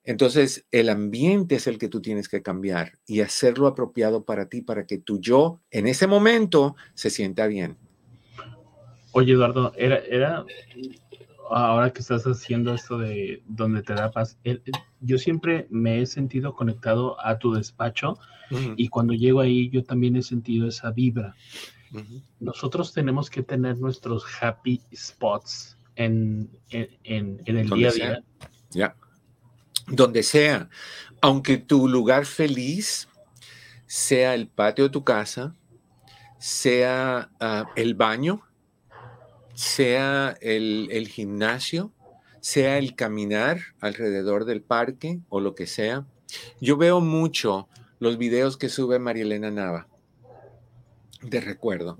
Entonces, 0.04 0.66
el 0.70 0.88
ambiente 0.88 1.56
es 1.56 1.66
el 1.66 1.78
que 1.78 1.88
tú 1.88 2.00
tienes 2.00 2.28
que 2.28 2.42
cambiar 2.42 2.98
y 3.06 3.20
hacerlo 3.20 3.66
apropiado 3.66 4.24
para 4.24 4.48
ti, 4.48 4.62
para 4.62 4.86
que 4.86 4.98
tu 4.98 5.20
yo 5.20 5.60
en 5.70 5.86
ese 5.86 6.06
momento 6.06 6.76
se 6.94 7.10
sienta 7.10 7.46
bien. 7.46 7.76
Oye, 9.12 9.32
Eduardo, 9.32 9.72
era, 9.76 9.98
era 9.98 10.44
ahora 11.50 11.92
que 11.92 12.00
estás 12.00 12.24
haciendo 12.24 12.74
esto 12.74 12.98
de 12.98 13.42
donde 13.46 13.82
te 13.82 13.94
da 13.94 14.10
paz, 14.10 14.38
yo 15.00 15.18
siempre 15.18 15.66
me 15.70 16.00
he 16.00 16.06
sentido 16.06 16.54
conectado 16.54 17.20
a 17.24 17.38
tu 17.38 17.52
despacho 17.52 18.18
y 18.76 18.88
cuando 18.88 19.12
llego 19.12 19.40
ahí 19.40 19.68
yo 19.68 19.84
también 19.84 20.16
he 20.16 20.22
sentido 20.22 20.68
esa 20.68 20.90
vibra. 20.90 21.34
Nosotros 22.40 22.92
tenemos 22.92 23.30
que 23.30 23.42
tener 23.42 23.78
nuestros 23.78 24.24
happy 24.40 24.80
spots 24.94 25.76
en, 25.96 26.50
en, 26.70 27.40
el 27.44 27.70
día 27.70 27.88
a 27.88 27.92
día. 27.92 28.24
Ya. 28.70 28.96
Donde 29.86 30.22
sea. 30.22 30.68
Aunque 31.20 31.56
tu 31.56 31.88
lugar 31.88 32.26
feliz 32.26 33.08
sea 33.86 34.34
el 34.34 34.48
patio 34.48 34.84
de 34.84 34.90
tu 34.90 35.02
casa, 35.02 35.54
sea 36.38 37.30
ah, 37.40 37.70
el 37.74 37.94
baño, 37.94 38.42
sea 39.58 40.38
el, 40.40 41.08
gimnasio, 41.08 41.92
sea 42.40 42.78
el 42.78 42.94
caminar 42.94 43.58
alrededor 43.80 44.44
del 44.44 44.62
parque 44.62 45.18
o 45.30 45.40
lo 45.40 45.56
que 45.56 45.66
sea. 45.66 46.06
Yo 46.60 46.76
veo 46.76 47.00
mucho 47.00 47.68
los 47.98 48.18
videos 48.18 48.56
que 48.56 48.68
sube 48.68 49.00
Marielena 49.00 49.50
Nava 49.50 49.88
de 51.22 51.40
recuerdo, 51.40 51.98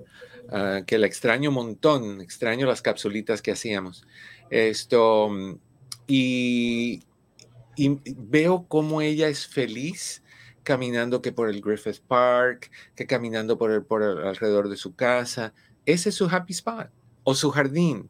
ah, 0.50 0.82
que 0.86 0.98
la 0.98 1.08
extraño 1.08 1.50
montón, 1.50 2.20
extraño 2.20 2.64
las 2.64 2.80
capsulitas 2.80 3.42
que 3.42 3.50
hacíamos. 3.50 4.06
Esto, 4.50 5.28
y, 6.06 7.02
veo 7.76 8.66
cómo 8.68 9.00
ella 9.02 9.26
es 9.26 9.48
feliz 9.48 10.22
caminando 10.62 11.22
que 11.22 11.32
por 11.32 11.48
el 11.48 11.60
Griffith 11.60 12.02
Park, 12.06 12.70
que 12.94 13.08
caminando 13.08 13.58
por, 13.58 13.72
el, 13.72 13.82
por 13.82 14.04
alrededor 14.04 14.68
de 14.68 14.76
su 14.76 14.94
casa. 14.94 15.54
Ese 15.86 16.10
es 16.10 16.14
su 16.14 16.26
happy 16.26 16.52
spot 16.52 16.90
o 17.28 17.34
su 17.34 17.50
jardín. 17.50 18.08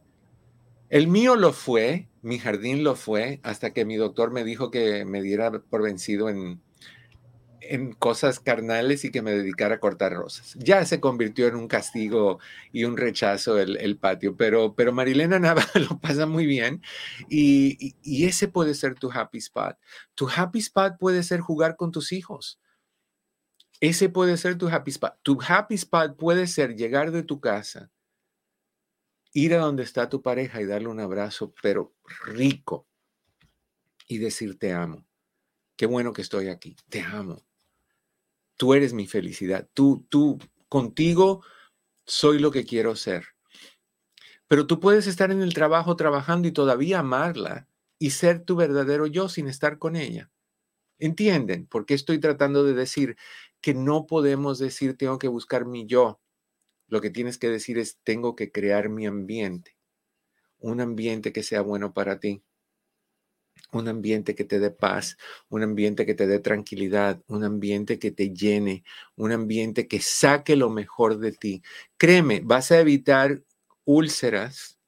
El 0.91 1.09
mío 1.09 1.35
lo 1.35 1.53
fue, 1.53 2.09
mi 2.23 2.39
jardín 2.39 2.85
lo 2.85 2.95
fue, 2.95 3.41
hasta 3.43 3.73
que 3.73 3.85
mi 3.85 3.97
doctor 3.97 4.31
me 4.31 4.45
dijo 4.45 4.71
que 4.71 5.05
me 5.05 5.21
diera 5.23 5.51
por 5.51 5.83
vencido 5.83 6.29
en, 6.29 6.63
en 7.61 7.95
cosas 7.95 8.39
carnales 8.39 9.05
y 9.05 9.11
que 9.11 9.21
me 9.21 9.33
dedicara 9.33 9.75
a 9.75 9.81
cortar 9.81 10.13
rosas. 10.13 10.55
Ya 10.55 10.85
se 10.85 11.01
convirtió 11.01 11.49
en 11.49 11.57
un 11.57 11.67
castigo 11.67 12.39
y 12.71 12.85
un 12.85 12.97
rechazo 12.97 13.59
el, 13.59 13.99
patio, 13.99 14.37
pero, 14.37 14.77
pero 14.77 14.93
Marilena 14.93 15.39
Nava 15.41 15.67
lo 15.75 15.99
pasa 15.99 16.27
muy 16.27 16.47
bien 16.47 16.81
y, 17.29 17.97
y, 18.05 18.25
ese 18.25 18.47
puede 18.47 18.73
ser 18.73 18.95
tu 18.95 19.11
happy 19.11 19.39
spot. 19.39 19.77
Tu 20.15 20.29
happy 20.29 20.61
spot 20.61 20.97
puede 20.97 21.25
ser 21.25 21.41
jugar 21.41 21.75
con 21.75 21.91
tus 21.91 22.13
hijos. 22.13 22.61
Ese 23.81 24.11
puede 24.11 24.37
ser 24.37 24.57
tu 24.57 24.69
happy 24.69 24.93
spot. 24.93 25.15
Tu 25.25 25.37
happy 25.45 25.75
spot 25.75 26.17
puede 26.17 26.47
ser 26.47 26.77
llegar 26.77 27.11
de 27.11 27.25
tu 27.25 27.41
casa, 27.41 27.91
ir 29.33 29.55
a 29.55 29.59
donde 29.59 29.83
está 29.83 30.09
tu 30.09 30.23
pareja 30.23 30.61
y 30.61 30.67
darle 30.67 30.89
un 30.89 31.01
abrazo, 31.01 31.55
pero 31.63 31.95
rico, 32.25 32.87
y 34.07 34.19
decir 34.19 34.59
te 34.59 34.73
amo. 34.73 35.07
Qué 35.77 35.87
bueno 35.87 36.13
que 36.13 36.23
estoy 36.23 36.49
aquí. 36.49 36.77
Te 36.89 37.03
amo 37.03 37.49
tú 38.59 38.75
eres 38.75 38.93
mi 38.93 39.07
felicidad, 39.07 39.67
tú, 39.73 40.05
tú, 40.11 40.39
contigo 40.69 41.43
soy 42.05 42.39
lo 42.39 42.51
que 42.51 42.67
quiero 42.67 42.97
ser. 42.97 43.25
Pero 44.49 44.67
tú 44.67 44.81
puedes 44.81 45.07
estar 45.07 45.31
en 45.31 45.41
el 45.41 45.55
trabajo 45.55 45.97
trabajando 45.97 46.49
y 46.49 46.53
todavía 46.53 46.99
amarla 46.99 47.69
y 47.99 48.11
ser 48.11 48.45
tu 48.45 48.57
verdadero 48.57 49.07
yo 49.07 49.29
sin 49.29 49.47
estar 49.47 49.79
con 49.79 49.97
ella. 49.97 50.31
¿Entienden? 50.99 51.67
Porque 51.67 51.95
estoy 51.95 52.19
tratando 52.19 52.65
de 52.65 52.75
decir 52.75 53.17
que 53.61 53.75
no 53.75 54.07
podemos 54.07 54.59
decir 54.59 54.97
tengo 54.97 55.19
que 55.19 55.29
buscar 55.29 55.65
mi 55.65 55.87
yo. 55.87 56.21
Lo 56.89 57.01
que 57.01 57.11
tienes 57.11 57.39
que 57.39 57.49
decir 57.49 57.79
es 57.79 57.99
tengo 58.03 58.35
que 58.35 58.51
crear 58.51 58.89
mi 58.89 59.07
ambiente. 59.07 59.77
Un 60.59 60.81
ambiente 60.81 61.33
que 61.33 61.43
sea 61.43 61.63
bueno 61.63 61.93
para 61.95 62.19
ti 62.21 62.43
un 63.73 63.89
ambiente 63.89 64.35
que 64.35 64.45
te 64.45 64.59
dé 64.59 64.71
paz, 64.71 65.17
un 65.49 65.63
ambiente 65.63 66.07
que 66.07 66.15
te 66.15 66.27
dé 66.27 66.39
tranquilidad, 66.39 67.23
un 67.27 67.45
ambiente 67.45 67.99
que 67.99 68.11
te 68.11 68.31
llene, 68.31 68.85
un 69.17 69.33
ambiente 69.33 69.89
que 69.89 70.01
saque 70.01 70.57
lo 70.57 70.71
mejor 70.71 71.19
de 71.19 71.33
ti. 71.33 71.63
Créeme, 71.97 72.41
vas 72.43 72.71
a 72.73 72.81
evitar 72.81 73.43
úlceras, 73.85 74.79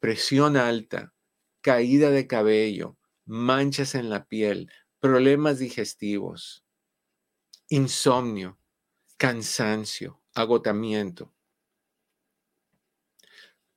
presión 0.00 0.56
alta, 0.56 1.14
caída 1.60 2.10
de 2.10 2.26
cabello, 2.26 2.96
manchas 3.26 3.94
en 3.94 4.10
la 4.10 4.26
piel, 4.26 4.70
problemas 4.98 5.58
digestivos, 5.58 6.64
insomnio, 7.68 8.58
cansancio, 9.16 10.19
agotamiento. 10.40 11.32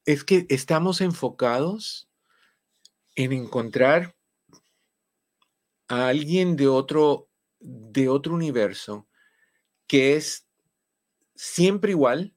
Es 0.05 0.24
que 0.24 0.45
estamos 0.49 1.01
enfocados 1.01 2.09
en 3.16 3.32
encontrar 3.32 4.16
a 5.88 6.07
alguien 6.07 6.55
de 6.55 6.68
otro, 6.68 7.30
de 7.59 8.09
otro 8.09 8.34
universo 8.34 9.07
que 9.88 10.16
es 10.16 10.47
siempre 11.36 11.91
igual 11.91 12.36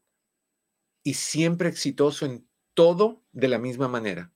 y 1.02 1.14
siempre 1.14 1.68
exitoso 1.68 2.26
en 2.26 2.48
todo 2.74 3.22
de 3.32 3.48
la 3.48 3.58
misma 3.58 3.88
manera. 3.88 4.32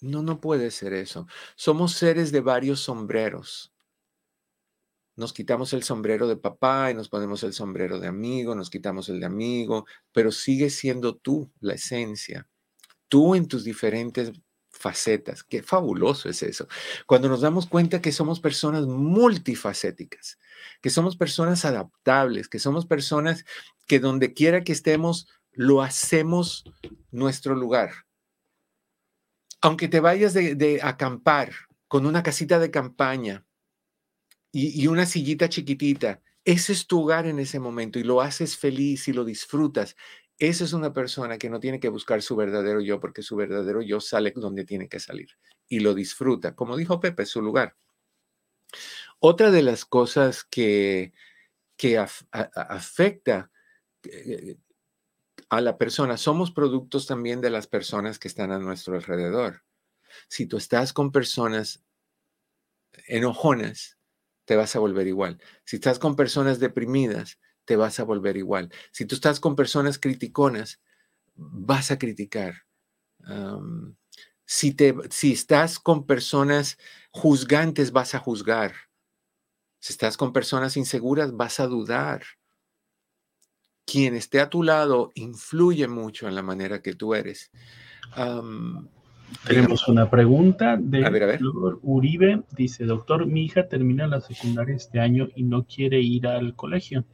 No, 0.00 0.22
no 0.22 0.40
puede 0.40 0.70
ser 0.70 0.92
eso. 0.92 1.26
Somos 1.54 1.92
seres 1.92 2.32
de 2.32 2.40
varios 2.40 2.80
sombreros. 2.80 3.71
Nos 5.16 5.32
quitamos 5.32 5.72
el 5.72 5.82
sombrero 5.82 6.26
de 6.26 6.36
papá 6.36 6.90
y 6.90 6.94
nos 6.94 7.08
ponemos 7.08 7.42
el 7.42 7.52
sombrero 7.52 8.00
de 8.00 8.08
amigo, 8.08 8.54
nos 8.54 8.70
quitamos 8.70 9.08
el 9.08 9.20
de 9.20 9.26
amigo, 9.26 9.86
pero 10.12 10.32
sigue 10.32 10.70
siendo 10.70 11.16
tú 11.16 11.50
la 11.60 11.74
esencia. 11.74 12.48
Tú 13.08 13.34
en 13.34 13.46
tus 13.46 13.64
diferentes 13.64 14.32
facetas. 14.82 15.44
Qué 15.44 15.62
fabuloso 15.62 16.28
es 16.28 16.42
eso. 16.42 16.66
Cuando 17.06 17.28
nos 17.28 17.40
damos 17.40 17.66
cuenta 17.66 18.00
que 18.02 18.10
somos 18.10 18.40
personas 18.40 18.86
multifacéticas, 18.86 20.38
que 20.80 20.90
somos 20.90 21.16
personas 21.16 21.64
adaptables, 21.64 22.48
que 22.48 22.58
somos 22.58 22.86
personas 22.86 23.44
que 23.86 24.00
donde 24.00 24.34
quiera 24.34 24.64
que 24.64 24.72
estemos, 24.72 25.28
lo 25.52 25.82
hacemos 25.82 26.64
nuestro 27.10 27.54
lugar. 27.54 27.92
Aunque 29.60 29.88
te 29.88 30.00
vayas 30.00 30.34
de, 30.34 30.80
acampar 30.82 31.52
con 31.86 32.06
una 32.06 32.22
casita 32.22 32.58
de 32.58 32.70
campaña 32.70 33.44
y, 34.52 34.86
una 34.86 35.06
sillita 35.06 35.48
chiquitita, 35.48 36.20
ese 36.44 36.72
es 36.74 36.86
tu 36.86 37.00
hogar 37.00 37.26
en 37.26 37.38
ese 37.38 37.58
momento 37.58 37.98
y 37.98 38.04
lo 38.04 38.20
haces 38.20 38.56
feliz 38.56 39.08
y 39.08 39.12
lo 39.12 39.24
disfrutas. 39.24 39.96
Esa 40.38 40.64
es 40.64 40.72
una 40.74 40.92
persona 40.92 41.38
que 41.38 41.48
no 41.48 41.58
tiene 41.58 41.80
que 41.80 41.88
buscar 41.88 42.20
su 42.20 42.36
verdadero 42.36 42.80
yo 42.80 43.00
porque 43.00 43.22
su 43.22 43.36
verdadero 43.36 43.80
yo 43.80 44.00
sale 44.00 44.32
donde 44.36 44.64
tiene 44.64 44.88
que 44.88 45.00
salir 45.00 45.30
y 45.68 45.80
lo 45.80 45.94
disfruta. 45.94 46.54
Como 46.54 46.76
dijo 46.76 47.00
Pepe, 47.00 47.24
su 47.24 47.40
lugar. 47.40 47.76
Otra 49.20 49.50
de 49.50 49.62
las 49.62 49.84
cosas 49.84 50.44
que, 50.44 51.12
que 51.76 51.96
afecta 51.98 53.50
eh, 54.04 54.56
a 55.48 55.60
la 55.60 55.78
persona, 55.78 56.16
somos 56.16 56.50
productos 56.50 57.06
también 57.06 57.40
de 57.40 57.50
las 57.50 57.66
personas 57.66 58.18
que 58.18 58.28
están 58.28 58.50
a 58.52 58.58
nuestro 58.58 58.96
alrededor. 58.96 59.62
Si 60.28 60.46
tú 60.46 60.56
estás 60.56 60.92
con 60.92 61.12
personas 61.12 61.82
enojonas, 63.06 63.98
te 64.44 64.56
vas 64.56 64.74
a 64.76 64.78
volver 64.78 65.06
igual. 65.06 65.40
Si 65.64 65.76
estás 65.76 65.98
con 65.98 66.16
personas 66.16 66.58
deprimidas, 66.58 67.38
te 67.64 67.76
vas 67.76 68.00
a 68.00 68.04
volver 68.04 68.36
igual. 68.36 68.72
Si 68.90 69.04
tú 69.04 69.14
estás 69.14 69.40
con 69.40 69.56
personas 69.56 69.98
criticonas, 69.98 70.80
vas 71.34 71.90
a 71.90 71.98
criticar. 71.98 72.64
si, 74.44 74.74
te, 74.74 74.94
si 75.10 75.32
estás 75.32 75.78
con 75.78 76.06
personas 76.06 76.78
juzgantes, 77.10 77.92
vas 77.92 78.14
a 78.14 78.18
juzgar. 78.18 78.74
Si 79.78 79.92
estás 79.92 80.16
con 80.16 80.32
personas 80.32 80.76
inseguras, 80.76 81.36
vas 81.36 81.60
a 81.60 81.66
dudar. 81.66 82.22
Quien 83.84 84.14
esté 84.14 84.40
a 84.40 84.48
tu 84.48 84.62
lado 84.62 85.10
influye 85.14 85.88
mucho 85.88 86.28
en 86.28 86.34
la 86.34 86.42
manera 86.42 86.82
que 86.82 86.94
tú 86.94 87.14
eres. 87.14 87.50
Tenemos 89.46 89.88
una 89.88 90.08
pregunta 90.10 90.76
de 90.76 91.04
a 91.04 91.38
Uribe. 91.82 92.42
Dice, 92.56 92.84
doctor, 92.84 93.26
mi 93.26 93.44
hija 93.44 93.68
termina 93.68 94.06
la 94.06 94.20
secundaria 94.20 94.76
este 94.76 95.00
año 95.00 95.28
y 95.34 95.42
no 95.42 95.64
quiere 95.64 96.00
ir 96.00 96.26
al 96.26 96.54
colegio. 96.54 97.04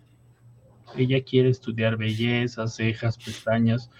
Ella 0.96 1.22
quiere 1.22 1.50
estudiar 1.50 1.96
belleza, 1.96 2.66
cejas, 2.66 3.18
pestañas 3.18 3.90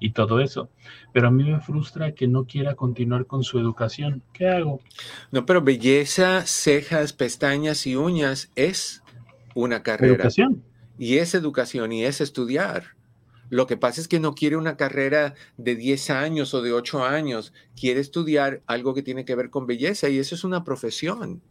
y 0.00 0.12
todo 0.12 0.40
eso. 0.40 0.70
Pero 1.12 1.28
a 1.28 1.30
mí 1.30 1.44
me 1.44 1.60
frustra 1.60 2.12
que 2.12 2.28
no 2.28 2.44
quiera 2.44 2.74
continuar 2.74 3.26
con 3.26 3.42
su 3.42 3.58
educación. 3.58 4.22
¿Qué 4.32 4.48
hago? 4.48 4.80
No, 5.30 5.44
pero 5.44 5.62
belleza, 5.62 6.42
cejas, 6.46 7.12
pestañas 7.12 7.86
y 7.86 7.96
uñas 7.96 8.50
es 8.56 9.02
una 9.54 9.82
carrera. 9.82 10.14
Educación. 10.14 10.62
Y 10.98 11.18
es 11.18 11.34
educación 11.34 11.92
y 11.92 12.04
es 12.04 12.20
estudiar. 12.20 12.99
Lo 13.50 13.66
que 13.66 13.76
pasa 13.76 14.00
es 14.00 14.08
que 14.08 14.20
no 14.20 14.34
quiere 14.34 14.56
una 14.56 14.76
carrera 14.76 15.34
de 15.58 15.74
10 15.76 16.10
años 16.10 16.54
o 16.54 16.62
de 16.62 16.72
8 16.72 17.04
años. 17.04 17.52
Quiere 17.78 18.00
estudiar 18.00 18.62
algo 18.66 18.94
que 18.94 19.02
tiene 19.02 19.24
que 19.24 19.34
ver 19.34 19.50
con 19.50 19.66
belleza 19.66 20.08
y 20.08 20.18
eso 20.18 20.34
es 20.34 20.44
una 20.44 20.64
profesión. 20.64 21.42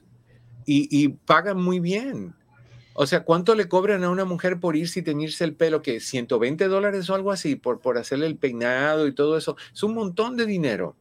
Y, 0.65 0.87
y 0.89 1.09
pagan 1.09 1.61
muy 1.61 1.79
bien. 1.79 2.33
O 2.93 3.05
sea, 3.05 3.23
¿cuánto 3.23 3.55
le 3.55 3.69
cobran 3.69 4.03
a 4.03 4.09
una 4.09 4.25
mujer 4.25 4.59
por 4.59 4.75
irse 4.75 5.01
y 5.01 5.03
teñirse 5.03 5.43
el 5.43 5.55
pelo? 5.55 5.81
¿Que 5.81 5.99
120 5.99 6.67
dólares 6.67 7.09
o 7.09 7.15
algo 7.15 7.31
así 7.31 7.55
por, 7.55 7.79
por 7.79 7.97
hacerle 7.97 8.27
el 8.27 8.37
peinado 8.37 9.07
y 9.07 9.13
todo 9.13 9.37
eso? 9.37 9.55
Es 9.73 9.83
un 9.83 9.93
montón 9.93 10.37
de 10.37 10.45
dinero. 10.45 10.95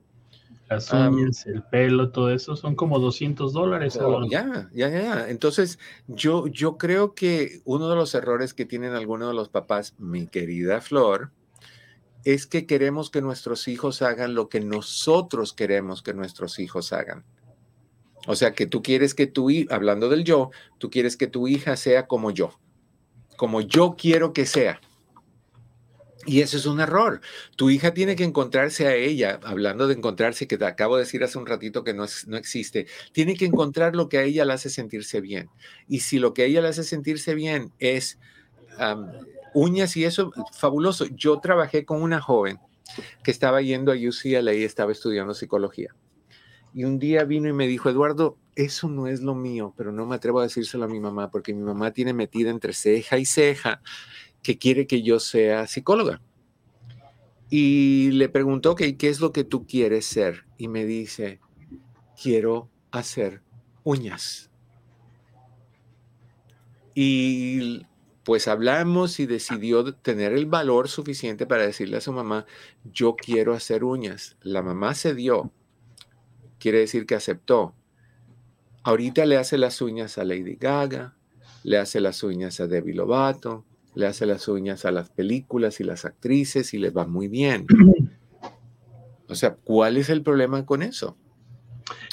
Las 0.68 0.92
uñas, 0.92 1.46
el 1.46 1.62
pelo, 1.62 2.10
todo 2.10 2.30
eso 2.30 2.54
son 2.54 2.74
como 2.74 2.98
200 2.98 3.52
dólares. 3.54 3.98
Oh, 4.00 4.22
ya, 4.28 4.68
ya, 4.72 4.90
ya. 4.90 5.30
Entonces, 5.30 5.78
yo, 6.06 6.46
yo 6.46 6.76
creo 6.76 7.14
que 7.14 7.62
uno 7.64 7.88
de 7.88 7.96
los 7.96 8.14
errores 8.14 8.52
que 8.52 8.66
tienen 8.66 8.92
algunos 8.92 9.28
de 9.28 9.34
los 9.34 9.48
papás, 9.48 9.94
mi 9.98 10.26
querida 10.26 10.80
Flor, 10.82 11.30
es 12.24 12.46
que 12.46 12.66
queremos 12.66 13.10
que 13.10 13.22
nuestros 13.22 13.66
hijos 13.68 14.02
hagan 14.02 14.34
lo 14.34 14.50
que 14.50 14.60
nosotros 14.60 15.54
queremos 15.54 16.02
que 16.02 16.12
nuestros 16.12 16.58
hijos 16.58 16.92
hagan. 16.92 17.24
O 18.26 18.36
sea, 18.36 18.52
que 18.52 18.66
tú 18.66 18.82
quieres 18.82 19.14
que 19.14 19.26
tu 19.26 19.48
hija, 19.48 19.74
hablando 19.74 20.10
del 20.10 20.24
yo, 20.24 20.50
tú 20.76 20.90
quieres 20.90 21.16
que 21.16 21.28
tu 21.28 21.48
hija 21.48 21.76
sea 21.76 22.06
como 22.06 22.30
yo. 22.30 22.58
como 23.38 23.60
yo 23.62 23.94
quiero 23.96 24.32
que 24.34 24.44
sea. 24.44 24.80
Y 26.28 26.42
eso 26.42 26.58
es 26.58 26.66
un 26.66 26.78
error. 26.78 27.22
Tu 27.56 27.70
hija 27.70 27.94
tiene 27.94 28.14
que 28.14 28.22
encontrarse 28.22 28.86
a 28.86 28.94
ella, 28.94 29.40
hablando 29.42 29.88
de 29.88 29.94
encontrarse, 29.94 30.46
que 30.46 30.58
te 30.58 30.66
acabo 30.66 30.96
de 30.96 31.04
decir 31.04 31.24
hace 31.24 31.38
un 31.38 31.46
ratito 31.46 31.84
que 31.84 31.94
no, 31.94 32.04
no 32.26 32.36
existe, 32.36 32.86
tiene 33.12 33.34
que 33.34 33.46
encontrar 33.46 33.96
lo 33.96 34.10
que 34.10 34.18
a 34.18 34.24
ella 34.24 34.44
le 34.44 34.52
hace 34.52 34.68
sentirse 34.68 35.22
bien. 35.22 35.48
Y 35.88 36.00
si 36.00 36.18
lo 36.18 36.34
que 36.34 36.42
a 36.42 36.44
ella 36.44 36.60
le 36.60 36.68
hace 36.68 36.84
sentirse 36.84 37.34
bien 37.34 37.72
es 37.78 38.18
uñas 39.54 39.96
y 39.96 40.04
eso, 40.04 40.30
fabuloso. 40.52 41.06
Yo 41.06 41.40
trabajé 41.40 41.86
con 41.86 42.02
una 42.02 42.20
joven 42.20 42.58
que 43.24 43.30
estaba 43.30 43.62
yendo 43.62 43.90
a 43.90 43.94
UCLA 43.94 44.52
y 44.52 44.64
estaba 44.64 44.92
estudiando 44.92 45.32
psicología. 45.32 45.94
Y 46.74 46.84
un 46.84 46.98
día 46.98 47.24
vino 47.24 47.48
y 47.48 47.54
me 47.54 47.66
dijo, 47.66 47.88
Eduardo, 47.88 48.36
eso 48.54 48.88
no 48.90 49.06
es 49.06 49.22
lo 49.22 49.34
mío, 49.34 49.72
pero 49.78 49.92
no 49.92 50.04
me 50.04 50.16
atrevo 50.16 50.40
a 50.40 50.42
decírselo 50.42 50.84
a 50.84 50.88
mi 50.88 51.00
mamá 51.00 51.30
porque 51.30 51.54
mi 51.54 51.62
mamá 51.62 51.92
tiene 51.92 52.12
metida 52.12 52.50
entre 52.50 52.74
ceja 52.74 53.16
y 53.16 53.24
ceja 53.24 53.80
que 54.42 54.58
quiere 54.58 54.86
que 54.86 55.02
yo 55.02 55.20
sea 55.20 55.66
psicóloga. 55.66 56.20
Y 57.50 58.10
le 58.12 58.28
preguntó, 58.28 58.74
¿qué 58.74 58.96
es 59.00 59.20
lo 59.20 59.32
que 59.32 59.44
tú 59.44 59.66
quieres 59.66 60.04
ser? 60.04 60.44
Y 60.58 60.68
me 60.68 60.84
dice, 60.84 61.40
quiero 62.20 62.68
hacer 62.90 63.42
uñas. 63.84 64.50
Y 66.94 67.86
pues 68.24 68.48
hablamos 68.48 69.20
y 69.20 69.26
decidió 69.26 69.94
tener 69.94 70.32
el 70.32 70.44
valor 70.44 70.88
suficiente 70.88 71.46
para 71.46 71.62
decirle 71.62 71.96
a 71.96 72.02
su 72.02 72.12
mamá, 72.12 72.44
yo 72.84 73.16
quiero 73.16 73.54
hacer 73.54 73.84
uñas. 73.84 74.36
La 74.42 74.62
mamá 74.62 74.94
se 74.94 75.14
dio, 75.14 75.50
quiere 76.58 76.80
decir 76.80 77.06
que 77.06 77.14
aceptó. 77.14 77.74
Ahorita 78.82 79.24
le 79.24 79.38
hace 79.38 79.56
las 79.56 79.80
uñas 79.80 80.18
a 80.18 80.24
Lady 80.24 80.56
Gaga, 80.56 81.16
le 81.62 81.78
hace 81.78 82.00
las 82.00 82.22
uñas 82.22 82.60
a 82.60 82.66
Debbie 82.66 82.94
Lovato, 82.94 83.64
le 83.98 84.06
hace 84.06 84.26
las 84.26 84.46
uñas 84.46 84.84
a 84.84 84.92
las 84.92 85.10
películas 85.10 85.80
y 85.80 85.84
las 85.84 86.04
actrices 86.04 86.72
y 86.72 86.78
les 86.78 86.96
va 86.96 87.04
muy 87.04 87.26
bien. 87.26 87.66
O 89.28 89.34
sea, 89.34 89.56
¿cuál 89.56 89.96
es 89.96 90.08
el 90.08 90.22
problema 90.22 90.64
con 90.64 90.84
eso? 90.84 91.16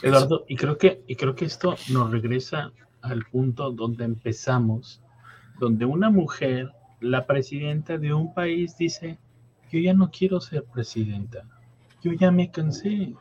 Eduardo, 0.01 0.45
y 0.47 0.55
creo 0.55 0.79
que, 0.79 1.03
y 1.05 1.15
creo 1.15 1.35
que 1.35 1.45
esto 1.45 1.75
nos 1.91 2.09
regresa 2.09 2.71
al 3.03 3.23
punto 3.25 3.69
donde 3.69 4.03
empezamos, 4.03 4.99
donde 5.59 5.85
una 5.85 6.09
mujer, 6.09 6.71
la 7.01 7.27
presidenta 7.27 7.99
de 7.99 8.15
un 8.15 8.33
país, 8.33 8.75
dice, 8.77 9.19
yo 9.71 9.79
ya 9.79 9.93
no 9.93 10.09
quiero 10.09 10.41
ser 10.41 10.63
presidenta, 10.63 11.47
yo 12.01 12.13
ya 12.13 12.31
me 12.31 12.49
cansé, 12.49 13.13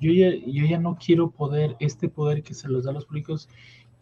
yo, 0.00 0.12
ya, 0.12 0.30
yo 0.34 0.66
ya 0.66 0.80
no 0.80 0.96
quiero 0.96 1.30
poder, 1.30 1.76
este 1.78 2.08
poder 2.08 2.42
que 2.42 2.54
se 2.54 2.68
los 2.68 2.82
da 2.82 2.90
a 2.90 2.94
los 2.94 3.04
políticos, 3.04 3.48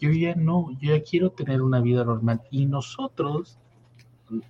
yo 0.01 0.11
ya 0.13 0.35
no, 0.35 0.71
yo 0.81 0.97
ya 0.97 1.03
quiero 1.03 1.31
tener 1.31 1.61
una 1.61 1.83
vida 1.83 2.05
normal. 2.05 2.41
Y 2.51 2.65
nosotros 2.65 3.59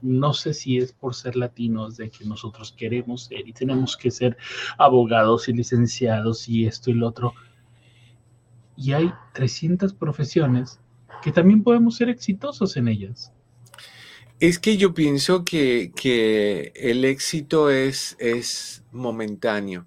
no 0.02 0.32
sé 0.32 0.54
si 0.54 0.78
es 0.78 0.92
por 0.92 1.14
ser 1.14 1.36
latinos 1.36 1.96
de 1.96 2.10
que 2.10 2.24
nosotros 2.24 2.74
queremos 2.76 3.24
ser 3.24 3.46
y 3.48 3.52
tenemos 3.52 3.96
que 3.96 4.10
ser 4.10 4.36
abogados 4.78 5.48
y 5.48 5.52
licenciados 5.52 6.48
y 6.48 6.66
esto 6.66 6.90
y 6.90 6.94
lo 6.94 7.08
otro. 7.08 7.34
Y 8.76 8.92
hay 8.92 9.12
300 9.34 9.92
profesiones 9.94 10.80
que 11.22 11.32
también 11.32 11.62
podemos 11.62 11.96
ser 11.96 12.08
exitosos 12.08 12.76
en 12.76 12.88
ellas. 12.88 13.32
Es 14.38 14.58
que 14.58 14.76
yo 14.76 14.92
pienso 14.92 15.44
que, 15.44 16.72
el 16.74 17.04
éxito 17.06 17.70
es, 17.70 18.16
es 18.18 18.84
momentáneo. 18.92 19.86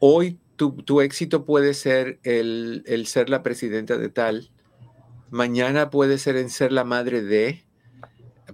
Hoy 0.00 0.38
tu, 0.56 1.00
éxito 1.00 1.44
puede 1.44 1.74
ser 1.74 2.18
el, 2.24 2.82
el 2.86 3.06
ser 3.06 3.30
la 3.30 3.44
presidenta 3.44 3.96
de 3.96 4.08
tal, 4.08 4.50
mañana 5.30 5.90
puede 5.90 6.18
ser 6.18 6.36
en 6.36 6.50
ser 6.50 6.72
la 6.72 6.84
madre 6.84 7.22
de, 7.22 7.64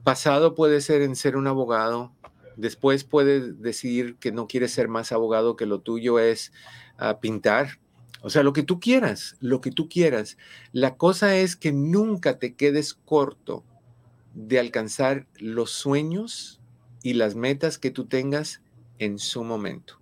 pasado 0.05 0.55
puede 0.55 0.81
ser 0.81 1.03
en 1.03 1.17
ser 1.17 1.37
un 1.37 1.47
abogado, 1.47 2.13
después 2.57 3.05
puede 3.05 3.53
decidir 3.53 4.17
que 4.17 4.33
no 4.33 4.47
quiere 4.47 4.69
ser 4.69 4.89
más 4.89 5.13
abogado, 5.13 5.57
que 5.57 5.67
lo 5.67 5.81
tuyo 5.81 6.19
es 6.19 6.53
ah, 6.99 7.19
pintar. 7.21 7.79
O 8.23 8.31
sea, 8.31 8.43
lo 8.43 8.53
que 8.53 8.63
tú 8.63 8.81
quieras, 8.81 9.37
lo 9.41 9.61
que 9.61 9.71
tú 9.71 9.89
quieras. 9.89 10.39
La 10.73 10.97
cosa 10.97 11.37
es 11.37 11.57
que 11.57 11.73
nunca 11.73 12.39
te 12.39 12.55
quedes 12.55 12.95
corto 12.95 13.65
de 14.35 14.59
alcanzar 14.59 15.27
los 15.39 15.71
sueños 15.71 16.61
y 17.03 17.15
las 17.15 17.35
metas 17.35 17.79
que 17.79 17.91
tú 17.91 18.07
tengas 18.07 18.63
en 18.99 19.19
su 19.19 19.45
momento. 19.45 19.99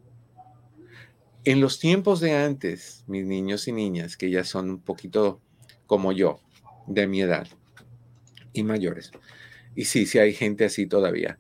En 1.45 1.61
los 1.61 1.81
tiempos 1.81 2.21
de 2.21 2.37
antes, 2.37 3.03
mis 3.09 3.27
niños 3.27 3.67
y 3.67 3.73
niñas, 3.73 4.17
que 4.17 4.31
ya 4.31 4.45
son 4.45 4.71
un 4.71 4.79
poquito 4.79 5.41
como 5.87 6.13
yo, 6.13 6.39
de 6.87 7.07
mi 7.09 7.21
edad 7.21 7.49
y 8.53 8.63
mayores, 8.63 9.11
y 9.75 9.85
sí, 9.85 10.07
sí 10.07 10.19
hay 10.19 10.33
gente 10.33 10.65
así 10.65 10.87
todavía. 10.87 11.39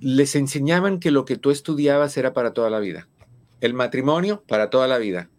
les 0.00 0.34
enseñaban 0.34 0.98
que 0.98 1.10
lo 1.10 1.24
que 1.24 1.36
tú 1.36 1.50
estudiabas 1.50 2.16
era 2.16 2.32
para 2.32 2.52
toda 2.52 2.70
la 2.70 2.80
vida. 2.80 3.08
El 3.60 3.74
matrimonio, 3.74 4.42
para 4.48 4.70
toda 4.70 4.88
la 4.88 4.98
vida. 4.98 5.30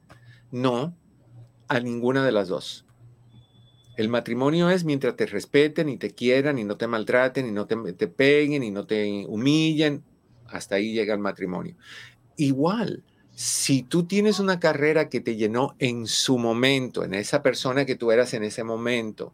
No, 0.52 0.96
a 1.68 1.80
ninguna 1.80 2.26
de 2.26 2.32
las 2.32 2.48
dos. 2.48 2.86
El 3.96 4.10
matrimonio 4.10 4.70
es 4.70 4.86
mientras 4.86 5.16
te 5.16 5.26
respeten 5.26 5.90
y 5.90 5.98
te 5.98 6.12
quieran 6.12 6.58
y 6.58 6.64
no 6.64 6.78
te 6.78 6.88
maltraten 6.88 7.48
y 7.48 7.52
no 7.52 7.68
te, 7.68 7.76
te 7.94 8.08
peguen 8.08 8.64
y 8.64 8.72
no 8.72 8.86
te 8.86 9.26
humillen. 9.28 10.04
Hasta 10.48 10.76
ahí 10.76 10.94
llega 10.94 11.14
el 11.14 11.20
matrimonio. 11.20 11.76
Igual, 12.38 13.04
si 13.36 13.84
tú 13.84 14.06
tienes 14.06 14.40
una 14.40 14.60
carrera 14.60 15.10
que 15.10 15.20
te 15.20 15.36
llenó 15.36 15.76
en 15.80 16.08
su 16.08 16.38
momento, 16.38 17.04
en 17.04 17.14
esa 17.14 17.44
persona 17.44 17.86
que 17.86 17.96
tú 17.96 18.12
eras 18.12 18.34
en 18.34 18.44
ese 18.44 18.64
momento, 18.64 19.34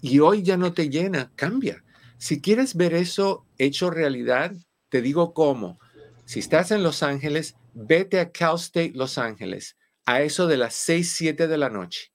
y 0.00 0.20
hoy 0.20 0.42
ya 0.42 0.56
no 0.56 0.72
te 0.72 0.88
llena, 0.88 1.30
cambia. 1.36 1.84
Si 2.18 2.40
quieres 2.40 2.74
ver 2.74 2.94
eso 2.94 3.46
hecho 3.58 3.90
realidad, 3.90 4.52
te 4.88 5.02
digo 5.02 5.34
cómo. 5.34 5.78
Si 6.24 6.40
estás 6.40 6.70
en 6.70 6.82
Los 6.82 7.02
Ángeles, 7.02 7.56
vete 7.74 8.20
a 8.20 8.30
Cal 8.30 8.56
State 8.56 8.92
Los 8.94 9.18
Ángeles 9.18 9.76
a 10.06 10.22
eso 10.22 10.46
de 10.46 10.56
las 10.56 10.74
6, 10.74 11.12
7 11.12 11.48
de 11.48 11.58
la 11.58 11.70
noche 11.70 12.12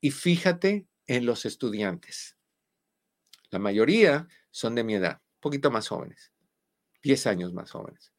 y 0.00 0.10
fíjate 0.10 0.86
en 1.06 1.26
los 1.26 1.46
estudiantes. 1.46 2.36
La 3.50 3.58
mayoría 3.58 4.28
son 4.50 4.74
de 4.74 4.84
mi 4.84 4.94
edad, 4.94 5.20
un 5.36 5.40
poquito 5.40 5.70
más 5.70 5.88
jóvenes, 5.88 6.32
10 7.02 7.26
años 7.26 7.52
más 7.52 7.70
jóvenes. 7.70 8.12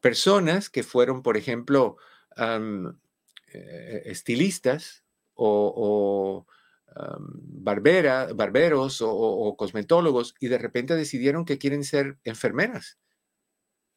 Personas 0.00 0.70
que 0.70 0.82
fueron, 0.82 1.22
por 1.22 1.36
ejemplo, 1.36 1.96
eh, 2.36 4.02
estilistas 4.04 5.04
o 5.34 6.46
barbera, 6.94 8.32
barberos 8.34 9.00
o, 9.02 9.54
cosmetólogos 9.56 10.34
y 10.40 10.48
de 10.48 10.58
repente 10.58 10.96
decidieron 10.96 11.44
que 11.44 11.58
quieren 11.58 11.84
ser 11.84 12.18
enfermeras 12.24 12.98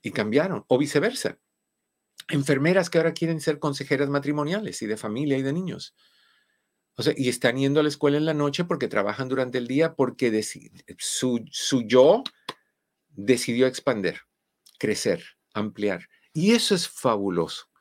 y 0.02 0.12
cambiaron, 0.12 0.66
o 0.68 0.78
viceversa. 0.78 1.40
Enfermeras 2.30 2.90
que 2.90 2.98
ahora 2.98 3.14
quieren 3.14 3.42
ser 3.42 3.60
consejeras 3.60 4.10
matrimoniales 4.10 4.82
y 4.82 4.88
de 4.88 4.98
familia 4.98 5.38
y 5.38 5.42
de 5.42 5.54
niños. 5.54 5.96
O 6.96 7.04
sea, 7.04 7.14
y 7.16 7.30
están 7.30 7.58
yendo 7.58 7.80
a 7.80 7.84
la 7.84 7.90
escuela 7.90 8.18
en 8.18 8.26
la 8.26 8.34
noche 8.34 8.66
porque 8.66 8.88
trabajan 8.88 9.28
durante 9.28 9.58
el 9.58 9.68
día 9.68 9.96
porque 9.96 10.44
su, 11.00 11.44
su 11.52 11.82
yo 11.84 12.24
decidió 13.10 13.66
expander, 13.66 14.22
crecer, 14.78 15.24
ampliar. 15.54 16.08
Y 16.34 16.52
eso 16.52 16.76
es 16.76 16.88
fabuloso. 16.88 17.73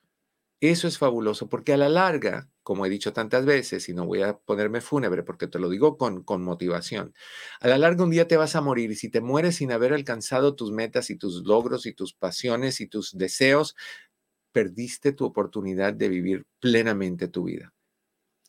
Eso 0.62 0.88
es 0.88 0.96
fabuloso 0.96 1.48
porque 1.48 1.74
a 1.74 1.76
la 1.76 1.90
larga 1.90 2.48
como 2.62 2.86
he 2.86 2.90
dicho 2.90 3.12
tantas 3.12 3.44
veces, 3.44 3.88
y 3.88 3.94
no 3.94 4.06
voy 4.06 4.22
a 4.22 4.38
ponerme 4.38 4.80
fúnebre 4.80 5.22
porque 5.22 5.48
te 5.48 5.58
lo 5.58 5.68
digo 5.68 5.96
con, 5.96 6.24
motivación, 6.42 7.12
a 7.60 7.68
la 7.68 7.78
larga 7.78 8.04
un 8.04 8.10
día 8.10 8.28
te 8.28 8.36
vas 8.36 8.54
a 8.54 8.60
morir 8.60 8.90
y 8.90 8.94
si 8.94 9.08
te 9.10 9.20
mueres 9.20 9.56
sin 9.56 9.72
haber 9.72 9.92
alcanzado 9.92 10.54
tus 10.54 10.70
metas 10.70 11.10
y 11.10 11.16
tus 11.16 11.44
logros 11.44 11.86
y 11.86 11.92
tus 11.92 12.14
pasiones 12.14 12.80
y 12.80 12.86
tus 12.86 13.16
deseos, 13.16 13.74
perdiste 14.52 15.12
tu 15.12 15.24
oportunidad 15.24 15.94
de 15.94 16.08
vivir 16.08 16.46
plenamente 16.60 17.28
tu 17.28 17.44
vida. 17.44 17.72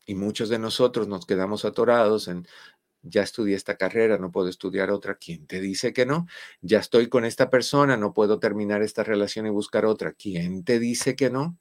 Y 0.05 0.16
muchos 0.16 0.49
de 0.49 0.59
nosotros 0.59 1.07
nos 1.07 1.26
quedamos 1.26 1.66
atorados 1.66 2.28
en, 2.28 2.45
ya 3.01 3.24
estudié 3.24 3.55
esta 3.55 3.78
carrera, 3.78 4.18
no 4.18 4.32
puedo 4.32 4.49
estudiar 4.49 4.91
otra. 4.91 5.16
¿Quién 5.16 5.47
te 5.47 5.61
dice 5.61 5.93
que 5.93 6.05
no? 6.05 6.28
Ya 6.61 6.80
estoy 6.80 7.09
con 7.09 7.26
esta 7.26 7.49
persona, 7.49 7.97
no 7.97 8.14
puedo 8.14 8.39
terminar 8.39 8.82
esta 8.82 9.03
relación 9.03 9.47
y 9.47 9.49
buscar 9.49 9.86
otra. 9.86 10.14
¿Quién 10.14 10.64
te 10.64 10.80
dice 10.80 11.16
que 11.16 11.30
no? 11.30 11.57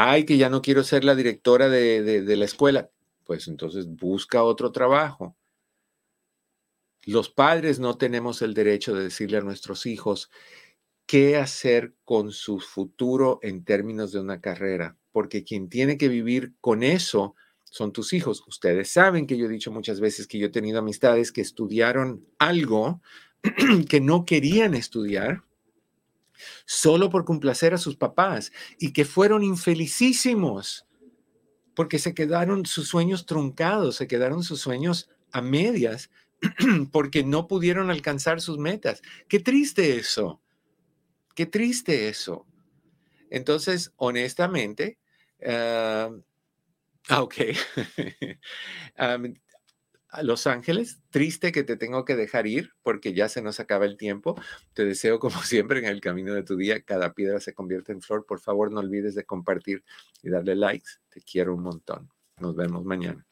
Ay, 0.00 0.24
que 0.24 0.36
ya 0.36 0.48
no 0.48 0.62
quiero 0.62 0.84
ser 0.84 1.02
la 1.02 1.16
directora 1.16 1.68
de, 1.68 2.36
la 2.36 2.44
escuela, 2.44 2.88
pues 3.24 3.48
entonces 3.48 3.88
busca 3.88 4.44
otro 4.44 4.70
trabajo. 4.70 5.36
Los 7.04 7.28
padres 7.30 7.80
no 7.80 7.98
tenemos 7.98 8.40
el 8.40 8.54
derecho 8.54 8.94
de 8.94 9.02
decirle 9.02 9.38
a 9.38 9.40
nuestros 9.40 9.86
hijos 9.86 10.30
qué 11.04 11.36
hacer 11.36 11.94
con 12.04 12.30
su 12.30 12.60
futuro 12.60 13.40
en 13.42 13.64
términos 13.64 14.12
de 14.12 14.20
una 14.20 14.40
carrera, 14.40 14.96
porque 15.10 15.42
quien 15.42 15.68
tiene 15.68 15.98
que 15.98 16.06
vivir 16.06 16.54
con 16.60 16.84
eso 16.84 17.34
son 17.64 17.92
tus 17.92 18.12
hijos. 18.12 18.44
Ustedes 18.46 18.92
saben 18.92 19.26
que 19.26 19.36
yo 19.36 19.46
he 19.46 19.48
dicho 19.48 19.72
muchas 19.72 19.98
veces 19.98 20.28
que 20.28 20.38
yo 20.38 20.46
he 20.46 20.50
tenido 20.50 20.78
amistades 20.78 21.32
que 21.32 21.40
estudiaron 21.40 22.24
algo 22.38 23.00
que 23.88 24.00
no 24.00 24.24
querían 24.24 24.74
estudiar 24.74 25.42
solo 26.64 27.10
por 27.10 27.24
complacer 27.24 27.74
a 27.74 27.78
sus 27.78 27.96
papás 27.96 28.52
y 28.78 28.92
que 28.92 29.04
fueron 29.04 29.42
infelicísimos 29.42 30.86
porque 31.74 32.00
se 32.00 32.12
quedaron 32.12 32.66
sus 32.66 32.88
sueños 32.88 33.24
truncados, 33.24 33.96
se 33.96 34.08
quedaron 34.08 34.42
sus 34.42 34.60
sueños 34.60 35.08
a 35.30 35.40
medias, 35.40 36.10
porque 36.92 37.22
no 37.22 37.46
pudieron 37.46 37.90
alcanzar 37.90 38.40
sus 38.40 38.58
metas. 38.58 39.00
Qué 39.28 39.38
triste 39.38 39.96
eso. 39.96 40.40
Qué 41.34 41.46
triste 41.46 42.08
eso. 42.08 42.46
Entonces, 43.30 43.92
honestamente, 43.96 44.98
uh, 45.40 46.20
ok. 47.14 47.34
a 50.10 50.22
Los 50.22 50.46
Ángeles, 50.46 51.00
triste 51.10 51.52
que 51.52 51.64
te 51.64 51.76
tengo 51.76 52.04
que 52.04 52.16
dejar 52.16 52.46
ir 52.46 52.72
porque 52.82 53.12
ya 53.12 53.28
se 53.28 53.42
nos 53.42 53.60
acaba 53.60 53.84
el 53.84 53.96
tiempo. 53.96 54.40
Te 54.72 54.84
deseo, 54.84 55.18
como 55.18 55.40
siempre, 55.42 55.80
en 55.80 55.86
el 55.86 56.00
camino 56.00 56.34
de 56.34 56.42
tu 56.42 56.56
día, 56.56 56.82
cada 56.82 57.12
piedra 57.12 57.40
se 57.40 57.54
convierte 57.54 57.92
en 57.92 58.00
flor. 58.00 58.24
Por 58.26 58.40
favor, 58.40 58.72
no 58.72 58.80
olvides 58.80 59.14
de 59.14 59.24
compartir 59.24 59.84
y 60.22 60.30
darle 60.30 60.56
likes. 60.56 60.90
Te 61.08 61.20
quiero 61.20 61.54
un 61.54 61.62
montón. 61.62 62.10
Nos 62.38 62.56
vemos 62.56 62.84
mañana. 62.84 63.24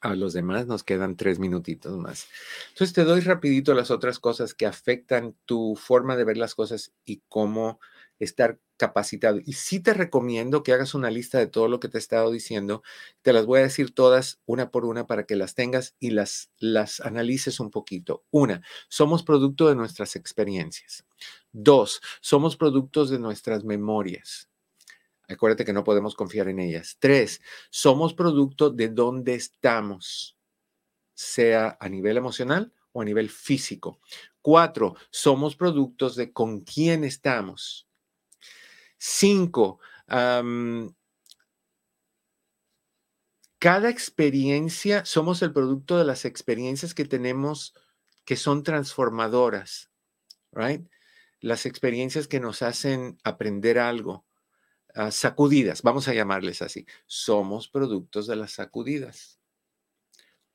A 0.00 0.14
los 0.14 0.32
demás 0.32 0.66
nos 0.66 0.82
quedan 0.82 1.14
tres 1.14 1.38
minutitos 1.38 1.98
más. 1.98 2.26
Entonces 2.70 2.94
te 2.94 3.04
doy 3.04 3.20
rapidito 3.20 3.74
las 3.74 3.90
otras 3.90 4.18
cosas 4.18 4.54
que 4.54 4.64
afectan 4.64 5.36
tu 5.44 5.76
forma 5.76 6.16
de 6.16 6.24
ver 6.24 6.38
las 6.38 6.54
cosas 6.54 6.94
y 7.04 7.22
cómo 7.28 7.78
estar 8.20 8.58
capacitado. 8.76 9.40
Y 9.44 9.54
sí 9.54 9.80
te 9.80 9.94
recomiendo 9.94 10.62
que 10.62 10.72
hagas 10.72 10.94
una 10.94 11.10
lista 11.10 11.38
de 11.38 11.46
todo 11.46 11.68
lo 11.68 11.80
que 11.80 11.88
te 11.88 11.98
he 11.98 12.00
estado 12.00 12.30
diciendo. 12.30 12.82
Te 13.22 13.32
las 13.32 13.46
voy 13.46 13.60
a 13.60 13.64
decir 13.64 13.92
todas 13.92 14.40
una 14.46 14.70
por 14.70 14.84
una 14.84 15.06
para 15.06 15.24
que 15.24 15.36
las 15.36 15.54
tengas 15.54 15.96
y 15.98 16.10
las, 16.10 16.50
las 16.58 17.00
analices 17.00 17.60
un 17.60 17.70
poquito. 17.70 18.24
Una, 18.30 18.62
somos 18.88 19.22
producto 19.22 19.68
de 19.68 19.74
nuestras 19.74 20.16
experiencias. 20.16 21.04
Dos, 21.52 22.00
somos 22.20 22.56
productos 22.56 23.10
de 23.10 23.18
nuestras 23.18 23.64
memorias. 23.64 24.48
Acuérdate 25.28 25.64
que 25.64 25.72
no 25.72 25.84
podemos 25.84 26.14
confiar 26.14 26.48
en 26.48 26.58
ellas. 26.58 26.96
Tres, 26.98 27.40
somos 27.70 28.14
producto 28.14 28.70
de 28.70 28.88
dónde 28.88 29.34
estamos, 29.34 30.36
sea 31.14 31.76
a 31.80 31.88
nivel 31.88 32.16
emocional 32.16 32.72
o 32.92 33.02
a 33.02 33.04
nivel 33.04 33.30
físico. 33.30 34.00
Cuatro, 34.42 34.96
somos 35.10 35.54
productos 35.54 36.16
de 36.16 36.32
con 36.32 36.60
quién 36.60 37.04
estamos. 37.04 37.89
Cinco, 39.02 39.80
cada 43.58 43.88
experiencia, 43.88 45.06
somos 45.06 45.40
el 45.40 45.54
producto 45.54 45.96
de 45.96 46.04
las 46.04 46.26
experiencias 46.26 46.92
que 46.92 47.06
tenemos 47.06 47.74
que 48.26 48.36
son 48.36 48.62
transformadoras, 48.62 49.90
right? 50.52 50.86
Las 51.40 51.64
experiencias 51.64 52.28
que 52.28 52.40
nos 52.40 52.60
hacen 52.60 53.18
aprender 53.24 53.78
algo, 53.78 54.26
ah, 54.94 55.10
sacudidas, 55.10 55.80
vamos 55.80 56.06
a 56.08 56.12
llamarles 56.12 56.60
así. 56.60 56.84
Somos 57.06 57.68
productos 57.68 58.26
de 58.26 58.36
las 58.36 58.52
sacudidas. 58.52 59.40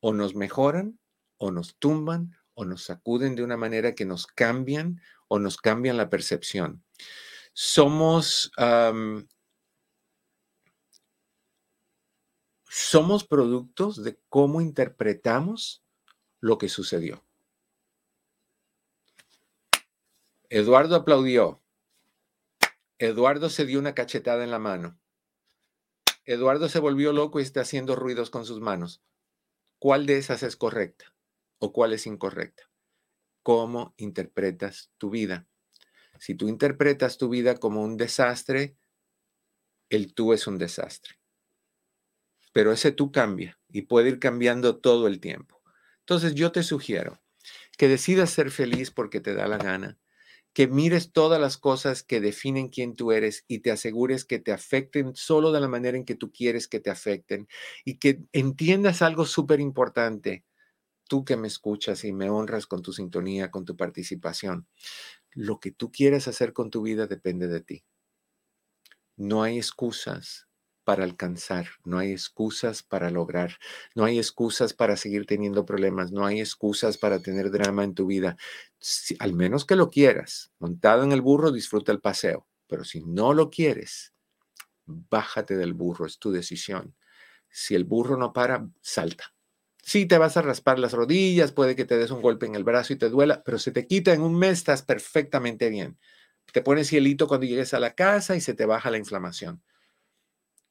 O 0.02 0.14
nos 0.14 0.36
mejoran, 0.36 1.00
o 1.38 1.50
nos 1.50 1.78
tumban, 1.78 2.38
o 2.54 2.64
nos 2.64 2.84
sacuden 2.84 3.36
de 3.36 3.44
una 3.44 3.58
manera 3.58 3.96
que 3.96 4.06
nos 4.06 4.28
cambian, 4.28 5.02
o 5.28 5.40
nos 5.40 5.58
cambian 5.58 5.98
la 5.98 6.12
percepción 6.12 6.84
somos, 7.56 8.52
somos 12.68 13.24
productos 13.24 14.04
de 14.04 14.20
cómo 14.28 14.60
interpretamos 14.60 15.82
lo 16.42 16.58
que 16.58 16.68
sucedió. 16.68 17.24
Eduardo 20.50 20.98
aplaudió. 20.98 21.62
Eduardo 23.00 23.50
se 23.50 23.66
dio 23.66 23.80
una 23.80 23.96
cachetada 23.96 24.44
en 24.44 24.52
la 24.52 24.60
mano. 24.60 25.00
Eduardo 26.26 26.68
se 26.68 26.80
volvió 26.80 27.14
loco 27.14 27.40
y 27.40 27.44
está 27.44 27.62
haciendo 27.62 27.96
ruidos 27.96 28.30
con 28.30 28.46
sus 28.46 28.60
manos. 28.60 29.02
¿Cuál 29.80 30.06
de 30.06 30.18
esas 30.18 30.44
es 30.44 30.58
correcta 30.58 31.14
o 31.60 31.72
cuál 31.72 31.94
es 31.94 32.06
incorrecta? 32.06 32.70
¿Cómo 33.44 33.94
interpretas 33.98 34.92
tu 34.98 35.10
vida? 35.10 35.48
Si 36.20 36.36
tú 36.36 36.48
interpretas 36.48 37.18
tu 37.18 37.30
vida 37.30 37.58
como 37.58 37.84
un 37.84 37.98
desastre, 37.98 38.76
el 39.90 40.14
tú 40.14 40.34
es 40.34 40.48
un 40.48 40.58
desastre. 40.58 41.16
Pero 42.54 42.72
ese 42.72 42.92
tú 42.92 43.12
cambia 43.12 43.60
y 43.70 43.84
puede 43.84 44.10
ir 44.10 44.20
cambiando 44.20 44.78
todo 44.78 45.08
el 45.08 45.20
tiempo. 45.20 45.62
Entonces 46.00 46.36
yo 46.36 46.52
te 46.52 46.64
sugiero 46.64 47.22
que 47.78 47.88
decidas 47.88 48.30
ser 48.30 48.52
feliz 48.52 48.92
porque 48.92 49.20
te 49.20 49.34
da 49.34 49.48
la 49.48 49.58
gana, 49.58 49.98
que 50.54 50.68
mires 50.68 51.12
todas 51.12 51.40
las 51.42 51.58
cosas 51.58 52.02
que 52.02 52.22
definen 52.22 52.70
quién 52.70 52.96
tú 52.96 53.12
eres 53.12 53.44
y 53.48 53.60
te 53.60 53.72
asegures 53.72 54.24
que 54.24 54.40
te 54.40 54.54
afecten 54.54 55.14
solo 55.16 55.52
de 55.52 55.60
la 55.60 55.68
manera 55.68 55.98
en 55.98 56.06
que 56.06 56.16
tú 56.16 56.32
quieres 56.32 56.70
que 56.70 56.80
te 56.80 56.90
afecten 56.90 57.48
y 57.84 57.98
que 57.98 58.22
entiendas 58.32 59.02
algo 59.02 59.26
súper 59.26 59.60
importante, 59.60 60.46
tú 61.08 61.26
que 61.26 61.38
me 61.38 61.48
escuchas 61.48 62.04
y 62.04 62.12
me 62.14 62.30
honras 62.30 62.68
con 62.68 62.82
tu 62.82 62.94
sintonía, 62.94 63.52
con 63.52 63.66
tu 63.66 63.76
participación 63.76 64.68
lo 65.36 65.60
que 65.60 65.72
tú 65.72 65.92
quieres 65.92 66.28
hacer 66.28 66.54
con 66.54 66.72
tu 66.72 66.82
vida 66.82 67.06
depende 67.06 67.48
de 67.48 67.60
ti. 67.60 67.86
No 69.18 69.44
hay 69.44 69.58
excusas 69.58 70.48
para 70.86 71.04
alcanzar, 71.04 71.68
no 71.84 71.98
hay 71.98 72.12
excusas 72.12 72.84
para 72.84 73.10
lograr, 73.10 73.58
no 73.96 74.06
hay 74.06 74.18
excusas 74.18 74.74
para 74.74 74.98
seguir 74.98 75.26
teniendo 75.26 75.66
problemas, 75.66 76.12
no 76.12 76.26
hay 76.26 76.40
excusas 76.40 76.98
para 76.98 77.20
tener 77.20 77.52
drama 77.52 77.84
en 77.84 77.96
tu 77.96 78.06
vida. 78.08 78.38
al 79.20 79.34
menos 79.34 79.66
que 79.66 79.76
lo 79.76 79.90
quieras, 79.90 80.52
montado 80.60 81.04
en 81.04 81.12
el 81.12 81.22
burro, 81.22 81.52
disfruta 81.52 81.92
el 81.92 82.02
paseo, 82.02 82.48
pero 82.68 82.86
si 82.86 83.02
no 83.02 83.34
lo 83.34 83.50
quieres, 83.50 84.14
bájate 84.86 85.58
del 85.58 85.74
burro, 85.74 86.06
es 86.06 86.18
tu 86.18 86.32
decisión. 86.32 86.96
Si 87.50 87.76
el 87.76 87.84
burro 87.84 88.18
no 88.18 88.32
para, 88.32 88.70
salta. 88.82 89.35
Sí, 89.88 90.06
te 90.08 90.18
vas 90.18 90.36
a 90.36 90.42
raspar 90.42 90.80
las 90.80 90.94
rodillas, 90.94 91.52
puede 91.52 91.76
que 91.76 91.86
te 91.86 91.96
des 91.98 92.10
un 92.12 92.22
golpe 92.22 92.46
en 92.48 92.56
el 92.56 92.64
brazo 92.64 92.94
y 92.94 92.96
te 92.98 93.08
duela, 93.10 93.44
pero 93.44 93.60
se 93.60 93.72
te 93.72 93.86
quita 93.88 94.14
en 94.14 94.22
un 94.22 94.36
mes, 94.38 94.54
estás 94.58 94.82
perfectamente 94.82 95.70
bien. 95.70 95.98
Te 96.52 96.62
pones 96.64 96.90
hielito 96.92 97.28
cuando 97.28 97.46
llegues 97.46 97.74
a 97.74 97.80
la 97.80 97.94
casa 97.96 98.36
y 98.36 98.42
se 98.42 98.54
te 98.56 98.66
baja 98.66 98.90
la 98.90 98.98
inflamación. 98.98 99.62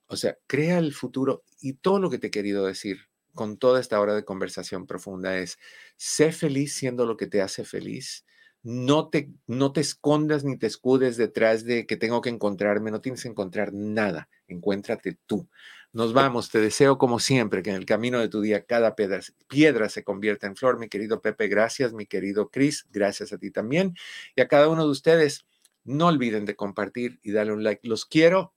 O 0.07 0.17
sea, 0.17 0.37
crea 0.47 0.79
el 0.79 0.93
futuro 0.93 1.45
y 1.61 1.75
todo 1.75 1.99
lo 1.99 2.11
que 2.11 2.19
te 2.19 2.29
he 2.29 2.31
querido 2.31 2.67
decir 2.67 2.99
con 3.35 3.57
toda 3.59 3.81
esta 3.81 4.01
hora 4.01 4.15
de 4.15 4.25
conversación 4.25 4.87
profunda 4.87 5.39
es, 5.39 5.59
sé 5.97 6.31
feliz 6.31 6.75
siendo 6.75 7.05
lo 7.07 7.17
que 7.17 7.27
te 7.27 7.43
hace 7.43 7.65
feliz. 7.65 8.25
No 8.63 9.09
te, 9.09 9.31
no 9.47 9.73
te 9.73 9.81
escondas 9.81 10.45
ni 10.45 10.57
te 10.57 10.67
escudes 10.67 11.17
detrás 11.17 11.65
de 11.65 11.87
que 11.87 11.97
tengo 11.97 12.21
que 12.21 12.31
encontrarme, 12.31 12.91
no 12.91 13.01
tienes 13.01 13.23
que 13.23 13.29
encontrar 13.29 13.73
nada, 13.73 14.29
encuéntrate 14.47 15.19
tú. 15.27 15.49
Nos 15.95 16.13
vamos, 16.13 16.51
te 16.51 16.59
deseo 16.59 16.99
como 16.99 17.21
siempre 17.21 17.63
que 17.63 17.71
en 17.71 17.77
el 17.77 17.87
camino 17.87 18.19
de 18.19 18.29
tu 18.29 18.41
día 18.41 18.65
cada 18.65 18.97
piedra, 18.97 19.89
se 19.89 20.03
convierta 20.03 20.49
en 20.49 20.57
flor. 20.57 20.81
Mi 20.81 20.89
querido 20.89 21.21
Pepe, 21.23 21.47
gracias. 21.47 21.93
Mi 21.93 22.05
querido 22.05 22.49
Chris, 22.49 22.85
gracias 22.91 23.33
a 23.33 23.39
ti 23.39 23.53
también. 23.53 23.95
Y 24.35 24.41
a 24.41 24.49
cada 24.49 24.69
uno 24.69 24.83
de 24.83 24.91
ustedes, 24.91 25.47
no 25.85 26.09
olviden 26.09 26.47
de 26.47 26.57
compartir 26.57 27.21
y 27.23 27.31
darle 27.31 27.53
un 27.53 27.63
like. 27.63 27.87
Los 27.87 28.07
quiero 28.07 28.55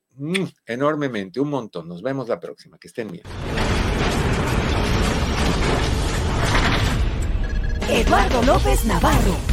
enormemente, 0.65 1.39
un 1.39 1.51
montón. 1.51 1.87
Nos 1.87 2.01
vemos 2.01 2.27
la 2.27 2.39
próxima. 2.39 2.79
Que 2.79 2.87
estén 2.87 3.11
bien. 3.11 3.23
Eduardo 7.87 8.41
López 8.41 8.83
Navarro. 8.85 9.37